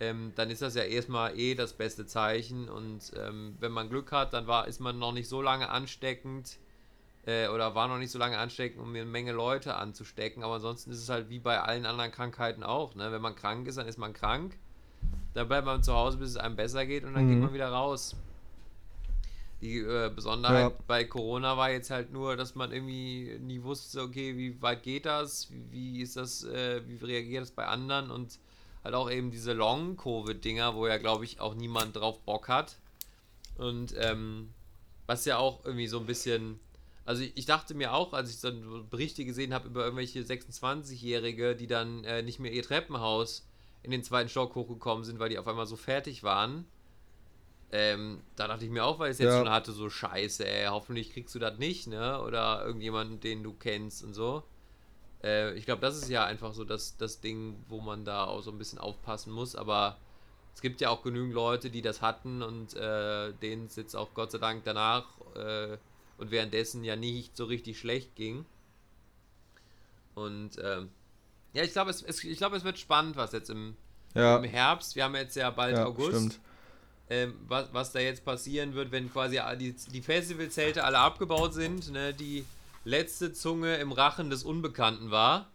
ähm, 0.00 0.32
dann 0.36 0.50
ist 0.50 0.60
das 0.60 0.74
ja 0.74 0.82
erstmal 0.82 1.38
eh 1.38 1.54
das 1.54 1.72
beste 1.72 2.04
Zeichen. 2.06 2.68
Und 2.68 3.12
ähm, 3.16 3.56
wenn 3.58 3.72
man 3.72 3.88
Glück 3.88 4.12
hat, 4.12 4.34
dann 4.34 4.46
war, 4.46 4.68
ist 4.68 4.80
man 4.80 4.98
noch 4.98 5.12
nicht 5.12 5.28
so 5.28 5.40
lange 5.40 5.70
ansteckend 5.70 6.58
äh, 7.24 7.48
oder 7.48 7.74
war 7.74 7.88
noch 7.88 7.96
nicht 7.98 8.10
so 8.10 8.18
lange 8.18 8.36
ansteckend, 8.36 8.82
um 8.82 8.90
eine 8.90 9.06
Menge 9.06 9.32
Leute 9.32 9.76
anzustecken. 9.76 10.42
Aber 10.42 10.54
ansonsten 10.56 10.90
ist 10.90 10.98
es 10.98 11.08
halt 11.08 11.30
wie 11.30 11.38
bei 11.38 11.58
allen 11.60 11.86
anderen 11.86 12.12
Krankheiten 12.12 12.62
auch. 12.62 12.94
Ne? 12.96 13.10
Wenn 13.10 13.22
man 13.22 13.34
krank 13.34 13.66
ist, 13.66 13.78
dann 13.78 13.86
ist 13.88 13.98
man 13.98 14.12
krank. 14.12 14.58
Dann 15.32 15.48
bleibt 15.48 15.64
man 15.64 15.82
zu 15.82 15.94
Hause, 15.94 16.18
bis 16.18 16.30
es 16.30 16.36
einem 16.36 16.56
besser 16.56 16.84
geht 16.84 17.04
und 17.04 17.14
dann 17.14 17.26
geht 17.28 17.38
Mhm. 17.38 17.44
man 17.44 17.54
wieder 17.54 17.70
raus. 17.70 18.14
Die 19.62 19.78
äh, 19.78 20.10
Besonderheit 20.14 20.72
Ja. 20.72 20.78
bei 20.86 21.04
Corona 21.04 21.56
war 21.56 21.70
jetzt 21.70 21.90
halt 21.90 22.12
nur, 22.12 22.36
dass 22.36 22.54
man 22.56 22.72
irgendwie 22.72 23.38
nie 23.40 23.62
wusste, 23.62 24.02
okay, 24.02 24.36
wie 24.36 24.60
weit 24.60 24.82
geht 24.82 25.06
das, 25.06 25.48
wie, 25.70 26.02
ist 26.02 26.16
das, 26.16 26.42
äh, 26.44 26.82
wie 26.86 26.96
reagiert 26.96 27.42
das 27.42 27.52
bei 27.52 27.66
anderen 27.66 28.10
und 28.10 28.38
halt 28.82 28.94
auch 28.96 29.08
eben 29.08 29.30
diese 29.30 29.52
Long-Covid-Dinger, 29.52 30.74
wo 30.74 30.86
ja, 30.88 30.96
glaube 30.98 31.24
ich, 31.24 31.40
auch 31.40 31.54
niemand 31.54 31.94
drauf 31.96 32.18
Bock 32.22 32.48
hat. 32.48 32.76
Und 33.56 33.94
ähm, 33.98 34.50
was 35.06 35.24
ja 35.24 35.38
auch 35.38 35.64
irgendwie 35.64 35.86
so 35.86 36.00
ein 36.00 36.06
bisschen, 36.06 36.58
also 37.04 37.22
ich, 37.22 37.36
ich 37.36 37.46
dachte 37.46 37.74
mir 37.74 37.92
auch, 37.92 38.12
als 38.14 38.30
ich 38.34 38.40
dann 38.40 38.62
so 38.64 38.82
Berichte 38.82 39.24
gesehen 39.24 39.54
habe 39.54 39.68
über 39.68 39.84
irgendwelche 39.84 40.22
26-Jährige, 40.22 41.54
die 41.54 41.68
dann 41.68 42.02
äh, 42.04 42.22
nicht 42.22 42.40
mehr 42.40 42.52
ihr 42.52 42.64
Treppenhaus 42.64 43.46
in 43.84 43.92
den 43.92 44.02
zweiten 44.02 44.28
Stock 44.28 44.54
hochgekommen 44.56 45.04
sind, 45.04 45.20
weil 45.20 45.28
die 45.28 45.38
auf 45.38 45.46
einmal 45.46 45.66
so 45.66 45.76
fertig 45.76 46.24
waren. 46.24 46.64
Ähm, 47.72 48.20
da 48.36 48.48
dachte 48.48 48.64
ich 48.66 48.70
mir 48.70 48.84
auch, 48.84 48.98
weil 48.98 49.08
ich 49.10 49.14
es 49.14 49.18
jetzt 49.20 49.32
Ja. 49.32 49.38
schon 49.38 49.50
hatte, 49.50 49.72
so 49.72 49.88
scheiße, 49.90 50.46
ey, 50.46 50.66
hoffentlich 50.66 51.12
kriegst 51.12 51.34
du 51.34 51.38
das 51.38 51.58
nicht, 51.58 51.86
ne? 51.86 52.20
Oder 52.22 52.64
irgendjemanden, 52.64 53.20
den 53.20 53.42
du 53.42 53.54
kennst 53.54 54.04
und 54.04 54.14
so. 54.14 54.42
Äh, 55.22 55.54
ich 55.54 55.64
glaube, 55.64 55.80
das 55.80 55.96
ist 55.96 56.08
ja 56.10 56.24
einfach 56.24 56.54
so 56.54 56.64
das, 56.64 56.96
das 56.98 57.20
Ding, 57.20 57.56
wo 57.68 57.80
man 57.80 58.04
da 58.04 58.24
auch 58.26 58.42
so 58.42 58.50
ein 58.50 58.58
bisschen 58.58 58.78
aufpassen 58.78 59.32
muss, 59.32 59.56
aber 59.56 59.98
es 60.54 60.60
gibt 60.60 60.80
ja 60.82 60.90
auch 60.90 61.02
genügend 61.02 61.34
Leute, 61.34 61.70
die 61.70 61.82
das 61.82 62.02
hatten 62.02 62.42
und 62.42 62.74
äh, 62.76 63.32
denen 63.34 63.66
es 63.66 63.76
jetzt 63.76 63.94
auch 63.96 64.14
Gott 64.14 64.32
sei 64.32 64.38
Dank 64.38 64.64
danach 64.64 65.06
äh, 65.34 65.78
und 66.18 66.30
währenddessen 66.30 66.84
ja 66.84 66.96
nicht 66.96 67.36
so 67.36 67.46
richtig 67.46 67.78
schlecht 67.78 68.14
ging. 68.16 68.44
Und 70.14 70.50
ähm, 70.62 70.90
ja, 71.54 71.62
ich 71.62 71.72
glaube, 71.72 71.90
es, 71.90 72.02
es, 72.02 72.22
ich 72.24 72.38
glaube, 72.38 72.56
es 72.56 72.64
wird 72.64 72.78
spannend, 72.78 73.16
was 73.16 73.32
jetzt 73.32 73.50
im, 73.50 73.76
Ja, 74.14 74.36
im 74.36 74.44
Herbst, 74.44 74.94
wir 74.96 75.04
haben 75.04 75.14
jetzt 75.14 75.36
ja 75.36 75.50
bald 75.50 75.76
ja 75.76 75.86
August. 75.86 76.12
stimmt. 76.12 76.40
Ähm, 77.10 77.34
was, 77.48 77.72
was 77.72 77.92
da 77.92 78.00
jetzt 78.00 78.24
passieren 78.24 78.74
wird, 78.74 78.92
wenn 78.92 79.12
quasi 79.12 79.40
die, 79.58 79.74
die 79.74 80.02
Festivalzelte 80.02 80.84
alle 80.84 80.98
abgebaut 80.98 81.54
sind, 81.54 81.90
ne, 81.92 82.14
die 82.14 82.44
letzte 82.84 83.32
Zunge 83.32 83.76
im 83.76 83.92
Rachen 83.92 84.30
des 84.30 84.44
Unbekannten 84.44 85.10
war 85.10 85.50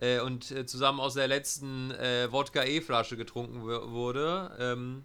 äh, 0.00 0.20
und 0.20 0.50
äh, 0.50 0.66
zusammen 0.66 1.00
aus 1.00 1.14
der 1.14 1.28
letzten 1.28 1.90
äh, 1.92 2.30
Wodka-E-Flasche 2.30 3.16
getrunken 3.16 3.62
wurde, 3.62 4.56
ähm, 4.58 5.04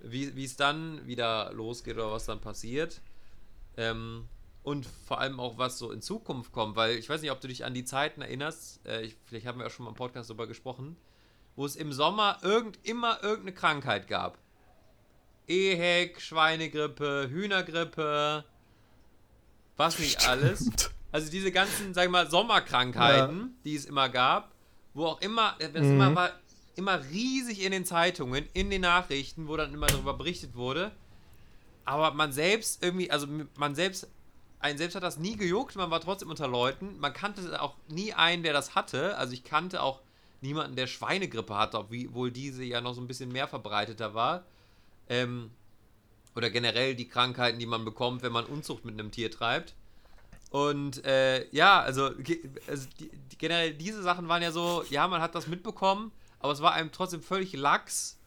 wie 0.00 0.44
es 0.44 0.56
dann 0.56 1.06
wieder 1.06 1.52
losgeht 1.52 1.96
oder 1.96 2.12
was 2.12 2.26
dann 2.26 2.40
passiert. 2.40 3.00
Ähm, 3.76 4.28
und 4.62 4.86
vor 5.06 5.20
allem 5.20 5.40
auch, 5.40 5.56
was 5.56 5.78
so 5.78 5.92
in 5.92 6.02
Zukunft 6.02 6.52
kommt, 6.52 6.76
weil 6.76 6.96
ich 6.98 7.08
weiß 7.08 7.22
nicht, 7.22 7.30
ob 7.30 7.40
du 7.40 7.48
dich 7.48 7.64
an 7.64 7.74
die 7.74 7.84
Zeiten 7.84 8.20
erinnerst, 8.20 8.86
äh, 8.86 9.02
ich, 9.02 9.16
vielleicht 9.24 9.46
haben 9.46 9.58
wir 9.58 9.66
auch 9.66 9.70
schon 9.70 9.84
mal 9.84 9.90
im 9.90 9.96
Podcast 9.96 10.28
darüber 10.28 10.46
gesprochen, 10.46 10.96
wo 11.56 11.64
es 11.64 11.74
im 11.74 11.92
Sommer 11.92 12.38
irgend, 12.42 12.78
immer 12.82 13.22
irgendeine 13.22 13.54
Krankheit 13.54 14.08
gab. 14.08 14.38
Ehek, 15.48 16.20
Schweinegrippe, 16.20 17.28
Hühnergrippe, 17.30 18.44
was 19.76 19.98
nicht 19.98 20.28
alles. 20.28 20.70
Also 21.10 21.30
diese 21.30 21.50
ganzen, 21.50 21.94
sag 21.94 22.04
ich 22.04 22.10
mal, 22.10 22.30
Sommerkrankheiten, 22.30 23.38
ja. 23.38 23.48
die 23.64 23.74
es 23.74 23.86
immer 23.86 24.10
gab, 24.10 24.52
wo 24.92 25.06
auch 25.06 25.20
immer, 25.22 25.56
das 25.58 25.82
mhm. 25.82 25.92
immer 25.92 26.14
war 26.14 26.32
immer 26.78 27.02
riesig 27.10 27.64
in 27.64 27.72
den 27.72 27.84
Zeitungen, 27.84 28.46
in 28.52 28.70
den 28.70 28.82
Nachrichten, 28.82 29.48
wo 29.48 29.56
dann 29.56 29.74
immer 29.74 29.88
darüber 29.88 30.14
berichtet 30.14 30.54
wurde. 30.54 30.92
Aber 31.84 32.12
man 32.12 32.32
selbst 32.32 32.82
irgendwie, 32.82 33.10
also 33.10 33.26
man 33.56 33.74
selbst, 33.74 34.08
ein 34.60 34.78
selbst 34.78 34.94
hat 34.94 35.02
das 35.02 35.18
nie 35.18 35.36
gejuckt, 35.36 35.74
man 35.76 35.90
war 35.90 36.00
trotzdem 36.00 36.30
unter 36.30 36.46
Leuten. 36.46 36.98
Man 37.00 37.12
kannte 37.12 37.60
auch 37.60 37.74
nie 37.88 38.14
einen, 38.14 38.42
der 38.44 38.52
das 38.52 38.74
hatte. 38.74 39.16
Also 39.18 39.32
ich 39.32 39.42
kannte 39.42 39.82
auch 39.82 40.00
niemanden, 40.40 40.76
der 40.76 40.86
Schweinegrippe 40.86 41.56
hatte, 41.56 41.78
obwohl 41.78 42.30
diese 42.30 42.62
ja 42.62 42.80
noch 42.80 42.94
so 42.94 43.00
ein 43.00 43.08
bisschen 43.08 43.32
mehr 43.32 43.48
verbreiteter 43.48 44.14
war. 44.14 44.44
Ähm, 45.08 45.50
oder 46.34 46.50
generell 46.50 46.94
die 46.94 47.08
Krankheiten, 47.08 47.58
die 47.58 47.66
man 47.66 47.84
bekommt, 47.84 48.22
wenn 48.22 48.32
man 48.32 48.44
Unzucht 48.44 48.84
mit 48.84 48.94
einem 48.94 49.10
Tier 49.10 49.30
treibt. 49.30 49.74
Und 50.50 51.04
äh, 51.04 51.46
ja, 51.50 51.80
also, 51.80 52.10
also 52.66 52.88
die, 52.98 53.10
die, 53.10 53.38
generell 53.38 53.74
diese 53.74 54.02
Sachen 54.02 54.28
waren 54.28 54.42
ja 54.42 54.50
so, 54.50 54.84
ja, 54.88 55.06
man 55.08 55.20
hat 55.20 55.34
das 55.34 55.46
mitbekommen, 55.46 56.12
aber 56.38 56.52
es 56.52 56.62
war 56.62 56.72
einem 56.72 56.92
trotzdem 56.92 57.22
völlig 57.22 57.52
lax. 57.52 58.18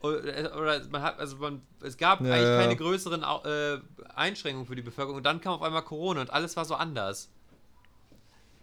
Oder, 0.00 0.56
oder 0.56 0.86
man 0.88 1.02
hat, 1.02 1.18
also 1.18 1.36
man, 1.36 1.62
es 1.82 1.96
gab 1.96 2.20
ja, 2.20 2.32
eigentlich 2.32 2.48
ja. 2.48 2.60
keine 2.60 2.76
größeren 2.76 3.22
äh, 3.22 3.80
Einschränkungen 4.14 4.66
für 4.66 4.76
die 4.76 4.82
Bevölkerung. 4.82 5.16
Und 5.16 5.24
dann 5.24 5.40
kam 5.40 5.54
auf 5.54 5.62
einmal 5.62 5.82
Corona 5.82 6.20
und 6.20 6.30
alles 6.30 6.56
war 6.56 6.64
so 6.64 6.74
anders. 6.74 7.28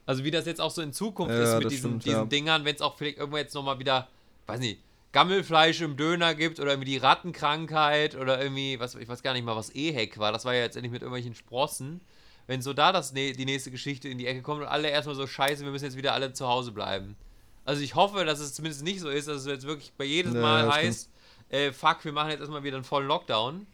Also 0.05 0.23
wie 0.23 0.31
das 0.31 0.45
jetzt 0.45 0.61
auch 0.61 0.71
so 0.71 0.81
in 0.81 0.93
Zukunft 0.93 1.33
ja, 1.33 1.43
ist 1.43 1.63
mit 1.63 1.71
diesen, 1.71 2.01
stimmt, 2.01 2.05
diesen 2.05 2.29
Dingern, 2.29 2.65
wenn 2.65 2.75
es 2.75 2.81
auch 2.81 2.97
vielleicht 2.97 3.17
irgendwo 3.17 3.37
jetzt 3.37 3.53
nochmal 3.53 3.79
wieder, 3.79 4.07
weiß 4.47 4.59
nicht, 4.59 4.79
Gammelfleisch 5.13 5.79
im 5.81 5.95
Döner 5.95 6.33
gibt 6.33 6.59
oder 6.59 6.71
irgendwie 6.71 6.91
die 6.91 6.97
Rattenkrankheit 6.97 8.15
oder 8.15 8.41
irgendwie, 8.41 8.79
was, 8.79 8.95
ich 8.95 9.07
weiß 9.07 9.21
gar 9.21 9.33
nicht 9.33 9.45
mal, 9.45 9.55
was 9.55 9.69
Ehek 9.69 10.17
war. 10.17 10.31
Das 10.31 10.43
war 10.43 10.55
ja 10.55 10.61
jetzt 10.61 10.75
endlich 10.75 10.91
mit 10.91 11.03
irgendwelchen 11.03 11.35
Sprossen. 11.35 12.01
Wenn 12.47 12.61
so 12.61 12.73
da 12.73 12.91
das, 12.91 13.13
die 13.13 13.45
nächste 13.45 13.71
Geschichte 13.71 14.09
in 14.09 14.17
die 14.17 14.27
Ecke 14.27 14.41
kommt 14.41 14.61
und 14.61 14.67
alle 14.67 14.89
erstmal 14.89 15.15
so 15.15 15.25
scheiße, 15.25 15.63
wir 15.63 15.71
müssen 15.71 15.85
jetzt 15.85 15.95
wieder 15.95 16.13
alle 16.13 16.33
zu 16.33 16.47
Hause 16.47 16.71
bleiben. 16.71 17.15
Also 17.63 17.81
ich 17.81 17.95
hoffe, 17.95 18.25
dass 18.25 18.39
es 18.39 18.53
zumindest 18.53 18.83
nicht 18.83 18.99
so 18.99 19.09
ist, 19.09 19.27
dass 19.27 19.41
es 19.41 19.45
jetzt 19.45 19.65
wirklich 19.65 19.93
bei 19.97 20.03
jedem 20.03 20.41
Mal 20.41 20.65
ja, 20.65 20.73
heißt, 20.73 21.09
äh, 21.49 21.71
fuck, 21.71 22.03
wir 22.03 22.11
machen 22.11 22.31
jetzt 22.31 22.41
erstmal 22.41 22.63
wieder 22.63 22.75
einen 22.75 22.83
vollen 22.83 23.07
Lockdown. 23.07 23.65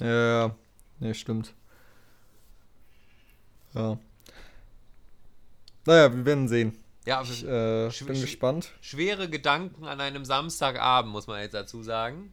Ja, 0.00 0.46
ja, 0.46 0.56
nee, 1.00 1.12
stimmt. 1.12 1.52
Ja. 3.74 3.98
Naja, 5.84 6.14
wir 6.14 6.24
werden 6.24 6.48
sehen. 6.48 6.79
Ja, 7.06 7.22
ich 7.22 7.44
äh, 7.44 7.88
bin 8.04 8.20
gespannt. 8.20 8.72
Schwere 8.80 9.28
Gedanken 9.28 9.86
an 9.86 10.00
einem 10.00 10.24
Samstagabend, 10.24 11.12
muss 11.12 11.26
man 11.26 11.40
jetzt 11.40 11.54
dazu 11.54 11.82
sagen. 11.82 12.32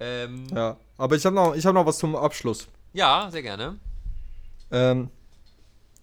Ähm, 0.00 0.46
ja, 0.54 0.76
aber 0.96 1.16
ich 1.16 1.24
habe 1.24 1.34
noch, 1.34 1.56
hab 1.56 1.74
noch 1.74 1.86
was 1.86 1.98
zum 1.98 2.16
Abschluss. 2.16 2.68
Ja, 2.92 3.28
sehr 3.30 3.42
gerne. 3.42 3.78
Ähm, 4.70 5.10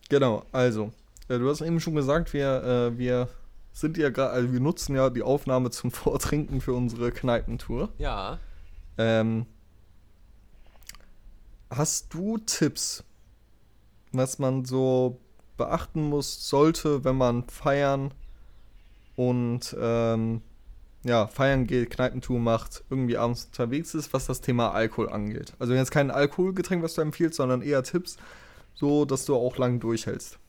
genau, 0.10 0.46
also, 0.52 0.92
äh, 1.28 1.38
du 1.38 1.50
hast 1.50 1.62
eben 1.62 1.80
schon 1.80 1.96
gesagt, 1.96 2.34
wir, 2.34 2.64
äh, 2.64 2.98
wir 2.98 3.30
sind 3.74 3.98
ja 3.98 4.10
gerade, 4.10 4.32
also 4.32 4.54
wir 4.54 4.60
nutzen 4.60 4.96
ja 4.96 5.10
die 5.10 5.24
Aufnahme 5.24 5.70
zum 5.70 5.92
Vortrinken 5.92 6.62
für 6.62 6.74
unsere 6.74 7.12
Kneipentour. 7.12 7.90
Ja. 7.98 8.40
Ähm, 8.98 9.46
hast 11.70 12.14
du 12.14 12.38
Tipps, 12.38 13.04
was 14.14 14.40
man 14.40 14.64
so 14.64 15.20
beachten 15.58 16.04
muss, 16.10 16.50
sollte, 16.50 17.04
wenn 17.04 17.16
man 17.16 17.48
feiern 17.50 18.14
und 19.16 19.76
ähm, 19.80 20.42
ja, 21.04 21.28
feiern 21.28 21.68
geht, 21.68 21.92
Kneipentour 21.92 22.40
macht, 22.40 22.84
irgendwie 22.90 23.18
abends 23.18 23.46
unterwegs 23.46 23.94
ist, 23.94 24.12
was 24.12 24.26
das 24.26 24.42
Thema 24.42 24.72
Alkohol 24.72 25.10
angeht. 25.10 25.54
Also 25.60 25.74
jetzt 25.74 25.92
kein 25.92 26.10
Alkoholgetränk, 26.10 26.84
was 26.84 26.96
du 26.96 27.02
empfiehlst, 27.02 27.36
sondern 27.36 27.62
eher 27.62 27.84
Tipps, 27.84 28.18
so 28.74 29.06
dass 29.06 29.26
du 29.26 29.36
auch 29.36 29.58
lang 29.58 29.80
durchhältst. 29.80 30.40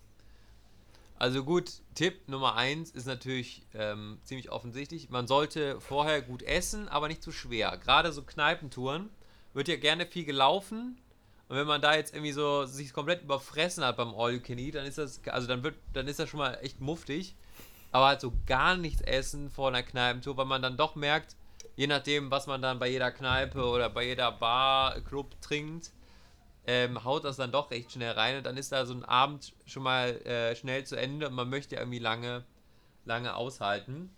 Also 1.18 1.44
gut, 1.44 1.70
Tipp 1.94 2.28
Nummer 2.28 2.56
eins 2.56 2.90
ist 2.90 3.06
natürlich 3.06 3.62
ähm, 3.74 4.18
ziemlich 4.24 4.50
offensichtlich. 4.50 5.08
Man 5.08 5.26
sollte 5.26 5.80
vorher 5.80 6.20
gut 6.20 6.42
essen, 6.42 6.88
aber 6.88 7.08
nicht 7.08 7.22
zu 7.22 7.32
schwer. 7.32 7.78
Gerade 7.82 8.12
so 8.12 8.22
Kneipentouren 8.22 9.08
wird 9.54 9.68
ja 9.68 9.76
gerne 9.76 10.06
viel 10.06 10.24
gelaufen 10.24 10.98
und 11.48 11.56
wenn 11.56 11.66
man 11.66 11.80
da 11.80 11.94
jetzt 11.94 12.12
irgendwie 12.12 12.32
so 12.32 12.64
sich 12.64 12.92
komplett 12.92 13.22
überfressen 13.22 13.84
hat 13.84 13.96
beim 13.96 14.14
All 14.14 14.32
You 14.32 14.40
Can 14.40 14.58
Eat, 14.58 14.74
dann 14.74 14.86
ist 14.86 14.98
das, 14.98 15.20
also 15.26 15.46
dann 15.46 15.62
wird, 15.62 15.76
dann 15.92 16.08
ist 16.08 16.18
das 16.18 16.28
schon 16.28 16.38
mal 16.38 16.54
echt 16.62 16.80
muftig. 16.80 17.36
Aber 17.92 18.06
halt 18.06 18.20
so 18.20 18.32
gar 18.46 18.76
nichts 18.76 19.00
essen 19.00 19.48
vor 19.48 19.68
einer 19.68 19.82
Kneipentour, 19.82 20.36
weil 20.36 20.44
man 20.44 20.60
dann 20.60 20.76
doch 20.76 20.96
merkt, 20.96 21.36
je 21.76 21.86
nachdem, 21.86 22.30
was 22.30 22.48
man 22.48 22.60
dann 22.60 22.78
bei 22.80 22.88
jeder 22.88 23.12
Kneipe 23.12 23.64
oder 23.64 23.88
bei 23.88 24.04
jeder 24.04 24.32
Bar, 24.32 25.00
Club 25.02 25.40
trinkt, 25.40 25.92
ähm, 26.66 27.04
haut 27.04 27.24
das 27.24 27.36
dann 27.36 27.52
doch 27.52 27.70
recht 27.70 27.92
schnell 27.92 28.12
rein 28.12 28.38
und 28.38 28.44
dann 28.44 28.56
ist 28.56 28.72
da 28.72 28.84
so 28.84 28.94
ein 28.94 29.04
Abend 29.04 29.54
schon 29.66 29.84
mal 29.84 30.20
äh, 30.26 30.56
schnell 30.56 30.84
zu 30.84 30.96
Ende 30.96 31.28
und 31.28 31.34
man 31.34 31.48
möchte 31.48 31.76
irgendwie 31.76 32.00
lange, 32.00 32.44
lange 33.04 33.36
aushalten. 33.36 34.10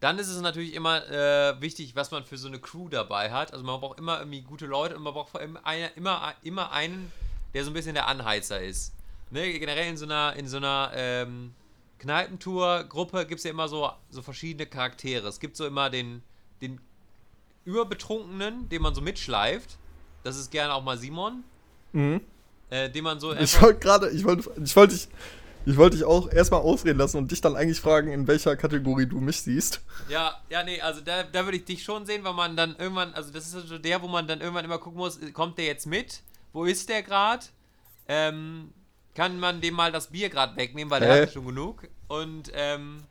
Dann 0.00 0.18
ist 0.18 0.28
es 0.28 0.40
natürlich 0.40 0.74
immer 0.74 1.08
äh, 1.08 1.60
wichtig, 1.60 1.96
was 1.96 2.10
man 2.10 2.24
für 2.24 2.38
so 2.38 2.46
eine 2.46 2.60
Crew 2.60 2.88
dabei 2.88 3.32
hat. 3.32 3.52
Also 3.52 3.64
man 3.64 3.80
braucht 3.80 3.98
immer 3.98 4.18
irgendwie 4.20 4.42
gute 4.42 4.66
Leute 4.66 4.96
und 4.96 5.02
man 5.02 5.12
braucht 5.12 5.30
vor 5.30 5.40
allem 5.40 5.58
eine, 5.64 5.88
immer, 5.96 6.34
immer 6.42 6.70
einen, 6.70 7.10
der 7.52 7.64
so 7.64 7.70
ein 7.70 7.74
bisschen 7.74 7.94
der 7.94 8.06
Anheizer 8.06 8.60
ist. 8.60 8.94
Ne? 9.30 9.58
Generell 9.58 9.88
in 9.88 9.96
so 9.96 10.04
einer, 10.04 10.36
in 10.36 10.46
so 10.46 10.58
einer 10.58 10.92
ähm, 10.94 11.52
Kneipentour-Gruppe 11.98 13.26
gibt 13.26 13.38
es 13.38 13.44
ja 13.44 13.50
immer 13.50 13.68
so, 13.68 13.90
so 14.10 14.22
verschiedene 14.22 14.66
Charaktere. 14.66 15.26
Es 15.26 15.40
gibt 15.40 15.56
so 15.56 15.66
immer 15.66 15.90
den, 15.90 16.22
den 16.62 16.80
Überbetrunkenen, 17.64 18.68
den 18.68 18.82
man 18.82 18.94
so 18.94 19.00
mitschleift. 19.00 19.78
Das 20.22 20.36
ist 20.36 20.52
gerne 20.52 20.74
auch 20.74 20.82
mal 20.82 20.96
Simon. 20.96 21.42
Mhm. 21.92 22.20
Äh, 22.70 22.90
den 22.90 23.02
man 23.02 23.18
so. 23.18 23.34
Ich 23.34 23.60
wollte 23.62 23.80
gerade, 23.80 24.10
ich 24.10 24.24
wollte 24.24 24.50
ich 24.62 24.76
wollte 24.76 24.94
dich 24.94 25.08
ich 25.68 25.76
wollte 25.76 25.98
dich 25.98 26.06
auch 26.06 26.32
erstmal 26.32 26.62
ausreden 26.62 26.98
lassen 26.98 27.18
und 27.18 27.30
dich 27.30 27.42
dann 27.42 27.54
eigentlich 27.54 27.78
fragen, 27.78 28.10
in 28.10 28.26
welcher 28.26 28.56
Kategorie 28.56 29.04
du 29.04 29.20
mich 29.20 29.42
siehst. 29.42 29.82
Ja, 30.08 30.40
ja, 30.48 30.62
nee, 30.62 30.80
also 30.80 31.02
da, 31.02 31.24
da 31.24 31.44
würde 31.44 31.58
ich 31.58 31.66
dich 31.66 31.82
schon 31.82 32.06
sehen, 32.06 32.24
weil 32.24 32.32
man 32.32 32.56
dann 32.56 32.74
irgendwann, 32.76 33.12
also 33.12 33.30
das 33.30 33.44
ist 33.44 33.52
so 33.52 33.58
also 33.58 33.76
der, 33.76 34.00
wo 34.00 34.08
man 34.08 34.26
dann 34.26 34.40
irgendwann 34.40 34.64
immer 34.64 34.78
gucken 34.78 34.96
muss, 34.96 35.20
kommt 35.34 35.58
der 35.58 35.66
jetzt 35.66 35.86
mit? 35.86 36.22
Wo 36.54 36.64
ist 36.64 36.88
der 36.88 37.02
gerade? 37.02 37.44
Ähm, 38.08 38.72
kann 39.14 39.38
man 39.38 39.60
dem 39.60 39.74
mal 39.74 39.92
das 39.92 40.06
Bier 40.06 40.30
gerade 40.30 40.56
wegnehmen, 40.56 40.90
weil 40.90 41.00
der 41.00 41.10
äh? 41.10 41.22
hat 41.22 41.34
schon 41.34 41.44
genug. 41.44 41.86
Und, 42.06 42.50
ähm, 42.54 43.02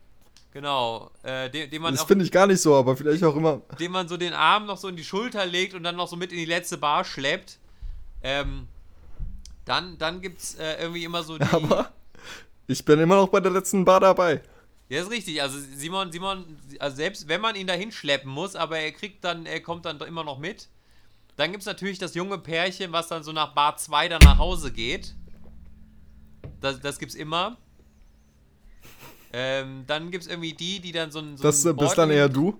genau, 0.52 1.12
äh, 1.22 1.48
dem, 1.50 1.70
dem 1.70 1.82
man 1.82 1.94
Das 1.94 2.02
finde 2.02 2.24
ich 2.24 2.32
gar 2.32 2.48
nicht 2.48 2.60
so, 2.60 2.74
aber 2.74 2.96
vielleicht 2.96 3.22
auch 3.22 3.36
immer. 3.36 3.62
Dem 3.78 3.92
man 3.92 4.08
so 4.08 4.16
den 4.16 4.32
Arm 4.32 4.66
noch 4.66 4.78
so 4.78 4.88
in 4.88 4.96
die 4.96 5.04
Schulter 5.04 5.46
legt 5.46 5.74
und 5.74 5.84
dann 5.84 5.94
noch 5.94 6.08
so 6.08 6.16
mit 6.16 6.32
in 6.32 6.38
die 6.38 6.44
letzte 6.44 6.76
Bar 6.76 7.04
schleppt. 7.04 7.60
Ähm, 8.20 8.66
dann, 9.64 9.96
dann 9.98 10.20
es 10.24 10.56
äh, 10.56 10.82
irgendwie 10.82 11.04
immer 11.04 11.22
so 11.22 11.38
die. 11.38 11.44
Aber 11.52 11.92
ich 12.68 12.84
bin 12.84 13.00
immer 13.00 13.16
noch 13.16 13.28
bei 13.28 13.40
der 13.40 13.50
letzten 13.50 13.84
Bar 13.84 14.00
dabei. 14.00 14.42
Ja, 14.88 15.00
ist 15.02 15.10
richtig. 15.10 15.42
Also 15.42 15.58
Simon, 15.58 16.12
Simon, 16.12 16.44
also 16.78 16.96
selbst 16.96 17.28
wenn 17.28 17.40
man 17.40 17.56
ihn 17.56 17.66
dahin 17.66 17.90
schleppen 17.92 18.30
muss, 18.30 18.54
aber 18.54 18.78
er 18.78 18.92
kriegt 18.92 19.24
dann, 19.24 19.46
er 19.46 19.60
kommt 19.60 19.84
dann 19.84 19.98
immer 20.00 20.22
noch 20.22 20.38
mit. 20.38 20.68
Dann 21.36 21.50
gibt 21.50 21.62
es 21.62 21.66
natürlich 21.66 21.98
das 21.98 22.14
junge 22.14 22.38
Pärchen, 22.38 22.92
was 22.92 23.08
dann 23.08 23.22
so 23.22 23.32
nach 23.32 23.54
Bar 23.54 23.76
2 23.76 24.08
dann 24.08 24.20
nach 24.24 24.38
Hause 24.38 24.72
geht. 24.72 25.14
Das, 26.60 26.80
das 26.80 26.98
gibt's 26.98 27.14
immer. 27.14 27.58
Ähm, 29.32 29.84
dann 29.86 30.10
gibt 30.10 30.24
es 30.24 30.30
irgendwie 30.30 30.54
die, 30.54 30.80
die 30.80 30.92
dann 30.92 31.10
so 31.10 31.20
ein. 31.20 31.36
So 31.36 31.42
das 31.42 31.64
ein 31.64 31.76
bist 31.76 31.98
dann 31.98 32.10
eher 32.10 32.28
du? 32.28 32.58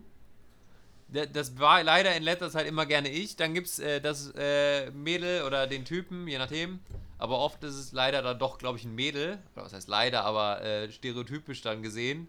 Das 1.33 1.59
war 1.59 1.83
leider 1.83 2.15
in 2.15 2.23
letzter 2.23 2.51
Zeit 2.51 2.67
immer 2.67 2.85
gerne 2.85 3.09
ich. 3.09 3.37
Dann 3.37 3.55
gibt 3.55 3.69
es 3.69 3.79
äh, 3.79 4.01
das 4.01 4.33
äh, 4.37 4.91
Mädel 4.91 5.43
oder 5.45 5.67
den 5.67 5.87
Typen, 5.87 6.29
je 6.29 6.37
nachdem, 6.37 6.81
aber 7.19 7.39
oft 7.39 7.63
ist 7.65 7.75
es 7.75 7.93
leider 7.93 8.23
dann 8.23 8.39
doch, 8.39 8.59
glaube 8.59 8.79
ich, 8.79 8.85
ein 8.85 8.95
Mädel, 8.95 9.39
oder 9.55 9.65
was 9.65 9.73
heißt 9.73 9.89
leider, 9.89 10.25
aber 10.25 10.63
äh, 10.63 10.91
stereotypisch 10.91 11.63
dann 11.63 11.83
gesehen, 11.83 12.29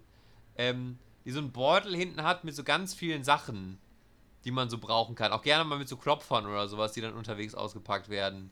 ähm, 0.57 0.97
die 1.25 1.31
so 1.31 1.39
einen 1.39 1.51
Beutel 1.51 1.95
hinten 1.95 2.23
hat 2.23 2.43
mit 2.43 2.55
so 2.55 2.63
ganz 2.63 2.95
vielen 2.95 3.23
Sachen, 3.23 3.77
die 4.45 4.51
man 4.51 4.69
so 4.69 4.79
brauchen 4.79 5.15
kann. 5.15 5.31
Auch 5.31 5.43
gerne 5.43 5.63
mal 5.63 5.77
mit 5.77 5.87
so 5.87 5.97
Klopfern 5.97 6.47
oder 6.47 6.67
sowas, 6.67 6.93
die 6.93 7.01
dann 7.01 7.13
unterwegs 7.13 7.53
ausgepackt 7.53 8.09
werden. 8.09 8.51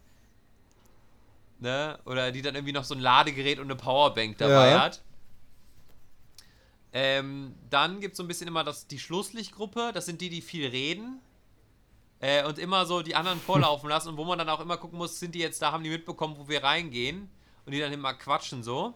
Ne? 1.59 1.97
Oder 2.05 2.31
die 2.31 2.43
dann 2.43 2.53
irgendwie 2.53 2.73
noch 2.73 2.83
so 2.83 2.93
ein 2.93 3.01
Ladegerät 3.01 3.57
und 3.57 3.65
eine 3.65 3.75
Powerbank 3.75 4.37
dabei 4.37 4.71
ja. 4.71 4.81
hat. 4.81 5.01
Ähm, 6.93 7.55
dann 7.69 7.99
gibt 7.99 8.13
es 8.13 8.17
so 8.17 8.23
ein 8.23 8.27
bisschen 8.27 8.47
immer 8.47 8.63
das, 8.63 8.87
die 8.87 8.99
Schlusslichtgruppe. 8.99 9.91
Das 9.93 10.05
sind 10.05 10.21
die, 10.21 10.29
die 10.29 10.41
viel 10.41 10.67
reden. 10.67 11.19
Äh, 12.19 12.43
und 12.45 12.57
immer 12.57 12.85
so 12.85 13.01
die 13.01 13.15
anderen 13.15 13.39
vorlaufen 13.39 13.89
lassen. 13.89 14.09
Und 14.09 14.17
wo 14.17 14.23
man 14.25 14.37
dann 14.37 14.49
auch 14.49 14.59
immer 14.59 14.77
gucken 14.77 14.97
muss, 14.97 15.19
sind 15.19 15.35
die 15.35 15.39
jetzt 15.39 15.61
da, 15.61 15.71
haben 15.71 15.83
die 15.83 15.89
mitbekommen, 15.89 16.35
wo 16.37 16.47
wir 16.47 16.63
reingehen. 16.63 17.29
Und 17.65 17.71
die 17.73 17.79
dann 17.79 17.91
immer 17.93 18.13
quatschen 18.13 18.63
so. 18.63 18.93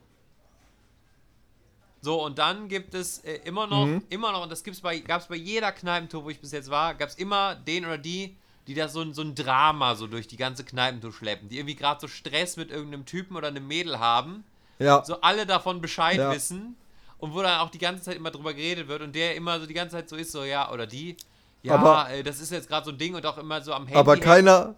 So, 2.04 2.24
und 2.24 2.40
dann 2.40 2.68
gibt 2.68 2.96
es 2.96 3.20
äh, 3.20 3.36
immer 3.46 3.68
noch, 3.68 3.86
Mhm. 3.86 4.04
immer 4.10 4.32
noch, 4.32 4.42
und 4.44 4.52
das 4.52 4.64
gibt's 4.64 4.82
bei, 4.82 5.00
gab 5.00 5.22
es 5.22 5.28
bei 5.28 5.36
jeder 5.36 5.72
Kneipentour, 5.72 6.24
wo 6.24 6.30
ich 6.32 6.40
bis 6.40 6.52
jetzt 6.52 6.70
war, 6.72 6.96
gab 6.96 7.10
es 7.10 7.16
immer 7.16 7.54
den 7.56 7.86
oder 7.86 8.00
die, 8.00 8.36
die 8.66 8.74
da 8.74 8.88
so, 8.88 9.02
ein- 9.02 9.14
so 9.14 9.22
ein 9.22 9.36
Drama 9.36 9.94
so 9.96 10.08
durch 10.08 10.28
die 10.28 10.38
ganze 10.38 10.64
Kneipentour 10.64 11.14
schleppen. 11.14 11.48
Die 11.50 11.58
irgendwie 11.58 11.76
gerade 11.76 12.00
so 12.02 12.08
Stress 12.08 12.58
mit 12.58 12.72
irgendeinem 12.72 13.06
Typen 13.06 13.36
oder 13.36 13.50
einem 13.50 13.68
Mädel 13.68 14.00
haben 14.00 14.44
Ja, 14.80 15.04
so 15.06 15.22
alle 15.22 15.46
davon 15.46 15.80
Bescheid 15.80 16.18
Ja. 16.18 16.32
wissen 16.32 16.76
und 17.20 17.36
wo 17.36 17.42
dann 17.44 17.60
auch 17.60 17.70
die 17.70 17.78
ganze 17.78 18.02
Zeit 18.04 18.16
immer 18.16 18.32
drüber 18.32 18.56
geredet 18.56 18.88
wird 18.88 19.04
und 19.04 19.14
der 19.14 19.36
immer 19.36 19.60
so 19.60 19.68
die 19.68 19.76
ganze 19.76 19.96
Zeit 19.98 20.10
so 20.10 20.16
ist, 20.16 20.32
so 20.32 20.44
ja, 20.44 20.72
oder 20.72 20.88
die, 20.88 21.18
ja, 21.64 21.76
Aber- 21.76 22.10
äh, 22.12 22.24
das 22.24 22.40
ist 22.40 22.52
jetzt 22.52 22.68
gerade 22.68 22.86
so 22.86 22.92
ein 22.92 22.98
Ding 22.98 23.16
und 23.16 23.26
auch 23.26 23.38
immer 23.38 23.62
so 23.62 23.74
am 23.74 23.84
Handy. 23.88 23.98
aber 24.00 24.18
keiner, 24.18 24.76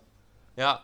Ja, 0.56 0.84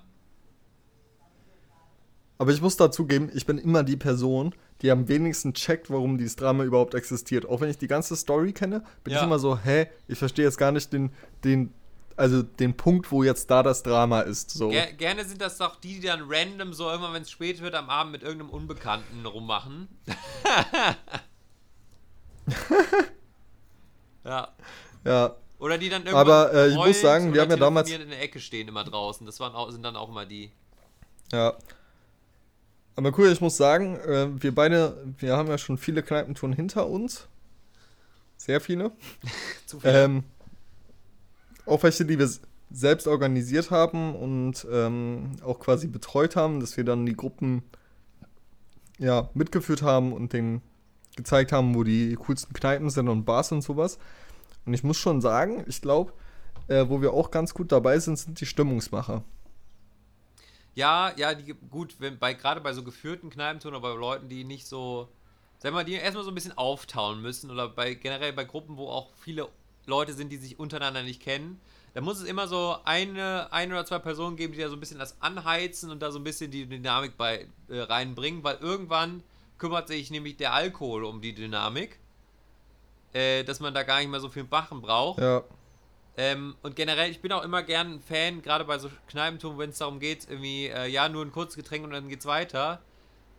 aber 2.38 2.52
ich 2.54 2.62
muss 2.62 2.78
dazugeben, 2.78 3.30
ich 3.34 3.45
bin 3.45 3.58
immer 3.58 3.84
die 3.84 3.97
Person, 3.97 4.56
die 4.82 4.91
am 4.91 5.10
wenigsten 5.10 5.54
checkt, 5.54 5.89
warum 5.89 6.18
dieses 6.18 6.38
Drama 6.38 6.64
überhaupt 6.64 6.93
existiert. 6.93 7.45
Auch 7.45 7.60
wenn 7.60 7.70
ich 7.70 7.78
die 7.78 7.88
ganze 7.88 8.16
Story 8.16 8.54
kenne, 8.54 8.82
bin 9.04 9.12
Ja. 9.14 9.20
ich 9.20 9.26
immer 9.26 9.39
so, 9.39 9.58
hä, 9.58 9.88
ich 10.08 10.18
verstehe 10.18 10.45
jetzt 10.45 10.58
gar 10.58 10.72
nicht 10.72 10.93
den, 10.93 11.12
den, 11.43 11.74
also 12.16 12.41
den 12.41 12.78
Punkt, 12.78 13.12
wo 13.12 13.24
jetzt 13.24 13.52
da 13.52 13.62
das 13.62 13.84
Drama 13.84 14.22
ist. 14.22 14.52
So. 14.52 14.70
ger 14.70 14.88
gerne 14.93 15.26
sind 15.26 15.41
das 15.41 15.58
doch 15.58 15.76
die, 15.82 16.00
die 16.00 16.08
dann 16.08 16.22
random 16.30 16.72
so 16.72 16.89
irgendwann, 16.89 17.12
wenn 17.14 17.24
es 17.24 17.30
spät 17.32 17.60
wird, 17.62 17.76
am 17.76 17.89
Abend 17.89 18.14
mit 18.14 18.24
irgendeinem 18.24 18.52
Unbekannten 18.52 19.26
rummachen. 19.26 19.89
ja. 24.24 24.47
Ja, 25.06 25.36
Oder 25.60 25.78
die 25.78 25.89
dann 25.89 26.03
irgendwann 26.03 26.28
Aber, 26.28 26.53
äh, 26.53 26.70
ich 26.70 26.76
muss 26.76 27.01
sagen, 27.01 27.34
wir 27.34 27.41
haben 27.41 27.51
ja 27.51 27.57
damals- 27.57 27.91
in 27.91 28.10
der 28.10 28.22
Ecke 28.22 28.39
stehen 28.39 28.68
immer 28.68 28.84
draußen. 28.84 29.26
Das 29.26 29.39
waren 29.39 29.72
sind 29.72 29.84
dann 29.84 29.95
auch 29.95 30.10
immer 30.10 30.26
die. 30.26 30.51
ja. 31.32 31.53
Aber 32.95 33.18
cool, 33.18 33.32
ich 33.32 33.39
muss 33.39 33.55
sagen, 33.55 33.95
äh, 33.95 34.28
wir 34.43 34.53
beide, 34.53 34.97
wir 35.20 35.38
haben 35.38 35.47
ja 35.47 35.57
schon 35.57 35.78
viele 35.78 36.03
Kneipentouren 36.03 36.51
hinter 36.51 36.88
uns. 36.88 37.30
Sehr 38.36 38.60
viele. 38.60 38.91
Zu 39.66 39.80
viel. 39.80 39.89
Ähm, 39.89 40.24
auch 41.66 41.82
welche, 41.84 42.03
die 42.03 42.20
wir 42.20 42.30
selbst 42.72 43.07
organisiert 43.07 43.72
haben 43.72 44.16
und 44.16 44.68
ähm, 44.70 45.32
auch 45.45 45.60
quasi 45.60 45.88
betreut 45.88 46.36
haben, 46.36 46.60
dass 46.60 46.76
wir 46.76 46.84
dann 46.84 47.05
die 47.05 47.16
Gruppen 47.16 47.64
ja, 48.97 49.30
mitgeführt 49.34 49.82
haben 49.82 50.12
und 50.12 50.34
denen 50.34 50.62
gezeigt 51.16 51.51
haben, 51.53 51.76
wo 51.76 51.84
die 51.84 52.16
coolsten 52.16 52.53
Kneipen 52.53 52.89
sind 52.89 53.07
und 53.07 53.24
Bars 53.24 53.51
und 53.53 53.62
sowas. 53.62 53.97
Und 54.66 54.74
ich 54.74 54.84
muss 54.84 54.97
schon 54.97 55.22
sagen, 55.22 55.64
ich 55.68 55.82
glaube, 55.82 56.14
äh, 56.68 56.88
wo 56.88 57.01
wir 57.01 57.14
auch 57.14 57.32
ganz 57.32 57.53
gut 57.53 57.72
dabei 57.72 57.99
sind, 57.99 58.18
sind 58.18 58.39
die 58.39 58.45
Stimmungsmacher. 58.45 59.24
Ja, 60.76 61.12
ja, 61.18 61.34
die, 61.34 61.53
gut, 61.53 61.95
wenn 61.99 62.20
bei, 62.20 62.34
gerade 62.34 62.62
bei 62.62 62.74
so 62.74 62.84
geführten 62.84 63.30
Kneipentouren 63.30 63.76
oder 63.76 63.93
bei 63.93 63.99
Leuten, 63.99 64.30
die 64.30 64.43
nicht 64.43 64.68
so, 64.68 65.10
sag 65.57 65.74
mal, 65.74 65.84
die 65.84 65.93
erstmal 65.93 66.24
so 66.24 66.32
ein 66.32 66.36
bisschen 66.36 66.57
auftauen 66.57 67.22
müssen 67.22 67.51
oder 67.51 67.68
bei 67.68 67.95
generell 67.95 68.34
bei 68.34 68.45
Gruppen, 68.45 68.78
wo 68.78 68.88
auch 68.88 69.10
viele 69.18 69.49
Leute 69.86 70.14
sind, 70.14 70.32
die 70.32 70.38
sich 70.38 70.60
untereinander 70.60 71.03
nicht 71.03 71.22
kennen, 71.22 71.60
da 71.93 72.01
muss 72.01 72.20
es 72.20 72.28
immer 72.28 72.47
so 72.47 72.78
eine, 72.86 73.51
ein 73.51 73.72
oder 73.72 73.86
zwei 73.86 73.99
Personen 73.99 74.36
geben, 74.38 74.53
die 74.53 74.60
da 74.60 74.70
so 74.70 74.76
ein 74.76 74.80
bisschen 74.80 74.99
das 74.99 75.22
anheizen 75.22 75.89
und 75.89 76.01
da 76.01 76.12
so 76.12 76.20
ein 76.20 76.24
bisschen 76.24 76.51
die 76.51 76.68
Dynamik 76.68 77.18
bei 77.18 77.47
äh, 77.68 77.80
reinbringen, 77.80 78.43
weil 78.43 78.57
irgendwann 78.57 79.24
kümmert 79.57 79.88
sich 79.88 80.12
nämlich 80.12 80.38
der 80.38 80.53
Alkohol 80.53 81.03
um 81.03 81.20
die 81.22 81.34
Dynamik, 81.34 81.99
äh, 83.14 83.43
dass 83.43 83.60
man 83.60 83.74
da 83.74 83.84
gar 83.84 83.99
nicht 83.99 84.10
mehr 84.10 84.20
so 84.20 84.30
viel 84.30 84.43
Bachen 84.43 84.82
braucht. 84.82 85.20
Ja. 85.20 85.43
Ähm, 86.18 86.55
und 86.64 86.76
generell, 86.76 87.10
ich 87.12 87.22
bin 87.22 87.32
auch 87.32 87.43
immer 87.43 87.64
gern 87.64 87.93
ein 87.95 88.01
Fan, 88.01 88.41
gerade 88.41 88.66
bei 88.66 88.78
so 88.78 88.89
Kneipentouren, 89.07 89.57
wenn 89.57 89.70
es 89.70 89.78
darum 89.78 89.99
geht, 89.99 90.28
irgendwie, 90.30 90.68
äh, 90.68 90.88
ja, 90.88 91.07
nur 91.07 91.24
ein 91.24 91.32
kurzes 91.32 91.55
Getränk 91.55 91.86
und 91.86 91.91
dann 91.91 92.10
geht's 92.10 92.26
weiter, 92.26 92.82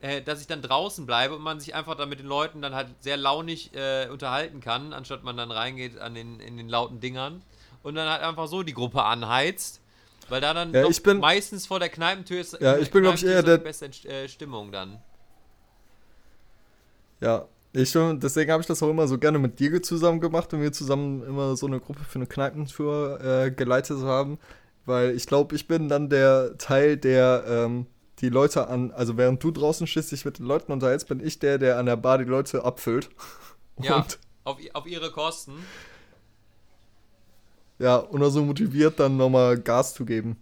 äh, 0.01 0.23
dass 0.23 0.41
ich 0.41 0.47
dann 0.47 0.63
draußen 0.63 1.05
bleibe 1.05 1.35
und 1.37 1.43
man 1.43 1.61
sich 1.61 1.75
einfach 1.75 1.95
dann 1.95 2.09
mit 2.09 2.21
den 2.21 2.27
Leuten 2.27 2.63
dann 2.63 2.75
halt 2.75 2.89
sehr 3.01 3.19
launig 3.19 3.75
äh, 3.75 4.09
unterhalten 4.11 4.61
kann, 4.61 4.95
anstatt 4.95 5.25
man 5.25 5.37
dann 5.37 5.51
reingeht 5.51 5.99
an 5.99 6.15
den, 6.15 6.41
in 6.41 6.57
den 6.57 6.71
lauten 6.71 7.01
Dingern 7.01 7.43
und 7.83 7.97
dann 7.97 8.09
halt 8.09 8.23
einfach 8.23 8.47
so 8.47 8.63
die 8.63 8.73
Gruppe 8.75 9.03
anheizt. 9.05 9.83
Weil 10.31 10.41
da 10.41 10.55
dann 10.55 10.73
Ja, 10.73 10.87
ich 10.89 11.03
bin- 11.03 11.19
meistens 11.19 11.67
vor 11.67 11.81
der 11.81 11.89
Kneipentür 11.91 12.41
ist, 12.41 12.59
Ja, 12.61 12.79
ich 12.79 12.91
bin, 12.91 13.03
glaub 13.03 13.17
ich, 13.17 13.25
eher 13.27 13.43
der- 13.43 13.59
die 13.59 13.65
beste 13.65 13.87
äh, 14.09 14.27
Stimmung 14.29 14.73
dann. 14.73 15.03
Ja, 17.21 17.47
ich, 17.73 17.93
deswegen 17.93 18.51
habe 18.51 18.61
ich 18.61 18.67
das 18.67 18.83
auch 18.83 18.91
immer 18.91 19.07
so 19.07 19.19
gerne 19.19 19.39
mit 19.39 19.61
dir 19.61 19.83
zusammen 19.83 20.21
gemacht 20.21 20.53
und 20.53 20.61
wir 20.61 20.73
zusammen 20.73 21.23
immer 21.23 21.57
so 21.57 21.67
eine 21.67 21.79
Gruppe 21.81 22.05
für 22.05 22.19
eine 22.19 22.27
Kneipentour 22.27 23.21
äh, 23.23 23.51
geleitet 23.51 23.99
haben, 23.99 24.39
weil 24.87 25.15
ich 25.15 25.27
glaube, 25.27 25.55
ich 25.55 25.69
bin 25.69 25.89
dann 25.89 26.09
der 26.09 26.59
Teil, 26.59 26.97
der 26.97 27.45
ähm, 27.47 27.87
die 28.19 28.29
Leute 28.29 28.69
an, 28.69 28.91
also 28.91 29.17
während 29.17 29.43
du 29.43 29.51
draußen 29.51 29.87
stehst, 29.87 30.13
dich 30.13 30.25
mit 30.25 30.39
den 30.39 30.47
Leuten 30.47 30.73
unterhältst, 30.73 31.09
bin 31.09 31.25
ich 31.25 31.39
der, 31.39 31.59
der 31.59 31.79
an 31.79 31.87
der 31.87 31.97
Bar 31.97 32.19
die 32.19 32.25
Leute 32.25 32.65
abfüllt. 32.65 33.09
Ja, 33.83 34.05
auf, 34.45 34.59
auf 34.75 34.87
ihre 34.87 35.11
Kosten. 35.11 35.53
ja, 37.79 37.97
und 37.97 38.23
so 38.31 38.45
motiviert, 38.45 39.01
dann 39.01 39.17
nochmal 39.17 39.57
Gas 39.59 39.95
zu 39.95 40.05
geben. 40.05 40.37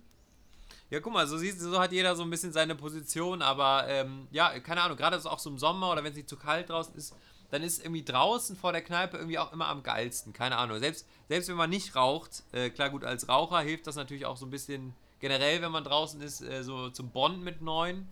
Ja, 0.91 1.01
guck 1.01 1.13
mal, 1.13 1.27
so, 1.27 1.37
siehst, 1.37 1.61
so 1.61 1.79
hat 1.79 1.93
jeder 1.93 2.17
so 2.17 2.23
ein 2.23 2.31
bisschen 2.31 2.53
seine 2.53 2.75
Position, 2.75 3.43
aber 3.43 3.87
ähm, 3.89 4.27
ja, 4.31 4.59
keine 4.61 4.83
Ahnung, 4.83 4.97
gerade 4.97 5.19
auch 5.19 5.39
so 5.39 5.51
im 5.51 5.59
Sommer 5.59 5.93
oder 5.93 6.03
wenn 6.03 6.13
es 6.13 6.17
nicht 6.17 6.31
zu 6.31 6.37
kalt 6.37 6.71
draußen 6.71 6.95
ist, 6.95 7.15
dann 7.51 7.63
ist 7.63 7.81
irgendwie 7.81 8.05
draußen 8.05 8.57
vor 8.57 8.73
der 8.73 8.83
Kneipe 8.83 9.19
irgendwie 9.19 9.39
auch 9.39 9.53
immer 9.53 9.69
am 9.69 9.83
geilsten, 9.83 10.33
keine 10.33 10.57
Ahnung. 10.57 10.79
Selbst, 10.79 11.07
selbst 11.29 11.49
wenn 11.49 11.57
man 11.57 11.71
nicht 11.71 11.95
raucht, 11.95 12.43
äh, 12.53 12.71
klar 12.71 12.91
gut, 12.91 13.05
als 13.05 13.29
Raucher 13.29 13.61
hilft 13.61 13.87
das 13.87 13.97
natürlich 13.97 14.25
auch 14.25 14.37
so 14.37 14.47
ein 14.47 14.51
bisschen 14.51 14.95
generell, 15.21 15.61
wenn 15.61 15.73
man 15.73 15.85
draußen 15.85 16.21
ist, 16.23 16.41
äh, 16.41 16.63
so 16.63 16.89
zum 16.91 17.11
Bond 17.11 17.43
mit 17.43 17.61
Neuen. 17.61 18.09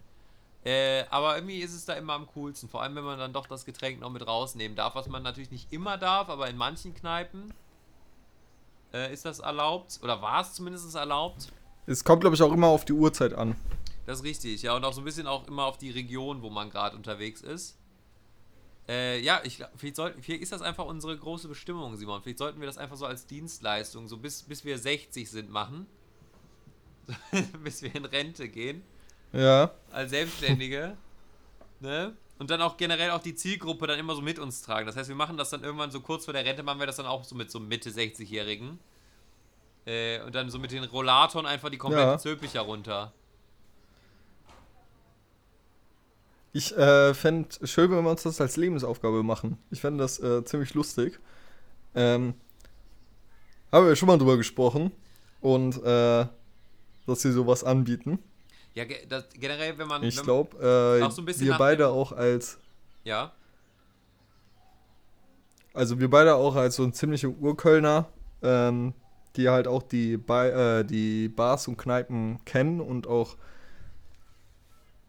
Äh, 0.65 1.05
aber 1.11 1.37
irgendwie 1.37 1.61
ist 1.61 1.75
es 1.75 1.85
da 1.85 1.95
immer 1.95 2.15
am 2.15 2.27
coolsten, 2.35 2.69
vor 2.69 2.83
allem 2.83 2.97
wenn 2.97 3.05
man 3.05 3.19
dann 3.19 3.33
doch 3.33 3.47
das 3.47 3.65
Getränk 3.65 4.01
noch 4.01 4.11
mit 4.11 4.27
rausnehmen 4.27 4.77
darf, 4.77 4.95
was 4.97 5.07
man 5.07 5.23
natürlich 5.23 5.51
nicht 5.51 5.73
immer 5.73 5.97
darf, 5.97 6.29
aber 6.29 6.49
in 6.49 6.57
manchen 6.57 6.93
Kneipen 6.95 7.55
äh, 8.93 9.13
ist 9.13 9.25
das 9.25 9.39
erlaubt, 9.39 10.01
oder 10.03 10.21
war 10.23 10.41
es 10.41 10.55
zumindest 10.55 10.93
erlaubt. 10.95 11.53
Es 11.87 12.05
kommt, 12.05 12.21
glaube 12.21 12.37
ich, 12.37 12.43
auch 12.43 12.53
immer 12.53 12.67
auf 12.67 12.85
die 12.85 12.93
Uhrzeit 12.93 13.33
an. 13.33 13.57
Das 14.07 14.19
ist 14.19 14.25
richtig, 14.25 14.63
ja, 14.63 14.75
und 14.77 14.85
auch 14.85 14.93
so 14.93 15.01
ein 15.01 15.05
bisschen 15.05 15.27
auch 15.27 15.47
immer 15.49 15.65
auf 15.65 15.79
die 15.79 15.91
Region, 15.91 16.43
wo 16.43 16.51
man 16.51 16.71
gerade 16.71 16.97
unterwegs 16.97 17.41
ist. 17.41 17.77
Äh, 18.89 19.21
ja, 19.21 19.41
ich 19.43 19.57
glaub, 19.57 19.71
vielleicht, 19.77 19.97
sollten, 19.97 20.23
vielleicht 20.23 20.43
ist 20.43 20.53
das 20.53 20.63
einfach 20.63 20.85
unsere 20.85 21.17
große 21.17 21.49
Bestimmung, 21.49 21.97
Simon. 21.97 22.23
Vielleicht 22.23 22.39
sollten 22.39 22.61
wir 22.61 22.67
das 22.67 22.79
einfach 22.79 22.97
so 22.97 23.07
als 23.07 23.27
Dienstleistung, 23.27 24.07
so 24.07 24.17
bis, 24.17 24.45
bis 24.45 24.65
wir 24.65 24.79
60 24.79 25.29
sind, 25.29 25.51
machen. 25.51 25.87
bis 27.65 27.83
wir 27.83 27.95
in 27.95 28.05
Rente 28.05 28.49
gehen, 28.49 28.83
Ja, 29.33 29.71
als 29.93 30.11
Selbstständige. 30.11 30.97
ne? 31.81 32.17
Und 32.39 32.51
dann 32.51 32.61
auch 32.61 32.77
generell 32.77 33.11
auch 33.11 33.23
die 33.23 33.35
Zielgruppe 33.35 33.87
dann 33.87 33.99
immer 33.99 34.15
so 34.15 34.23
mit 34.23 34.39
uns 34.39 34.63
tragen. 34.63 34.87
Das 34.87 34.97
heißt, 34.97 35.09
wir 35.09 35.17
machen 35.17 35.37
das 35.37 35.51
dann 35.51 35.65
irgendwann 35.65 35.91
so 35.91 36.01
kurz 36.01 36.25
vor 36.25 36.35
der 36.35 36.45
Rente, 36.45 36.63
machen 36.63 36.81
wir 36.81 36.87
das 36.87 36.97
dann 36.97 37.07
auch 37.07 37.25
so 37.25 37.35
mit 37.35 37.51
so 37.51 37.59
Mitte 37.59 37.91
60-Jährigen. 37.91 38.79
Äh, 39.87 40.21
und 40.23 40.35
dann 40.35 40.51
so 40.51 40.59
mit 40.59 40.73
den 40.73 40.85
Rollatoren 40.85 41.47
einfach 41.47 41.71
die 41.71 41.79
komplette 41.79 42.11
Ja. 42.13 42.19
Zöpicher 42.19 42.61
runter. 42.63 43.13
ich 46.57 46.75
äh, 46.75 47.13
fände 47.13 47.49
schön, 47.67 47.91
wenn 47.91 48.03
wir 48.03 48.11
uns 48.11 48.23
das 48.23 48.41
als 48.41 48.57
Lebensaufgabe 48.57 49.23
machen. 49.23 49.59
Ich 49.71 49.83
fände 49.83 50.03
das 50.03 50.19
äh, 50.21 50.43
ziemlich 50.45 50.73
lustig. 50.73 51.21
Ähm, 51.95 52.33
haben 53.71 53.87
wir 53.87 53.95
schon 53.95 54.07
mal 54.07 54.17
drüber 54.17 54.39
gesprochen. 54.39 54.91
Und 55.43 55.77
äh, 55.85 56.27
dass 57.07 57.21
sie 57.23 57.31
sowas 57.31 57.63
anbieten. 57.63 58.19
Ja, 58.75 58.85
das, 59.09 59.27
generell, 59.35 59.77
wenn 59.79 59.87
man. 59.87 60.03
Ich 60.03 60.21
glaube, 60.23 60.57
äh, 60.59 61.11
so 61.11 61.27
wir 61.27 61.59
beide 61.59 61.89
auch 61.89 62.13
als, 62.13 62.59
Ja. 63.05 63.33
also 65.75 66.01
wir 66.01 66.09
beide 66.11 66.35
auch 66.35 66.57
als 66.57 66.77
so 66.77 66.85
ein 66.85 66.93
ziemliche 66.95 67.29
Urkölner, 67.29 68.09
ähm, 68.43 68.95
die 69.37 69.49
halt 69.49 69.69
auch 69.69 69.83
die, 69.83 70.17
Ba- 70.17 70.79
äh, 70.81 70.85
die 70.85 71.29
Bars 71.29 71.69
und 71.69 71.77
Kneipen 71.77 72.39
kennen 72.45 72.81
und 72.81 73.07
auch, 73.07 73.37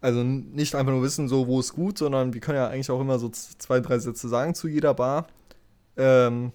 also 0.01 0.23
nicht 0.23 0.75
einfach 0.75 0.91
nur 0.93 1.01
wissen, 1.03 1.27
so 1.27 1.47
wo 1.47 1.59
ist 1.59 1.73
gut, 1.73 1.97
sondern 1.97 2.33
wir 2.33 2.41
können 2.41 2.57
ja 2.57 2.67
eigentlich 2.67 2.91
auch 2.91 3.01
immer 3.01 3.17
so 3.19 3.29
zwei, 3.29 3.79
drei 3.79 3.97
Sätze 3.99 4.29
sagen 4.29 4.53
zu 4.55 4.67
jeder 4.67 4.93
Bar. 4.93 5.27
Ähm, 5.95 6.51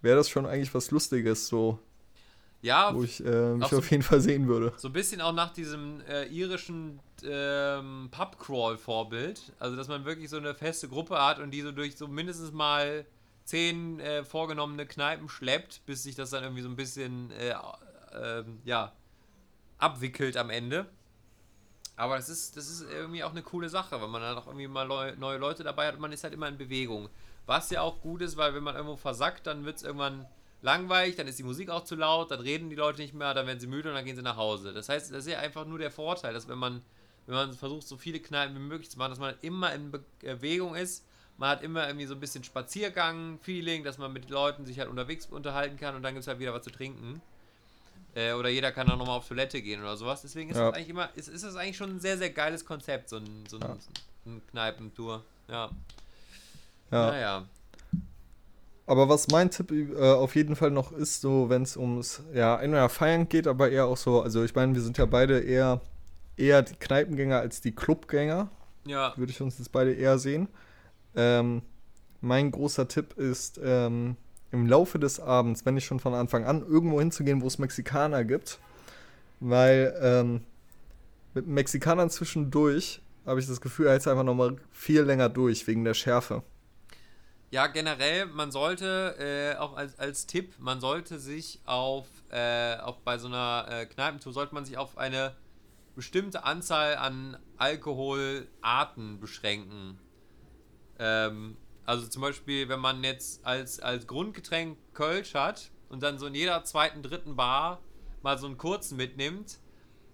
Wäre 0.00 0.16
das 0.16 0.28
schon 0.28 0.46
eigentlich 0.46 0.72
was 0.74 0.90
Lustiges, 0.90 1.48
so, 1.48 1.78
Ja, 2.62 2.94
wo 2.94 3.02
ich 3.02 3.24
äh, 3.24 3.54
mich 3.54 3.64
auch 3.64 3.70
so- 3.70 3.78
auf 3.78 3.90
jeden 3.90 4.02
Fall 4.02 4.20
sehen 4.20 4.46
würde. 4.48 4.72
so 4.76 4.88
ein 4.88 4.92
bisschen 4.92 5.20
auch 5.20 5.32
nach 5.32 5.52
diesem 5.52 6.02
äh, 6.08 6.26
irischen 6.26 7.00
ähm, 7.24 8.08
Pubcrawl-Vorbild. 8.10 9.52
Also, 9.58 9.76
dass 9.76 9.88
man 9.88 10.04
wirklich 10.04 10.28
so 10.28 10.36
eine 10.36 10.54
feste 10.54 10.88
Gruppe 10.88 11.20
hat 11.20 11.38
und 11.38 11.50
die 11.52 11.62
so 11.62 11.72
durch 11.72 11.96
so 11.96 12.06
mindestens 12.06 12.52
mal 12.52 13.06
zehn 13.44 14.00
äh, 14.00 14.24
vorgenommene 14.24 14.86
Kneipen 14.86 15.28
schleppt, 15.28 15.84
bis 15.86 16.02
sich 16.02 16.14
das 16.14 16.30
dann 16.30 16.42
irgendwie 16.42 16.62
so 16.62 16.68
ein 16.68 16.76
bisschen, 16.76 17.30
äh, 17.32 17.54
ähm, 18.14 18.60
ja, 18.64 18.92
abwickelt 19.78 20.36
am 20.36 20.50
Ende. 20.50 20.86
Aber 21.96 22.16
das 22.16 22.28
ist, 22.28 22.56
das 22.56 22.68
ist 22.68 22.82
irgendwie 22.90 23.22
auch 23.22 23.30
eine 23.30 23.42
coole 23.42 23.68
Sache, 23.68 24.00
weil 24.00 24.08
man 24.08 24.22
dann 24.22 24.36
auch 24.36 24.46
irgendwie 24.46 24.66
mal 24.66 24.86
leu 24.86 25.14
neue 25.16 25.38
Leute 25.38 25.62
dabei 25.62 25.86
hat 25.86 25.94
und 25.94 26.00
man 26.00 26.12
ist 26.12 26.24
halt 26.24 26.34
immer 26.34 26.48
in 26.48 26.58
Bewegung. 26.58 27.08
Was 27.46 27.70
ja 27.70 27.82
auch 27.82 28.00
gut 28.00 28.22
ist, 28.22 28.36
weil 28.36 28.54
wenn 28.54 28.64
man 28.64 28.74
irgendwo 28.74 28.96
versackt, 28.96 29.46
dann 29.46 29.64
wird 29.64 29.76
es 29.76 29.82
irgendwann 29.82 30.26
langweilig, 30.62 31.14
dann 31.16 31.28
ist 31.28 31.38
die 31.38 31.44
Musik 31.44 31.68
auch 31.70 31.84
zu 31.84 31.94
laut, 31.94 32.30
dann 32.30 32.40
reden 32.40 32.70
die 32.70 32.76
Leute 32.76 33.00
nicht 33.00 33.14
mehr, 33.14 33.34
dann 33.34 33.46
werden 33.46 33.60
sie 33.60 33.66
müde 33.66 33.90
und 33.90 33.94
dann 33.94 34.04
gehen 34.04 34.16
sie 34.16 34.22
nach 34.22 34.36
Hause. 34.36 34.72
Das 34.72 34.88
heißt, 34.88 35.12
das 35.12 35.26
ist 35.26 35.32
ja 35.32 35.38
einfach 35.38 35.66
nur 35.66 35.78
der 35.78 35.90
Vorteil, 35.90 36.32
dass 36.32 36.48
wenn 36.48 36.58
man, 36.58 36.82
wenn 37.26 37.34
man 37.34 37.52
versucht, 37.52 37.86
so 37.86 37.96
viele 37.96 38.18
Kneipen 38.18 38.56
wie 38.56 38.60
möglich 38.60 38.90
zu 38.90 38.98
machen, 38.98 39.10
dass 39.10 39.18
man 39.18 39.34
immer 39.42 39.72
in 39.74 39.92
Bewegung 40.20 40.74
ist. 40.74 41.06
Man 41.36 41.48
hat 41.50 41.62
immer 41.62 41.86
irgendwie 41.88 42.06
so 42.06 42.14
ein 42.14 42.20
bisschen 42.20 42.44
Spaziergang, 42.44 43.38
Feeling, 43.42 43.82
dass 43.82 43.98
man 43.98 44.12
mit 44.12 44.30
Leuten 44.30 44.64
sich 44.66 44.78
halt 44.78 44.88
unterwegs 44.88 45.26
unterhalten 45.26 45.76
kann 45.76 45.96
und 45.96 46.02
dann 46.02 46.14
gibt 46.14 46.22
es 46.22 46.28
halt 46.28 46.38
wieder 46.38 46.54
was 46.54 46.62
zu 46.62 46.70
trinken. 46.70 47.20
Äh, 48.14 48.32
oder 48.34 48.48
jeder 48.48 48.70
kann 48.70 48.88
auch 48.88 48.96
nochmal 48.96 49.18
auf 49.18 49.26
Toilette 49.26 49.60
gehen 49.60 49.80
oder 49.80 49.96
sowas. 49.96 50.22
Deswegen 50.22 50.50
ist 50.50 50.56
Ja. 50.56 50.66
das 50.66 50.74
eigentlich 50.76 50.88
immer, 50.90 51.08
ist, 51.16 51.28
ist 51.28 51.42
das 51.42 51.56
eigentlich 51.56 51.76
schon 51.76 51.90
ein 51.96 52.00
sehr, 52.00 52.16
sehr 52.16 52.30
geiles 52.30 52.64
Konzept, 52.64 53.08
so 53.08 53.16
ein, 53.16 53.44
so 53.48 53.56
ein, 53.56 53.62
Ja. 53.62 53.76
ein 54.26 54.42
Kneipentour. 54.52 55.24
Ja. 55.48 55.70
Ja. 56.92 57.10
Naja. 57.10 57.44
Aber 58.86 59.08
was 59.08 59.28
mein 59.28 59.50
Tipp 59.50 59.72
äh, 59.72 59.96
auf 60.12 60.36
jeden 60.36 60.56
Fall 60.56 60.70
noch 60.70 60.92
ist, 60.92 61.22
so 61.22 61.48
wenn 61.48 61.62
es 61.62 61.76
ums 61.76 62.22
ja 62.34 62.56
entweder 62.60 62.88
feiern 62.90 63.28
geht, 63.28 63.46
aber 63.48 63.70
eher 63.70 63.86
auch 63.86 63.96
so, 63.96 64.20
also 64.20 64.44
ich 64.44 64.54
meine, 64.54 64.74
wir 64.74 64.82
sind 64.82 64.98
ja 64.98 65.06
beide 65.06 65.40
eher 65.40 65.80
eher 66.36 66.62
die 66.62 66.74
Kneipengänger 66.74 67.38
als 67.38 67.60
die 67.60 67.72
Clubgänger, 67.72 68.48
Ja. 68.86 69.12
würde 69.16 69.32
ich 69.32 69.40
uns 69.40 69.58
jetzt 69.58 69.72
beide 69.72 69.92
eher 69.94 70.18
sehen. 70.18 70.48
Ähm, 71.16 71.62
mein 72.20 72.50
großer 72.50 72.88
Tipp 72.88 73.14
ist 73.18 73.60
ähm, 73.62 74.16
im 74.50 74.66
Laufe 74.66 74.98
des 74.98 75.20
Abends, 75.20 75.66
wenn 75.66 75.74
nicht 75.74 75.86
schon 75.86 76.00
von 76.00 76.14
Anfang 76.14 76.44
an, 76.44 76.62
irgendwo 76.62 77.00
hinzugehen, 77.00 77.42
wo 77.42 77.46
es 77.46 77.58
Mexikaner 77.58 78.24
gibt, 78.24 78.58
weil 79.40 79.94
ähm, 80.00 80.44
mit 81.34 81.46
Mexikanern 81.46 82.10
zwischendurch 82.10 83.02
habe 83.26 83.40
ich 83.40 83.46
das 83.46 83.60
Gefühl, 83.60 83.86
er 83.86 83.96
ist 83.96 84.06
einfach 84.06 84.22
noch 84.22 84.34
mal 84.34 84.56
viel 84.70 85.02
länger 85.02 85.28
durch 85.28 85.66
wegen 85.66 85.84
der 85.84 85.94
Schärfe. 85.94 86.42
Ja, 87.50 87.68
generell, 87.68 88.26
man 88.26 88.50
sollte, 88.50 89.14
äh, 89.18 89.58
auch 89.58 89.76
als, 89.76 89.98
als 89.98 90.26
Tipp, 90.26 90.54
man 90.58 90.80
sollte 90.80 91.18
sich 91.18 91.60
auf, 91.66 92.06
äh, 92.30 92.76
auch 92.78 92.98
bei 92.98 93.18
so 93.18 93.28
einer 93.28 93.66
äh, 93.70 93.86
Kneipentour, 93.86 94.32
sollte 94.32 94.54
man 94.54 94.64
sich 94.64 94.76
auf 94.76 94.98
eine 94.98 95.34
bestimmte 95.94 96.44
Anzahl 96.44 96.96
an 96.96 97.36
Alkoholarten 97.56 99.20
beschränken. 99.20 99.98
Ähm, 100.98 101.56
also 101.86 102.06
zum 102.08 102.22
Beispiel, 102.22 102.68
wenn 102.68 102.80
man 102.80 103.02
jetzt 103.04 103.44
als, 103.44 103.80
als 103.80 104.06
Grundgetränk 104.06 104.78
Kölsch 104.94 105.34
hat 105.34 105.70
und 105.88 106.02
dann 106.02 106.18
so 106.18 106.26
in 106.26 106.34
jeder 106.34 106.64
zweiten, 106.64 107.02
dritten 107.02 107.36
Bar 107.36 107.80
mal 108.22 108.38
so 108.38 108.46
einen 108.46 108.56
kurzen 108.56 108.96
mitnimmt, 108.96 109.58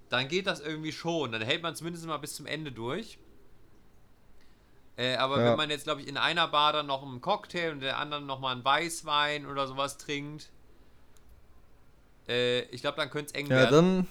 dann 0.09 0.27
geht 0.27 0.47
das 0.47 0.61
irgendwie 0.61 0.93
schon. 0.93 1.31
Dann 1.33 1.43
hält 1.43 1.63
man 1.63 1.77
zumindest 1.77 2.05
mal 2.07 2.17
bis 2.19 2.35
zum 2.35 2.47
Ende 2.47 2.73
durch. 2.73 3.19
Äh, 4.97 5.15
aber 5.17 5.39
Ja. 5.39 5.51
wenn 5.51 5.57
man 5.57 5.71
jetzt, 5.71 5.85
glaube 5.85 6.01
ich, 6.03 6.09
in 6.09 6.17
einer 6.17 6.49
Bar 6.49 6.73
dann 6.73 6.87
noch 6.87 7.03
einen 7.03 7.21
Cocktail 7.21 7.69
und 7.71 7.75
in 7.77 7.81
der 7.81 7.99
anderen 7.99 8.27
nochmal 8.27 8.53
einen 8.55 8.65
Weißwein 8.65 9.47
oder 9.47 9.67
sowas 9.69 9.97
trinkt, 9.97 10.51
äh, 12.29 12.63
ich 12.63 12.81
glaube, 12.81 12.97
dann 12.97 13.11
könnte 13.11 13.27
es 13.27 13.33
eng 13.33 13.47
Ja, 13.47 13.57
werden. 13.57 14.07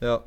dann. 0.00 0.08
Ja. 0.08 0.24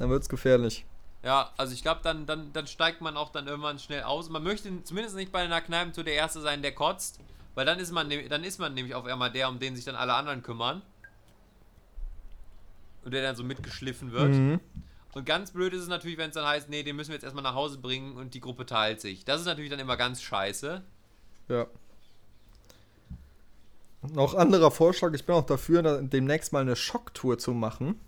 Dann 0.00 0.10
wird's 0.10 0.28
gefährlich. 0.28 0.84
Ja, 1.24 1.50
also 1.56 1.72
ich 1.72 1.80
glaube, 1.80 2.00
dann, 2.02 2.26
dann, 2.26 2.52
dann 2.52 2.66
steigt 2.66 3.00
man 3.00 3.16
auch 3.16 3.32
dann 3.32 3.46
irgendwann 3.46 3.78
schnell 3.78 4.02
aus. 4.02 4.28
Man 4.28 4.42
möchte 4.42 4.70
zumindest 4.84 5.16
nicht 5.16 5.32
bei 5.32 5.40
einer 5.40 5.62
Kneipentour 5.62 6.04
der 6.04 6.14
Erste 6.14 6.42
sein, 6.42 6.60
der 6.60 6.74
kotzt, 6.74 7.18
weil 7.54 7.64
dann 7.64 7.78
ist 7.78 7.92
man, 7.92 8.10
dann 8.28 8.44
ist 8.44 8.58
man 8.58 8.74
nämlich 8.74 8.94
auf 8.94 9.06
einmal 9.06 9.32
der, 9.32 9.48
um 9.48 9.58
den 9.58 9.74
sich 9.74 9.86
dann 9.86 9.96
alle 9.96 10.12
anderen 10.12 10.42
kümmern. 10.42 10.82
Und 13.04 13.12
der 13.12 13.22
dann 13.22 13.36
so 13.36 13.42
mitgeschliffen 13.42 14.12
wird. 14.12 14.28
Mhm. 14.28 14.60
Und 15.14 15.24
ganz 15.24 15.52
blöd 15.52 15.72
ist 15.72 15.82
es 15.82 15.88
natürlich, 15.88 16.18
wenn 16.18 16.28
es 16.28 16.34
dann 16.34 16.46
heißt, 16.46 16.68
nee, 16.68 16.82
den 16.82 16.96
müssen 16.96 17.10
wir 17.10 17.14
jetzt 17.14 17.24
erstmal 17.24 17.44
nach 17.44 17.54
Hause 17.54 17.78
bringen 17.78 18.16
und 18.16 18.34
die 18.34 18.40
Gruppe 18.40 18.66
teilt 18.66 19.00
sich. 19.00 19.24
Das 19.24 19.40
ist 19.40 19.46
natürlich 19.46 19.70
dann 19.70 19.78
immer 19.78 19.96
ganz 19.96 20.20
scheiße. 20.20 20.82
Ja. 21.48 21.66
Noch 24.12 24.34
anderer 24.34 24.70
Vorschlag, 24.70 25.14
ich 25.14 25.24
bin 25.24 25.34
auch 25.34 25.46
dafür, 25.46 25.82
da 25.82 26.02
demnächst 26.02 26.52
mal 26.52 26.60
eine 26.60 26.76
Schocktour 26.76 27.38
zu 27.38 27.52
machen. 27.52 27.98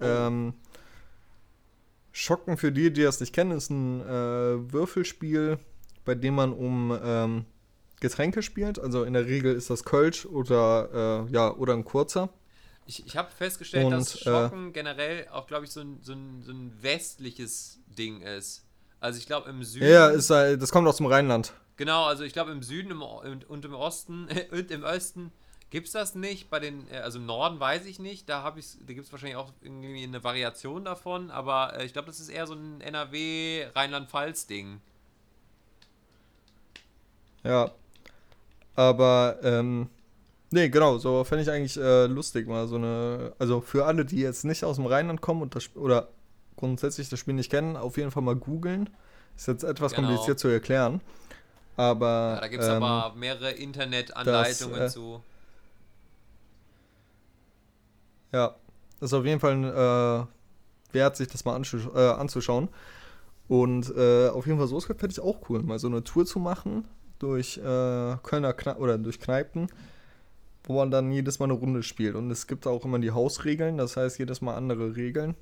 Ähm, 0.00 0.54
Schocken 2.12 2.56
für 2.56 2.72
die, 2.72 2.92
die 2.92 3.02
das 3.02 3.20
nicht 3.20 3.32
kennen, 3.32 3.52
ist 3.52 3.70
ein 3.70 4.00
äh, 4.00 4.72
Würfelspiel, 4.72 5.58
bei 6.04 6.14
dem 6.14 6.34
man 6.34 6.52
um 6.52 6.98
ähm, 7.02 7.44
Getränke 8.00 8.42
spielt. 8.42 8.78
Also 8.78 9.04
in 9.04 9.12
der 9.12 9.26
Regel 9.26 9.54
ist 9.54 9.70
das 9.70 9.84
Kölsch 9.84 10.26
oder, 10.26 11.26
äh, 11.28 11.32
ja, 11.32 11.54
oder 11.54 11.74
ein 11.74 11.84
kurzer. 11.84 12.30
Ich, 12.86 13.06
ich 13.06 13.16
habe 13.16 13.30
festgestellt, 13.30 13.86
Und, 13.86 13.92
dass 13.92 14.16
äh, 14.16 14.24
Schocken 14.24 14.72
generell 14.72 15.28
auch, 15.28 15.46
glaube 15.46 15.64
ich, 15.64 15.70
so 15.70 15.80
ein, 15.80 15.98
so, 16.02 16.12
ein, 16.12 16.42
so 16.42 16.50
ein 16.50 16.72
westliches 16.80 17.78
Ding 17.86 18.22
ist. 18.22 18.64
Also 18.98 19.18
ich 19.18 19.26
glaube 19.26 19.48
im 19.48 19.62
Süden. 19.62 19.88
Ja, 19.88 20.08
ist, 20.08 20.30
äh, 20.30 20.58
das 20.58 20.72
kommt 20.72 20.88
aus 20.88 20.96
dem 20.96 21.06
Rheinland. 21.06 21.54
Genau, 21.76 22.04
also 22.04 22.24
ich 22.24 22.32
glaube 22.32 22.50
im 22.50 22.62
Süden 22.62 22.90
im, 22.90 23.02
und 23.02 23.64
im 23.64 23.74
Osten 23.74 24.28
und 24.50 24.70
im 24.70 24.82
Osten 24.82 25.32
gibt 25.70 25.86
es 25.86 25.92
das 25.92 26.14
nicht. 26.14 26.50
Bei 26.50 26.58
den, 26.60 26.86
äh, 26.90 26.98
also 26.98 27.18
im 27.18 27.26
Norden 27.26 27.58
weiß 27.60 27.86
ich 27.86 27.98
nicht. 27.98 28.28
Da 28.28 28.42
habe 28.42 28.60
ich, 28.60 28.76
da 28.86 28.92
gibt 28.92 29.06
es 29.06 29.12
wahrscheinlich 29.12 29.36
auch 29.36 29.52
irgendwie 29.62 30.02
eine 30.02 30.22
Variation 30.22 30.84
davon. 30.84 31.30
Aber 31.30 31.78
äh, 31.78 31.84
ich 31.84 31.92
glaube, 31.92 32.06
das 32.06 32.20
ist 32.20 32.28
eher 32.28 32.46
so 32.46 32.54
ein 32.54 32.80
NRW 32.80 33.66
Rheinland-Pfalz-Ding. 33.74 34.80
Ja. 37.44 37.70
Aber, 38.76 39.38
ähm, 39.42 39.88
nee, 40.50 40.68
genau, 40.68 40.98
so 40.98 41.24
fände 41.24 41.42
ich 41.42 41.50
eigentlich 41.50 41.76
äh, 41.76 42.06
lustig, 42.06 42.46
mal 42.46 42.66
so 42.68 42.76
eine, 42.76 43.32
also 43.38 43.60
für 43.60 43.86
alle, 43.86 44.04
die 44.04 44.20
jetzt 44.20 44.44
nicht 44.44 44.64
aus 44.64 44.76
dem 44.76 44.86
Rheinland 44.86 45.20
kommen 45.20 45.42
und 45.42 45.54
das, 45.54 45.74
oder 45.76 46.08
grundsätzlich 46.56 47.08
das 47.08 47.18
Spiel 47.18 47.34
nicht 47.34 47.50
kennen, 47.50 47.76
auf 47.76 47.96
jeden 47.96 48.10
Fall 48.10 48.22
mal 48.22 48.36
googeln. 48.36 48.90
Ist 49.36 49.48
jetzt 49.48 49.64
etwas 49.64 49.92
Genau. 49.92 50.08
kompliziert 50.08 50.38
zu 50.38 50.48
erklären. 50.48 51.00
Aber, 51.76 52.34
Ja, 52.34 52.40
da 52.40 52.48
gibt 52.48 52.62
es 52.62 52.68
ähm, 52.68 52.82
aber 52.82 53.14
mehrere 53.16 53.52
Internetanleitungen 53.52 54.78
das, 54.78 54.92
äh, 54.92 54.94
zu. 54.94 55.22
Ja, 58.32 58.56
ist 59.00 59.12
auf 59.12 59.24
jeden 59.24 59.40
Fall 59.40 59.64
äh, 59.64 60.94
wert, 60.94 61.16
sich 61.16 61.28
das 61.28 61.44
mal 61.44 61.60
äh, 61.94 61.98
anzuschauen. 61.98 62.68
Und 63.48 63.92
äh, 63.96 64.28
auf 64.28 64.46
jeden 64.46 64.58
Fall 64.58 64.68
so 64.68 64.78
fände 64.80 65.08
ich 65.08 65.20
auch 65.20 65.48
cool, 65.48 65.62
mal 65.62 65.78
so 65.78 65.88
eine 65.88 66.04
Tour 66.04 66.24
zu 66.24 66.38
machen 66.38 66.84
durch 67.18 67.58
äh, 67.58 68.16
Kölner 68.22 68.52
Kne 68.52 68.76
oder 68.76 68.96
durch 68.96 69.18
Kneipen, 69.18 69.68
wo 70.64 70.76
man 70.76 70.90
dann 70.90 71.10
jedes 71.10 71.38
Mal 71.38 71.46
eine 71.46 71.54
Runde 71.54 71.82
spielt. 71.82 72.14
Und 72.14 72.30
es 72.30 72.46
gibt 72.46 72.66
auch 72.66 72.84
immer 72.84 72.98
die 72.98 73.10
Hausregeln, 73.10 73.76
das 73.76 73.96
heißt 73.96 74.18
jedes 74.18 74.40
Mal 74.40 74.54
andere 74.54 74.94
Regeln. 74.94 75.34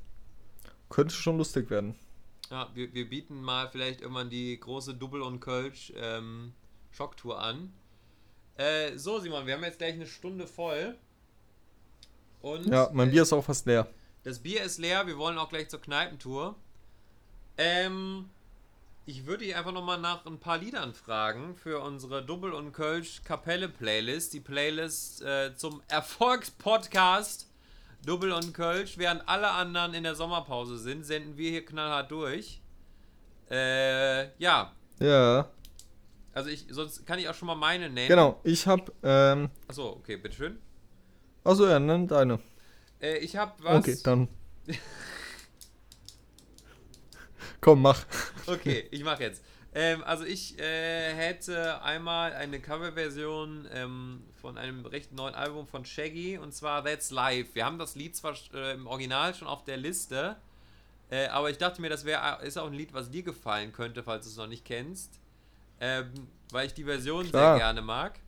Könnte 0.88 1.14
schon 1.14 1.36
lustig 1.36 1.70
werden. 1.70 1.94
Ja, 2.50 2.68
wir, 2.74 2.92
wir 2.94 3.08
bieten 3.08 3.42
mal 3.42 3.68
vielleicht 3.68 4.00
irgendwann 4.00 4.30
die 4.30 4.58
große 4.58 4.94
Double 4.94 5.20
und 5.20 5.40
Kölsch 5.40 5.92
ähm, 5.96 6.54
Schocktour 6.92 7.38
an. 7.40 7.72
Äh, 8.56 8.96
so, 8.96 9.20
Simon, 9.20 9.46
wir 9.46 9.54
haben 9.54 9.64
jetzt 9.64 9.78
gleich 9.78 9.94
eine 9.94 10.06
Stunde 10.06 10.46
voll. 10.46 10.96
Und 12.42 12.66
Ja, 12.66 12.88
mein 12.92 13.08
äh, 13.08 13.12
Bier 13.12 13.22
ist 13.22 13.32
auch 13.32 13.44
fast 13.44 13.66
leer. 13.66 13.86
Das 14.24 14.38
Bier 14.40 14.62
ist 14.62 14.78
leer, 14.78 15.06
wir 15.06 15.16
wollen 15.18 15.38
auch 15.38 15.48
gleich 15.48 15.68
zur 15.68 15.80
Kneipentour. 15.80 16.54
Ähm, 17.56 18.28
ich 19.06 19.26
würde 19.26 19.44
dich 19.44 19.56
einfach 19.56 19.72
nochmal 19.72 19.98
nach 19.98 20.26
ein 20.26 20.38
paar 20.38 20.58
Liedern 20.58 20.92
fragen 20.92 21.56
für 21.56 21.80
unsere 21.80 22.24
Double 22.24 22.52
und 22.52 22.72
Kölsch 22.72 23.22
Kapelle 23.24 23.68
Playlist. 23.68 24.34
Die 24.34 24.40
Playlist 24.40 25.22
äh, 25.22 25.54
zum 25.56 25.82
Erfolgspodcast 25.88 27.48
Double 28.04 28.32
und 28.32 28.52
Kölsch. 28.54 28.98
Während 28.98 29.26
alle 29.28 29.50
anderen 29.50 29.94
in 29.94 30.02
der 30.04 30.14
Sommerpause 30.14 30.78
sind, 30.78 31.04
senden 31.04 31.36
wir 31.36 31.50
hier 31.50 31.64
knallhart 31.64 32.10
durch. 32.10 32.60
Äh, 33.50 34.28
ja. 34.38 34.72
Ja, 35.00 35.48
Also 36.34 36.50
ich, 36.50 36.66
sonst 36.70 37.06
kann 37.06 37.18
ich 37.18 37.28
auch 37.28 37.34
schon 37.34 37.46
mal 37.46 37.54
meine 37.54 37.88
nennen. 37.88 38.08
genau. 38.08 38.40
Ich 38.44 38.66
hab, 38.66 38.92
ähm, 39.02 39.48
Achso, 39.68 39.90
okay, 39.90 40.16
bitteschön. 40.16 40.58
Achso, 41.48 41.66
ja, 41.68 41.78
nenn 41.78 42.06
deine. 42.06 42.38
Äh, 43.00 43.18
ich 43.18 43.36
habe 43.36 43.52
was. 43.62 43.78
Okay, 43.78 43.96
dann. 44.02 44.28
Komm, 47.60 47.82
mach. 47.82 48.04
Okay, 48.46 48.86
ich 48.90 49.02
mache 49.04 49.24
jetzt. 49.24 49.42
Ähm, 49.74 50.02
also 50.04 50.24
ich 50.24 50.58
äh, 50.58 51.14
hätte 51.14 51.82
einmal 51.82 52.32
eine 52.32 52.58
Coverversion 52.60 53.68
ähm, 53.72 54.24
von 54.40 54.56
einem 54.56 54.86
recht 54.86 55.12
neuen 55.12 55.34
Album 55.34 55.66
von 55.66 55.84
Shaggy 55.84 56.38
und 56.38 56.54
zwar 56.54 56.84
That's 56.84 57.10
Life. 57.10 57.54
Wir 57.54 57.66
haben 57.66 57.78
das 57.78 57.94
Lied 57.94 58.16
zwar 58.16 58.34
äh, 58.54 58.72
im 58.74 58.86
Original 58.86 59.34
schon 59.34 59.46
auf 59.46 59.64
der 59.64 59.76
Liste, 59.76 60.36
äh, 61.10 61.26
aber 61.28 61.50
ich 61.50 61.58
dachte 61.58 61.82
mir, 61.82 61.90
das 61.90 62.04
wäre 62.04 62.38
ist 62.42 62.56
auch 62.56 62.66
ein 62.66 62.72
Lied, 62.72 62.94
was 62.94 63.10
dir 63.10 63.22
gefallen 63.22 63.72
könnte, 63.72 64.02
falls 64.02 64.24
du 64.24 64.30
es 64.30 64.36
noch 64.36 64.46
nicht 64.46 64.64
kennst, 64.64 65.20
ähm, 65.80 66.12
weil 66.50 66.66
ich 66.66 66.74
die 66.74 66.84
Version 66.84 67.28
Klar. 67.28 67.56
sehr 67.56 67.64
gerne 67.66 67.82
mag. 67.82 68.18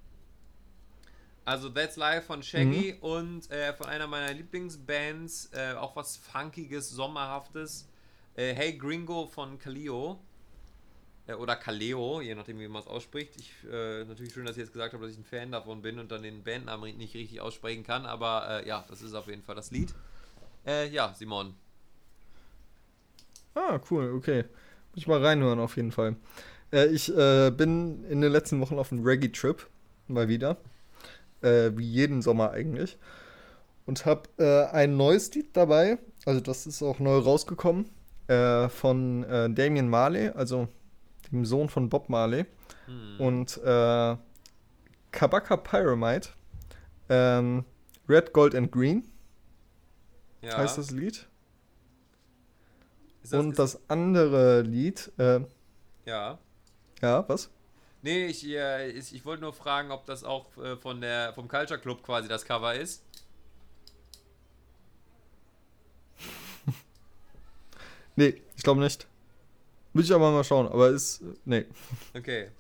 Also 1.51 1.69
That's 1.69 1.97
Life 1.97 2.27
von 2.27 2.45
Shaggy 2.45 2.95
und 3.01 3.51
äh, 3.51 3.73
von 3.73 3.89
einer 3.89 4.07
meiner 4.07 4.33
Lieblingsbands, 4.33 5.51
äh, 5.53 5.73
auch 5.73 5.97
was 5.97 6.17
Funkiges, 6.17 6.91
Sommerhaftes. 6.91 7.89
Äh, 8.37 8.55
hey 8.55 8.79
Gringo 8.79 9.27
von 9.27 9.59
Kaleo. 9.59 10.21
Äh, 11.27 11.35
oder 11.35 11.57
Kaleo, 11.57 12.21
je 12.21 12.37
nachdem, 12.37 12.61
wie 12.61 12.69
man 12.69 12.83
es 12.83 12.87
ausspricht. 12.87 13.35
Ich, 13.37 13.53
äh, 13.69 14.05
natürlich 14.05 14.33
schön, 14.33 14.47
dass 14.47 14.57
ich 14.57 14.61
jetzt 14.61 14.73
gesagt 14.73 14.95
habe, 14.95 15.03
dass 15.05 15.13
ich 15.13 15.19
ein 15.19 15.25
Fan 15.25 15.51
davon 15.51 15.83
bin 15.83 15.99
und 15.99 16.13
dann 16.13 16.23
den 16.23 16.45
Bandnamen 16.45 16.97
nicht 16.97 17.17
richtig 17.17 17.41
aussprechen 17.41 17.83
kann, 17.83 18.07
aber 18.07 18.63
äh, 18.63 18.69
ja, 18.69 18.85
das 18.89 19.03
ist 19.03 19.15
auf 19.15 19.27
jeden 19.27 19.43
Fall 19.43 19.57
das 19.57 19.73
Lied. 19.73 19.93
Ja, 20.65 21.13
Simon. 21.15 21.57
Ah, 23.57 23.81
cool, 23.91 24.13
okay. 24.15 24.45
Muss 24.93 24.99
ich 24.99 25.09
mal 25.09 25.21
reinhören 25.21 25.59
auf 25.59 25.75
jeden 25.75 25.91
Fall. 25.91 26.15
Ich 26.71 27.07
bin 27.09 28.05
in 28.05 28.21
den 28.21 28.31
letzten 28.31 28.61
Wochen 28.61 28.79
auf 28.79 28.93
einem 28.93 29.03
Reggae-Trip. 29.03 29.67
Mal 30.07 30.29
wieder. 30.29 30.59
Äh, 31.43 31.77
wie 31.77 31.85
jeden 31.87 32.23
Sommer 32.23 32.51
eigentlich. 32.51 32.99
Und 33.87 34.07
habe 34.07 34.23
äh, 34.39 34.67
ein 34.67 34.97
neues 34.97 35.35
Lied 35.35 35.57
dabei. 35.57 35.99
Also, 36.27 36.41
das 36.41 36.67
ist 36.67 36.83
auch 36.83 36.99
neu 36.99 37.19
rausgekommen. 37.19 37.87
Äh, 38.29 38.69
von 38.69 39.25
äh, 39.25 39.51
Damien 39.51 39.89
Marley, 39.89 40.29
also 40.29 40.69
dem 41.33 41.45
Sohn 41.45 41.69
von 41.69 41.89
Bob 41.89 42.09
Marley. 42.09 42.47
Und 43.19 43.57
äh, 43.59 44.17
Kabaka 45.13 45.57
Pyramide. 45.57 46.29
Ähm, 47.09 47.65
Red, 48.09 48.33
Gold 48.33 48.55
and 48.55 48.71
Green 48.73 49.05
Ja. 50.43 50.57
heißt 50.59 50.79
das 50.79 50.91
Lied. 50.91 51.29
Das, 53.23 53.33
Und 53.33 53.59
das 53.59 53.81
andere 53.89 54.63
Lied, 54.63 55.13
äh, 55.19 55.41
ja. 56.07 56.39
ja, 57.03 57.29
was? 57.29 57.51
Nee, 58.03 58.27
ich, 58.27 58.47
äh, 58.47 58.91
ich, 58.91 59.15
ich 59.15 59.25
wollte 59.25 59.43
nur 59.43 59.53
fragen, 59.53 59.91
ob 59.91 60.07
das 60.07 60.25
auch 60.25 60.57
äh, 60.57 60.77
von 60.77 61.01
der, 61.01 61.35
vom 61.35 61.49
Culture 61.49 61.79
Club 61.79 62.03
quasi 62.03 62.29
das 62.29 62.45
Cover 62.45 62.75
ist. 62.75 63.03
Nee, 68.17 68.43
ich 68.57 68.63
glaube 68.63 68.81
nicht. 68.81 69.07
Will 69.95 70.05
ich 70.05 70.13
aber 70.13 70.31
mal 70.31 70.45
schauen, 70.45 70.67
aber 70.69 70.91
ist, 70.91 71.23
nee. 71.45 71.65
Okay. 72.15 72.51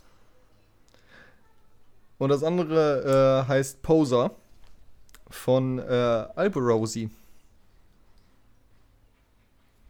Und 2.18 2.28
das 2.30 2.42
andere 2.42 3.44
äh, 3.44 3.48
heißt 3.48 3.82
Poser 3.82 4.30
von 5.28 5.78
äh, 5.78 5.82
Alborosi. 6.34 7.10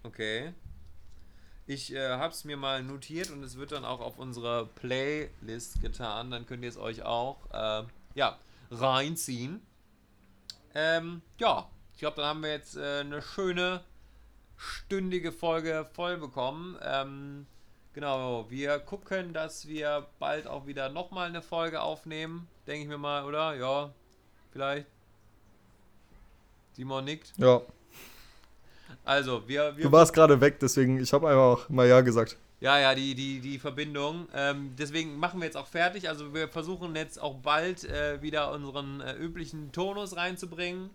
Okay. 0.02 0.52
Ich 1.70 1.94
äh, 1.94 2.08
hab's 2.16 2.42
mir 2.42 2.56
mal 2.56 2.82
notiert 2.82 3.30
und 3.30 3.44
es 3.44 3.56
wird 3.56 3.70
dann 3.70 3.84
auch 3.84 4.00
auf 4.00 4.18
unsere 4.18 4.66
Playlist 4.66 5.80
getan. 5.80 6.32
Dann 6.32 6.44
könnt 6.44 6.64
ihr 6.64 6.68
es 6.68 6.76
euch 6.76 7.04
auch 7.04 7.36
äh, 7.52 7.84
ja, 8.16 8.36
reinziehen. 8.72 9.64
Ähm, 10.74 11.22
ja, 11.38 11.70
ich 11.92 12.00
glaube, 12.00 12.16
dann 12.16 12.24
haben 12.24 12.42
wir 12.42 12.50
jetzt 12.50 12.76
äh, 12.76 12.98
eine 13.02 13.22
schöne 13.22 13.84
stündige 14.56 15.30
Folge 15.30 15.88
voll 15.92 16.16
bekommen. 16.16 16.76
Ähm, 16.82 17.46
genau, 17.92 18.50
wir 18.50 18.80
gucken, 18.80 19.32
dass 19.32 19.68
wir 19.68 20.08
bald 20.18 20.48
auch 20.48 20.66
wieder 20.66 20.88
nochmal 20.88 21.28
eine 21.28 21.40
Folge 21.40 21.82
aufnehmen. 21.82 22.48
Denke 22.66 22.82
ich 22.82 22.88
mir 22.88 22.98
mal, 22.98 23.24
oder? 23.24 23.54
Ja, 23.54 23.94
vielleicht. 24.50 24.88
Simon 26.72 27.04
nickt. 27.04 27.32
Ja, 27.36 27.62
Also, 29.04 29.42
wir, 29.46 29.76
wir 29.76 29.84
du 29.84 29.92
warst 29.92 30.12
gerade 30.12 30.40
weg, 30.40 30.58
deswegen, 30.60 31.00
ich 31.00 31.12
habe 31.12 31.28
einfach 31.28 31.68
mal 31.68 31.86
Ja 31.86 32.00
gesagt. 32.00 32.36
Ja, 32.60 32.78
ja, 32.78 32.94
die, 32.94 33.14
die, 33.14 33.40
die 33.40 33.58
Verbindung. 33.58 34.28
Ähm, 34.34 34.74
deswegen 34.78 35.18
machen 35.18 35.40
wir 35.40 35.46
jetzt 35.46 35.56
auch 35.56 35.66
fertig. 35.66 36.10
Also 36.10 36.34
wir 36.34 36.46
versuchen 36.46 36.94
jetzt 36.94 37.18
auch 37.18 37.36
bald 37.36 37.84
äh, 37.84 38.20
wieder 38.20 38.52
unseren 38.52 39.00
äh, 39.00 39.14
üblichen 39.14 39.72
Tonus 39.72 40.14
reinzubringen. 40.14 40.90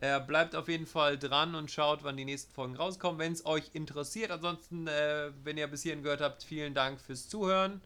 Er 0.00 0.20
bleibt 0.20 0.54
auf 0.54 0.68
jeden 0.68 0.86
Fall 0.86 1.18
dran 1.18 1.54
und 1.54 1.70
schaut, 1.70 2.04
wann 2.04 2.18
die 2.18 2.26
nächsten 2.26 2.52
Folgen 2.52 2.76
rauskommen, 2.76 3.18
wenn 3.18 3.32
es 3.32 3.46
euch 3.46 3.70
interessiert. 3.72 4.30
Ansonsten, 4.30 4.86
äh, 4.86 5.30
wenn 5.44 5.56
ihr 5.56 5.66
bis 5.66 5.82
hierhin 5.82 6.02
gehört 6.02 6.20
habt, 6.20 6.44
vielen 6.44 6.74
Dank 6.74 7.00
fürs 7.00 7.28
Zuhören. 7.28 7.80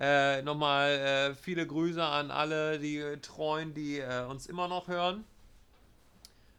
Äh, 0.00 0.40
nochmal 0.42 0.90
äh, 0.90 1.34
viele 1.34 1.66
Grüße 1.66 2.02
an 2.02 2.30
alle 2.30 2.78
die 2.78 2.98
äh, 2.98 3.18
Treuen, 3.18 3.74
die 3.74 3.98
äh, 3.98 4.24
uns 4.24 4.46
immer 4.46 4.66
noch 4.66 4.88
hören. 4.88 5.24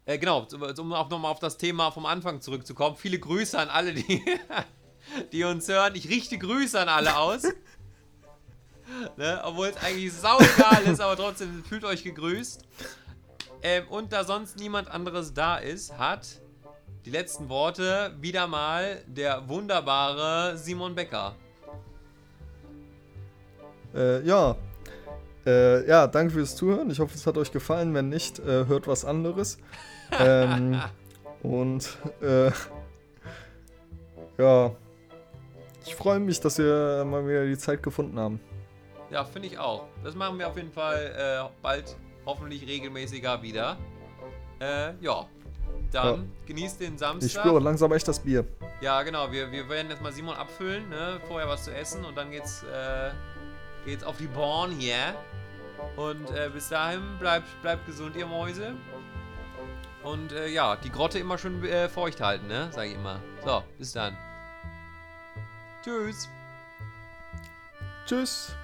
Äh, 0.07 0.17
genau, 0.19 0.47
um 0.79 0.93
auch 0.93 1.09
nochmal 1.09 1.31
auf 1.31 1.39
das 1.39 1.57
Thema 1.57 1.91
vom 1.91 2.05
Anfang 2.05 2.39
zurückzukommen. 2.39 2.95
Viele 2.95 3.19
Grüße 3.19 3.59
an 3.59 3.67
alle, 3.67 3.93
die, 3.93 4.23
die 5.33 5.43
uns 5.43 5.67
hören. 5.67 5.95
Ich 5.95 6.07
richte 6.07 6.37
Grüße 6.37 6.79
an 6.79 6.87
alle 6.87 7.17
aus. 7.17 7.43
ne? 9.17 9.41
Obwohl 9.43 9.67
es 9.67 9.77
eigentlich 9.77 10.13
sauegal 10.13 10.83
ist, 10.85 11.01
aber 11.01 11.17
trotzdem 11.17 11.61
fühlt 11.65 11.83
euch 11.83 12.05
gegrüßt. 12.05 12.63
Ähm, 13.61 13.83
und 13.89 14.13
da 14.13 14.23
sonst 14.23 14.57
niemand 14.57 14.89
anderes 14.89 15.33
da 15.33 15.57
ist, 15.57 15.97
hat 15.97 16.25
die 17.03 17.11
letzten 17.11 17.49
Worte 17.49 18.15
wieder 18.21 18.47
mal 18.47 19.03
der 19.07 19.49
wunderbare 19.49 20.57
Simon 20.57 20.95
Becker. 20.95 21.35
Äh, 23.93 24.25
ja. 24.25 24.55
Äh, 25.45 25.85
ja, 25.85 26.07
danke 26.07 26.33
fürs 26.33 26.55
Zuhören. 26.55 26.89
Ich 26.91 26.99
hoffe, 26.99 27.13
es 27.13 27.27
hat 27.27 27.37
euch 27.37 27.51
gefallen. 27.51 27.93
Wenn 27.93 28.07
nicht, 28.07 28.39
äh, 28.39 28.67
hört 28.67 28.87
was 28.87 29.03
anderes. 29.03 29.57
Ähm, 30.19 30.81
und 31.43 31.97
äh, 32.21 32.51
ja, 34.37 34.71
ich 35.85 35.95
freue 35.95 36.19
mich, 36.19 36.39
dass 36.39 36.57
wir 36.57 37.03
mal 37.05 37.25
wieder 37.27 37.45
die 37.45 37.57
Zeit 37.57 37.81
gefunden 37.81 38.19
haben. 38.19 38.39
Ja, 39.09 39.23
finde 39.23 39.47
ich 39.47 39.57
auch. 39.57 39.85
Das 40.03 40.15
machen 40.15 40.37
wir 40.37 40.47
auf 40.47 40.57
jeden 40.57 40.71
Fall 40.71 41.13
äh, 41.47 41.49
bald 41.61 41.95
hoffentlich 42.25 42.67
regelmäßiger 42.67 43.41
wieder. 43.41 43.77
Äh, 44.59 44.93
ja. 45.01 45.25
Dann 45.91 46.15
Ja. 46.15 46.23
genießt 46.45 46.81
den 46.81 46.93
Ich 46.95 46.99
Samstag. 46.99 47.41
spüre 47.41 47.59
langsam 47.59 47.91
echt 47.93 48.07
das 48.07 48.19
Bier. 48.19 48.45
Ja, 48.81 49.01
genau. 49.03 49.31
Wir, 49.31 49.49
wir 49.51 49.69
werden 49.69 49.89
jetzt 49.89 50.01
mal 50.01 50.11
Simon 50.11 50.35
abfüllen, 50.35 50.89
ne? 50.89 51.19
Vorher 51.27 51.47
was 51.47 51.63
zu 51.63 51.73
essen 51.73 52.03
und 52.03 52.17
dann 52.17 52.31
geht's, 52.31 52.63
äh, 52.63 53.11
geht's 53.85 54.03
auf 54.03 54.17
die 54.17 54.27
Bahn 54.27 54.71
hier. 54.71 54.95
Und 55.95 56.29
äh, 56.31 56.49
bis 56.53 56.67
dahin 56.69 57.01
bleibt, 57.19 57.47
bleibt 57.61 57.85
gesund, 57.85 58.15
ihr 58.17 58.25
Mäuse. 58.27 58.73
Und 60.03 60.31
äh, 60.31 60.47
ja, 60.47 60.75
die 60.75 60.91
Grotte 60.91 61.19
immer 61.19 61.37
schön 61.37 61.63
äh, 61.65 61.89
feucht 61.89 62.21
halten, 62.21 62.47
ne? 62.47 62.69
Sag 62.71 62.85
ich 62.85 62.93
immer. 62.93 63.19
So, 63.43 63.63
bis 63.77 63.93
dann. 63.93 64.15
Tschüss. 65.83 66.29
Tschüss. 68.05 68.55